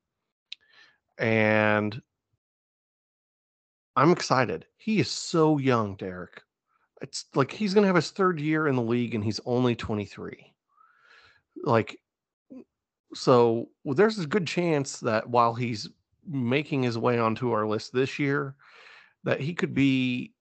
And 1.18 2.00
I'm 3.96 4.12
excited. 4.12 4.66
He 4.76 5.00
is 5.00 5.10
so 5.10 5.58
young, 5.58 5.96
Derek 5.96 6.42
it's 7.02 7.26
like 7.34 7.50
he's 7.50 7.74
going 7.74 7.82
to 7.82 7.88
have 7.88 7.96
his 7.96 8.10
third 8.10 8.40
year 8.40 8.68
in 8.68 8.76
the 8.76 8.82
league 8.82 9.14
and 9.14 9.24
he's 9.24 9.40
only 9.44 9.74
23. 9.74 10.54
Like, 11.64 11.98
so 13.14 13.68
well, 13.84 13.94
there's 13.94 14.18
a 14.18 14.26
good 14.26 14.46
chance 14.46 15.00
that 15.00 15.28
while 15.28 15.54
he's 15.54 15.88
making 16.26 16.84
his 16.84 16.96
way 16.96 17.18
onto 17.18 17.50
our 17.52 17.66
list 17.66 17.92
this 17.92 18.18
year, 18.18 18.54
that 19.24 19.40
he 19.40 19.52
could 19.52 19.74
be 19.74 20.32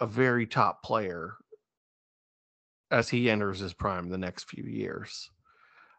a 0.00 0.06
very 0.06 0.46
top 0.46 0.82
player 0.82 1.34
as 2.90 3.08
he 3.08 3.30
enters 3.30 3.60
his 3.60 3.72
prime 3.72 4.08
the 4.08 4.18
next 4.18 4.44
few 4.44 4.64
years. 4.64 5.30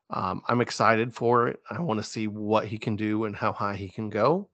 Um, 0.10 0.42
I'm 0.50 0.60
excited 0.60 1.14
for 1.16 1.48
it. 1.48 1.62
I 1.70 1.80
want 1.80 2.00
to 2.00 2.04
see 2.04 2.28
what 2.28 2.68
he 2.68 2.78
can 2.78 2.98
do 2.98 3.24
and 3.24 3.36
how 3.36 3.54
high 3.54 3.76
he 3.76 3.88
can 3.88 4.10
go. 4.10 4.50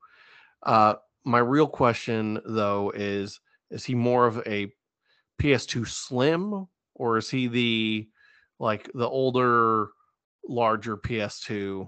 Uh, 0.61 0.95
my 1.23 1.39
real 1.39 1.67
question, 1.67 2.39
though, 2.45 2.91
is 2.95 3.39
is 3.71 3.85
he 3.85 3.95
more 3.95 4.25
of 4.25 4.37
a 4.45 4.71
PS2 5.41 5.87
Slim 5.87 6.67
or 6.95 7.17
is 7.17 7.29
he 7.29 7.47
the 7.47 8.09
like 8.59 8.89
the 8.93 9.07
older, 9.07 9.89
larger 10.47 10.97
PS2? 10.97 11.87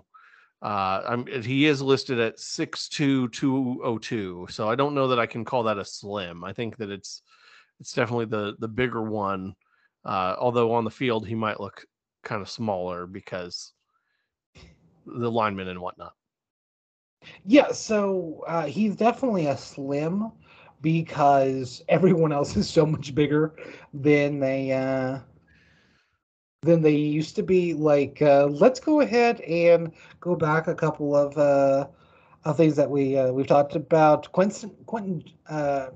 Uh, 0.62 1.02
I'm, 1.08 1.26
he 1.26 1.66
is 1.66 1.82
listed 1.82 2.20
at 2.20 2.40
six 2.40 2.90
two 2.90 3.30
two 3.30 3.82
oh 3.84 3.98
two, 3.98 4.46
so 4.50 4.70
I 4.70 4.76
don't 4.76 4.94
know 4.94 5.08
that 5.08 5.20
I 5.20 5.26
can 5.26 5.46
call 5.46 5.64
that 5.64 5.78
a 5.78 5.86
slim. 5.86 6.44
I 6.44 6.52
think 6.52 6.78
that 6.78 6.90
it's 6.90 7.22
it's 7.80 7.94
definitely 7.94 8.26
the 8.26 8.56
the 8.60 8.68
bigger 8.68 9.02
one. 9.02 9.56
Uh, 10.06 10.36
although 10.38 10.74
on 10.74 10.84
the 10.84 10.92
field 10.92 11.28
he 11.28 11.36
might 11.36 11.60
look 11.60 11.86
kind 12.24 12.42
of 12.42 12.50
smaller 12.50 13.06
because 13.08 13.74
the 15.06 15.32
linemen 15.32 15.70
and 15.70 15.80
whatnot. 15.80 16.14
Yeah, 17.46 17.72
so 17.72 18.44
uh, 18.48 18.66
he's 18.66 18.96
definitely 18.96 19.48
a 19.48 19.58
slim 19.58 20.32
because 20.82 21.84
everyone 21.90 22.32
else 22.32 22.56
is 22.56 22.70
so 22.70 22.86
much 22.86 23.14
bigger 23.14 23.56
than 23.94 24.40
they 24.40 24.72
uh, 24.72 25.20
than 26.62 26.82
they 26.82 26.96
used 26.96 27.36
to 27.36 27.44
be. 27.44 27.74
Like, 27.74 28.22
uh, 28.22 28.48
let's 28.48 28.80
go 28.80 29.02
ahead 29.02 29.42
and 29.42 29.92
go 30.20 30.36
back 30.36 30.68
a 30.68 30.76
couple 30.76 31.16
of 31.16 31.38
uh, 31.38 31.88
of 32.46 32.58
things 32.58 32.76
that 32.76 32.90
we 32.90 33.18
uh, 33.18 33.32
we've 33.32 33.48
talked 33.48 33.76
about. 33.76 34.32
Quentin 34.32 34.72
Quentin 34.86 35.24
uh, 35.48 35.88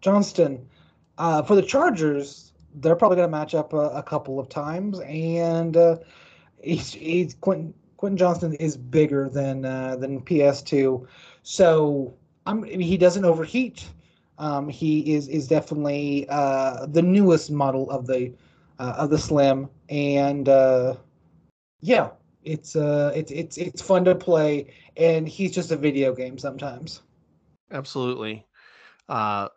Johnston 0.00 0.66
uh, 1.18 1.42
for 1.42 1.54
the 1.54 1.62
Chargers, 1.62 2.52
they're 2.76 2.96
probably 2.96 3.16
going 3.16 3.28
to 3.28 3.36
match 3.36 3.54
up 3.54 3.72
a, 3.72 3.90
a, 3.90 4.02
couple 4.02 4.38
of 4.38 4.48
times, 4.48 5.00
and 5.00 5.76
uh, 5.76 5.96
he's, 6.62 6.92
he's 6.92 7.34
Quentin 7.34 7.74
Quentin 7.96 8.16
Johnston 8.16 8.54
is 8.54 8.76
bigger 8.76 9.28
than 9.28 9.64
uh, 9.64 9.96
than 9.96 10.20
PS2, 10.20 11.06
so 11.42 12.14
I'm, 12.46 12.62
he 12.62 12.96
doesn't 12.96 13.24
overheat. 13.24 13.86
Um, 14.38 14.68
he 14.68 15.14
is 15.14 15.28
is 15.28 15.48
definitely 15.48 16.26
uh, 16.28 16.86
the 16.86 17.02
newest 17.02 17.50
model 17.50 17.90
of 17.90 18.06
the 18.06 18.32
uh, 18.78 18.94
of 18.96 19.10
the 19.10 19.18
Slim, 19.18 19.68
and 19.88 20.48
uh, 20.48 20.94
yeah, 21.80 22.10
it's 22.44 22.76
uh 22.76 23.12
it's 23.14 23.30
it's 23.30 23.58
it's 23.58 23.82
fun 23.82 24.04
to 24.04 24.14
play, 24.14 24.72
and 24.96 25.28
he's 25.28 25.52
just 25.52 25.72
a 25.72 25.76
video 25.76 26.14
game 26.14 26.38
sometimes. 26.38 27.02
Absolutely. 27.72 28.46
Uh, 29.08 29.48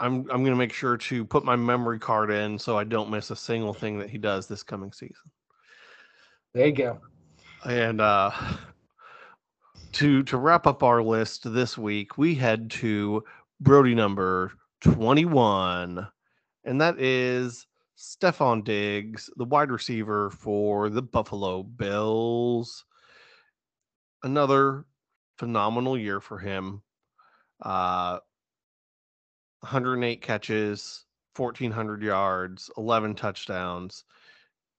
I'm 0.00 0.30
I'm 0.30 0.44
gonna 0.44 0.56
make 0.56 0.72
sure 0.72 0.96
to 0.96 1.24
put 1.24 1.44
my 1.44 1.56
memory 1.56 1.98
card 1.98 2.30
in 2.30 2.58
so 2.58 2.78
I 2.78 2.84
don't 2.84 3.10
miss 3.10 3.30
a 3.30 3.36
single 3.36 3.74
thing 3.74 3.98
that 3.98 4.10
he 4.10 4.18
does 4.18 4.46
this 4.46 4.62
coming 4.62 4.92
season. 4.92 5.30
There 6.54 6.66
you 6.66 6.72
go. 6.72 7.00
And 7.64 8.00
uh, 8.00 8.30
to 9.92 10.22
to 10.22 10.36
wrap 10.36 10.66
up 10.66 10.82
our 10.82 11.02
list 11.02 11.52
this 11.52 11.76
week, 11.76 12.16
we 12.16 12.34
head 12.34 12.70
to 12.72 13.24
Brodie 13.60 13.94
number 13.94 14.52
21, 14.82 16.06
and 16.64 16.80
that 16.80 17.00
is 17.00 17.66
Stefon 17.96 18.62
Diggs, 18.64 19.28
the 19.36 19.44
wide 19.44 19.70
receiver 19.70 20.30
for 20.30 20.88
the 20.88 21.02
Buffalo 21.02 21.62
Bills. 21.64 22.84
another 24.22 24.84
phenomenal 25.38 25.96
year 25.96 26.20
for 26.20 26.38
him. 26.38 26.82
Uh, 27.62 28.18
108 29.60 30.22
catches, 30.22 31.04
1,400 31.36 32.02
yards, 32.02 32.70
11 32.76 33.14
touchdowns. 33.14 34.04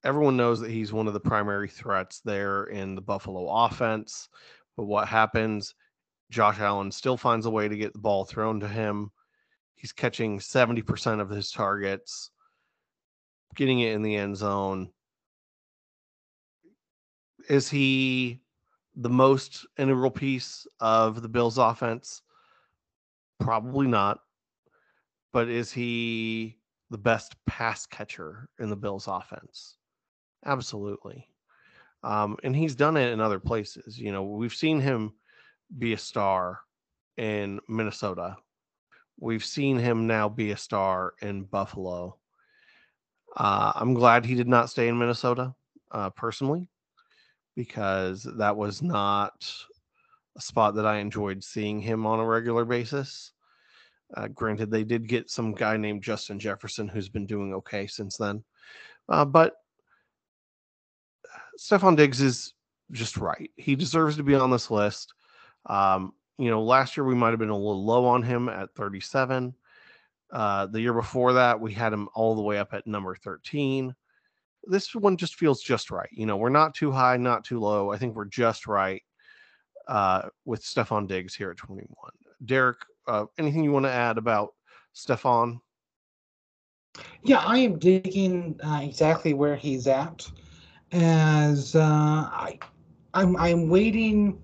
Everyone 0.03 0.37
knows 0.37 0.59
that 0.61 0.71
he's 0.71 0.93
one 0.93 1.07
of 1.07 1.13
the 1.13 1.19
primary 1.19 1.67
threats 1.67 2.21
there 2.21 2.65
in 2.65 2.95
the 2.95 3.01
Buffalo 3.01 3.47
offense. 3.49 4.29
But 4.77 4.85
what 4.85 5.07
happens? 5.07 5.75
Josh 6.29 6.59
Allen 6.59 6.91
still 6.91 7.17
finds 7.17 7.45
a 7.45 7.49
way 7.49 7.67
to 7.67 7.77
get 7.77 7.93
the 7.93 7.99
ball 7.99 8.23
thrown 8.23 8.59
to 8.59 8.67
him. 8.67 9.11
He's 9.75 9.91
catching 9.91 10.39
70% 10.39 11.21
of 11.21 11.29
his 11.29 11.51
targets, 11.51 12.31
getting 13.55 13.79
it 13.79 13.93
in 13.93 14.01
the 14.01 14.15
end 14.15 14.37
zone. 14.37 14.91
Is 17.49 17.69
he 17.69 18.41
the 18.95 19.09
most 19.09 19.65
integral 19.77 20.11
piece 20.11 20.67
of 20.79 21.21
the 21.21 21.29
Bills 21.29 21.57
offense? 21.57 22.21
Probably 23.39 23.87
not. 23.87 24.19
But 25.31 25.47
is 25.47 25.71
he 25.71 26.57
the 26.89 26.97
best 26.97 27.35
pass 27.45 27.85
catcher 27.85 28.49
in 28.59 28.69
the 28.69 28.75
Bills 28.75 29.07
offense? 29.07 29.77
Absolutely. 30.45 31.27
Um, 32.03 32.37
and 32.43 32.55
he's 32.55 32.75
done 32.75 32.97
it 32.97 33.11
in 33.11 33.19
other 33.19 33.39
places. 33.39 33.97
You 33.97 34.11
know, 34.11 34.23
we've 34.23 34.53
seen 34.53 34.79
him 34.79 35.13
be 35.77 35.93
a 35.93 35.97
star 35.97 36.61
in 37.17 37.59
Minnesota. 37.67 38.37
We've 39.19 39.43
seen 39.43 39.77
him 39.77 40.07
now 40.07 40.29
be 40.29 40.51
a 40.51 40.57
star 40.57 41.13
in 41.21 41.43
Buffalo. 41.43 42.17
Uh, 43.35 43.73
I'm 43.75 43.93
glad 43.93 44.25
he 44.25 44.35
did 44.35 44.47
not 44.47 44.69
stay 44.69 44.87
in 44.87 44.97
Minnesota 44.97 45.53
uh, 45.91 46.09
personally 46.11 46.67
because 47.55 48.27
that 48.37 48.55
was 48.55 48.81
not 48.81 49.51
a 50.37 50.41
spot 50.41 50.75
that 50.75 50.85
I 50.85 50.97
enjoyed 50.97 51.43
seeing 51.43 51.81
him 51.81 52.05
on 52.05 52.19
a 52.19 52.25
regular 52.25 52.63
basis. 52.63 53.33
Uh, 54.15 54.27
granted, 54.29 54.71
they 54.71 54.83
did 54.83 55.07
get 55.07 55.29
some 55.29 55.53
guy 55.53 55.77
named 55.77 56.01
Justin 56.01 56.39
Jefferson 56.39 56.87
who's 56.87 57.09
been 57.09 57.27
doing 57.27 57.53
okay 57.53 57.85
since 57.85 58.17
then. 58.17 58.43
Uh, 59.07 59.25
but 59.25 59.55
Stefon 61.59 61.95
Diggs 61.95 62.21
is 62.21 62.53
just 62.91 63.17
right. 63.17 63.51
He 63.57 63.75
deserves 63.75 64.15
to 64.17 64.23
be 64.23 64.35
on 64.35 64.49
this 64.49 64.71
list. 64.71 65.13
Um, 65.69 66.13
you 66.37 66.49
know, 66.49 66.63
last 66.63 66.97
year 66.97 67.05
we 67.05 67.15
might 67.15 67.29
have 67.29 67.39
been 67.39 67.49
a 67.49 67.55
little 67.55 67.85
low 67.85 68.05
on 68.05 68.23
him 68.23 68.49
at 68.49 68.73
37. 68.75 69.53
Uh, 70.31 70.65
the 70.67 70.81
year 70.81 70.93
before 70.93 71.33
that, 71.33 71.59
we 71.59 71.73
had 71.73 71.93
him 71.93 72.09
all 72.13 72.35
the 72.35 72.41
way 72.41 72.57
up 72.57 72.73
at 72.73 72.87
number 72.87 73.15
13. 73.15 73.93
This 74.65 74.93
one 74.93 75.17
just 75.17 75.35
feels 75.35 75.61
just 75.61 75.91
right. 75.91 76.09
You 76.11 76.25
know, 76.25 76.37
we're 76.37 76.49
not 76.49 76.73
too 76.73 76.91
high, 76.91 77.17
not 77.17 77.43
too 77.43 77.59
low. 77.59 77.91
I 77.91 77.97
think 77.97 78.15
we're 78.15 78.25
just 78.25 78.67
right 78.67 79.01
uh, 79.87 80.29
with 80.45 80.63
Stefon 80.63 81.07
Diggs 81.07 81.35
here 81.35 81.51
at 81.51 81.57
21. 81.57 81.87
Derek, 82.45 82.77
uh, 83.07 83.25
anything 83.37 83.63
you 83.63 83.71
want 83.71 83.85
to 83.85 83.91
add 83.91 84.17
about 84.17 84.53
Stefon? 84.95 85.59
Yeah, 87.23 87.39
I 87.39 87.57
am 87.59 87.79
digging 87.79 88.59
uh, 88.63 88.81
exactly 88.83 89.33
where 89.33 89.55
he's 89.55 89.87
at. 89.87 90.29
As 90.91 91.75
uh, 91.75 91.81
I, 92.31 92.59
I'm, 93.13 93.35
I'm 93.37 93.69
waiting 93.69 94.41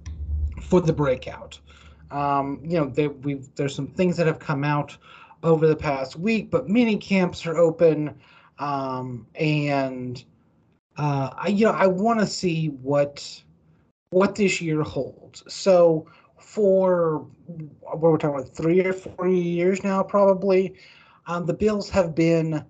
for 0.62 0.82
the 0.82 0.94
breakout. 0.94 1.60
Um, 2.12 2.62
you 2.64 2.80
know, 2.80 2.88
they, 2.88 3.08
we've 3.08 3.54
there's 3.56 3.76
some 3.76 3.88
things 3.88 4.18
that 4.18 4.28
have 4.28 4.40
come 4.40 4.64
out 4.64 4.98
over 5.44 5.68
the 5.68 5.76
past 5.76 6.16
week, 6.16 6.50
but 6.52 6.70
mini 6.70 6.98
camps 6.98 7.46
are 7.46 7.58
open, 7.58 8.16
um, 8.60 9.28
and 9.36 10.24
uh, 10.98 11.32
I 11.36 11.48
you 11.48 11.66
know 11.66 11.72
I 11.72 11.88
want 11.88 12.20
to 12.20 12.28
see 12.28 12.68
what 12.68 13.44
what 14.12 14.36
this 14.36 14.62
year 14.62 14.82
holds. 14.82 15.44
So 15.54 16.08
for 16.38 17.28
what 17.82 18.00
we're 18.00 18.18
talking 18.18 18.40
about 18.40 18.56
three 18.56 18.80
or 18.82 18.94
four 18.94 19.28
years 19.28 19.84
now, 19.84 20.02
probably, 20.04 20.76
um, 21.28 21.46
the 21.46 21.54
Bills 21.54 21.90
have 21.90 22.16
been 22.16 22.64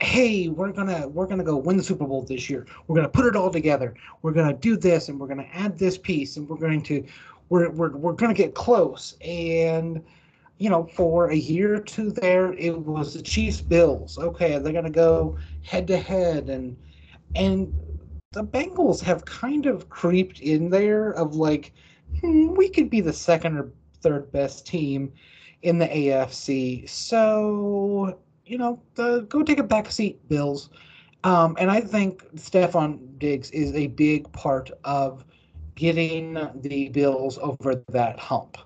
hey 0.00 0.48
we're 0.48 0.72
gonna 0.72 1.08
we're 1.08 1.26
gonna 1.26 1.44
go 1.44 1.56
win 1.56 1.76
the 1.76 1.82
super 1.82 2.06
bowl 2.06 2.22
this 2.22 2.48
year. 2.48 2.66
We're 2.86 2.96
gonna 2.96 3.08
put 3.08 3.26
it 3.26 3.36
all 3.36 3.50
together. 3.50 3.94
We're 4.22 4.32
gonna 4.32 4.54
do 4.54 4.76
this 4.76 5.08
and 5.08 5.18
we're 5.18 5.26
gonna 5.26 5.48
add 5.52 5.78
this 5.78 5.98
piece 5.98 6.36
and 6.36 6.48
we're 6.48 6.56
going 6.56 6.82
to 6.82 7.04
we're 7.48 7.70
we're, 7.70 7.96
we're 7.96 8.12
gonna 8.12 8.34
get 8.34 8.54
close. 8.54 9.16
And 9.20 10.04
you 10.58 10.70
know 10.70 10.88
for 10.94 11.30
a 11.30 11.36
year 11.36 11.76
or 11.76 11.80
two 11.80 12.10
there 12.10 12.52
it 12.52 12.78
was 12.78 13.14
the 13.14 13.22
chiefs 13.22 13.60
bills. 13.60 14.18
Okay 14.18 14.58
they're 14.58 14.72
gonna 14.72 14.90
go 14.90 15.36
head 15.62 15.86
to 15.88 15.96
head 15.96 16.48
and 16.48 16.76
and 17.34 17.72
the 18.32 18.44
bengals 18.44 19.00
have 19.00 19.24
kind 19.24 19.66
of 19.66 19.88
creeped 19.88 20.40
in 20.40 20.70
there 20.70 21.10
of 21.12 21.34
like 21.34 21.72
hmm, 22.20 22.54
we 22.54 22.68
could 22.68 22.88
be 22.88 23.00
the 23.00 23.12
second 23.12 23.56
or 23.56 23.72
third 24.00 24.30
best 24.30 24.66
team 24.66 25.12
in 25.62 25.78
the 25.78 25.88
afc 25.88 26.88
so 26.88 28.16
you 28.48 28.58
know, 28.58 28.80
the, 28.94 29.20
go 29.28 29.42
take 29.42 29.58
a 29.58 29.62
back 29.62 29.90
seat, 29.90 30.26
Bills. 30.28 30.70
Um, 31.24 31.56
and 31.58 31.70
I 31.70 31.80
think 31.80 32.22
Stefon 32.36 33.18
Diggs 33.18 33.50
is 33.50 33.74
a 33.74 33.88
big 33.88 34.30
part 34.32 34.70
of 34.84 35.24
getting 35.74 36.34
the 36.62 36.88
Bills 36.88 37.38
over 37.38 37.82
that 37.88 38.18
hump. 38.18 38.56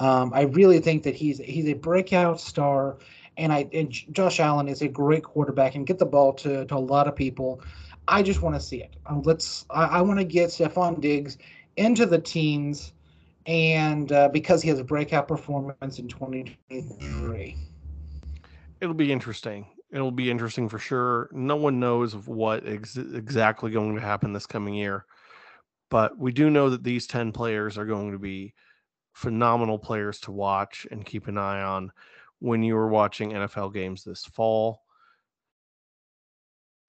Um, 0.00 0.32
I 0.34 0.42
really 0.42 0.80
think 0.80 1.02
that 1.04 1.14
he's 1.14 1.38
he's 1.38 1.68
a 1.68 1.74
breakout 1.74 2.40
star, 2.40 2.98
and 3.36 3.52
I 3.52 3.68
and 3.72 3.92
Josh 4.12 4.40
Allen 4.40 4.68
is 4.68 4.82
a 4.82 4.88
great 4.88 5.22
quarterback 5.22 5.76
and 5.76 5.86
get 5.86 5.98
the 5.98 6.06
ball 6.06 6.32
to, 6.34 6.64
to 6.66 6.74
a 6.74 6.78
lot 6.78 7.06
of 7.08 7.14
people. 7.14 7.62
I 8.06 8.22
just 8.22 8.42
want 8.42 8.56
to 8.56 8.60
see 8.60 8.82
it. 8.82 8.96
Uh, 9.06 9.20
let's. 9.24 9.66
I, 9.70 9.84
I 9.84 10.00
want 10.02 10.18
to 10.18 10.24
get 10.24 10.50
Stefon 10.50 11.00
Diggs 11.00 11.38
into 11.76 12.06
the 12.06 12.18
teens, 12.18 12.92
and 13.46 14.10
uh, 14.10 14.28
because 14.28 14.62
he 14.62 14.68
has 14.68 14.78
a 14.80 14.84
breakout 14.84 15.28
performance 15.28 15.98
in 15.98 16.08
2023 16.08 17.56
it'll 18.84 18.94
be 18.94 19.10
interesting. 19.10 19.66
It'll 19.90 20.10
be 20.10 20.30
interesting 20.30 20.68
for 20.68 20.78
sure. 20.78 21.30
No 21.32 21.56
one 21.56 21.80
knows 21.80 22.14
what 22.14 22.66
ex- 22.66 22.96
exactly 22.96 23.70
going 23.70 23.94
to 23.94 24.00
happen 24.00 24.32
this 24.32 24.46
coming 24.46 24.74
year, 24.74 25.06
but 25.90 26.18
we 26.18 26.32
do 26.32 26.50
know 26.50 26.68
that 26.68 26.84
these 26.84 27.06
10 27.06 27.32
players 27.32 27.78
are 27.78 27.86
going 27.86 28.12
to 28.12 28.18
be 28.18 28.52
phenomenal 29.14 29.78
players 29.78 30.20
to 30.20 30.32
watch 30.32 30.86
and 30.90 31.06
keep 31.06 31.28
an 31.28 31.38
eye 31.38 31.62
on 31.62 31.90
when 32.40 32.62
you 32.62 32.76
are 32.76 32.88
watching 32.88 33.32
NFL 33.32 33.72
games 33.72 34.04
this 34.04 34.26
fall. 34.26 34.82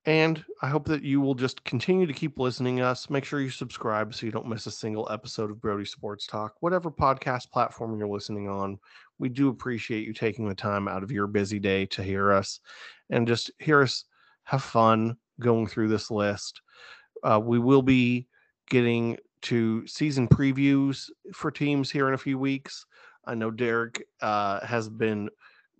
And 0.06 0.44
I 0.62 0.68
hope 0.68 0.86
that 0.88 1.02
you 1.02 1.22
will 1.22 1.34
just 1.34 1.64
continue 1.64 2.06
to 2.06 2.14
keep 2.14 2.38
listening 2.38 2.78
to 2.78 2.84
us. 2.84 3.10
Make 3.10 3.24
sure 3.24 3.40
you 3.40 3.50
subscribe 3.50 4.14
so 4.14 4.26
you 4.26 4.32
don't 4.32 4.48
miss 4.48 4.68
a 4.68 4.72
single 4.72 5.08
episode 5.10 5.50
of 5.50 5.62
Brodie 5.62 5.86
Sports 5.86 6.28
Talk, 6.28 6.56
whatever 6.60 6.92
podcast 6.92 7.50
platform 7.52 7.98
you're 7.98 8.08
listening 8.08 8.50
on. 8.50 8.78
We 9.18 9.30
do 9.30 9.50
appreciate 9.50 10.06
you 10.06 10.14
taking 10.14 10.48
the 10.48 10.56
time 10.56 10.88
out 10.88 11.04
of 11.04 11.12
your 11.12 11.28
busy 11.28 11.60
day 11.60 11.86
to 11.88 12.04
hear 12.04 12.32
us 12.32 12.60
and 13.10 13.28
just 13.28 13.52
hear 13.60 13.82
us 13.82 14.06
have 14.44 14.64
fun 14.64 15.18
going 15.40 15.68
through 15.68 15.88
this 15.90 16.12
list. 16.12 16.62
Uh, 17.24 17.40
we 17.44 17.60
will 17.60 17.82
be 17.82 18.28
getting 18.70 19.18
to 19.44 19.86
season 19.88 20.28
previews 20.28 21.10
for 21.34 21.52
teams 21.52 21.90
here 21.92 22.08
in 22.08 22.14
a 22.14 22.18
few 22.18 22.38
weeks. 22.38 22.86
I 23.26 23.36
know 23.36 23.52
Derek 23.52 24.08
uh, 24.22 24.66
has 24.66 24.90
been 24.90 25.30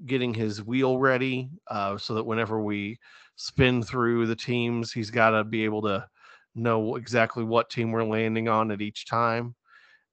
getting 0.06 0.34
his 0.34 0.64
wheel 0.64 1.00
ready 1.00 1.50
uh, 1.68 1.98
so 1.98 2.14
that 2.16 2.26
whenever 2.26 2.62
we 2.62 3.00
spin 3.36 3.84
through 3.84 4.28
the 4.28 4.36
teams. 4.36 4.92
He's 4.92 5.12
got 5.12 5.32
to 5.32 5.44
be 5.44 5.64
able 5.64 5.82
to 5.84 6.08
know 6.56 6.96
exactly 6.96 7.44
what 7.44 7.70
team 7.70 7.92
we're 7.92 8.04
landing 8.04 8.48
on 8.48 8.72
at 8.72 8.82
each 8.82 9.06
time, 9.06 9.56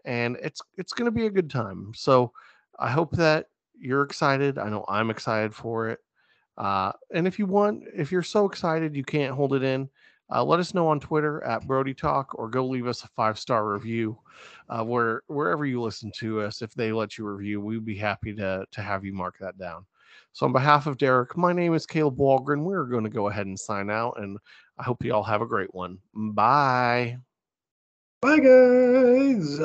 and 0.05 0.37
it's 0.43 0.61
it's 0.77 0.93
going 0.93 1.07
to 1.07 1.17
be 1.17 1.27
a 1.27 1.31
good 1.31 1.51
time. 1.51 1.93
So 1.95 2.33
I 2.79 2.91
hope 2.91 3.13
that 3.17 3.47
you're 3.79 4.03
excited. 4.03 4.59
I 4.59 4.69
know 4.69 4.85
I'm 4.89 5.11
excited 5.11 5.55
for 5.55 5.89
it. 5.89 6.01
Uh, 6.57 6.93
and 7.13 7.27
if 7.27 7.39
you 7.39 7.47
want, 7.47 7.85
if 7.95 8.13
you're 8.13 8.23
so 8.23 8.47
excited 8.47 8.95
you 8.95 9.05
can't 9.05 9.35
hold 9.35 9.55
it 9.55 9.63
in, 9.63 9.89
uh, 10.35 10.43
let 10.43 10.61
us 10.61 10.75
know 10.75 10.89
on 10.89 11.01
Twitter 11.01 11.43
at 11.45 11.67
Brodie 11.67 11.95
Talk 11.95 12.35
or 12.35 12.49
go 12.49 12.67
leave 12.67 12.87
us 12.87 13.05
a 13.05 13.09
five 13.09 13.39
star 13.39 13.69
review 13.69 14.19
uh, 14.69 14.83
where 14.83 15.23
wherever 15.27 15.67
you 15.67 15.81
listen 15.81 16.11
to 16.19 16.41
us. 16.41 16.63
If 16.63 16.75
they 16.75 16.93
let 16.93 17.19
you 17.19 17.27
review, 17.27 17.61
we'd 17.61 17.85
be 17.85 17.97
happy 17.97 18.35
to 18.35 18.65
to 18.71 18.81
have 18.81 19.05
you 19.05 19.13
mark 19.13 19.37
that 19.41 19.59
down. 19.59 19.85
So, 20.33 20.47
on 20.47 20.53
behalf 20.53 20.87
of 20.87 20.97
Derek, 20.97 21.37
my 21.37 21.53
name 21.53 21.75
is 21.75 21.87
Caleb 21.87 22.17
Walgren. 22.17 22.63
We're 22.63 22.85
going 22.85 23.05
to 23.05 23.11
go 23.11 23.29
ahead 23.29 23.47
and 23.47 23.59
sign 23.59 23.91
out, 23.91 24.15
and 24.19 24.39
I 24.79 24.85
hope 24.85 25.05
you 25.05 25.13
all 25.13 25.23
have 25.23 25.43
a 25.43 25.47
great 25.47 25.75
one. 25.75 25.99
Bye. 26.15 27.19
Bye, 28.23 28.39
guys. 28.39 29.61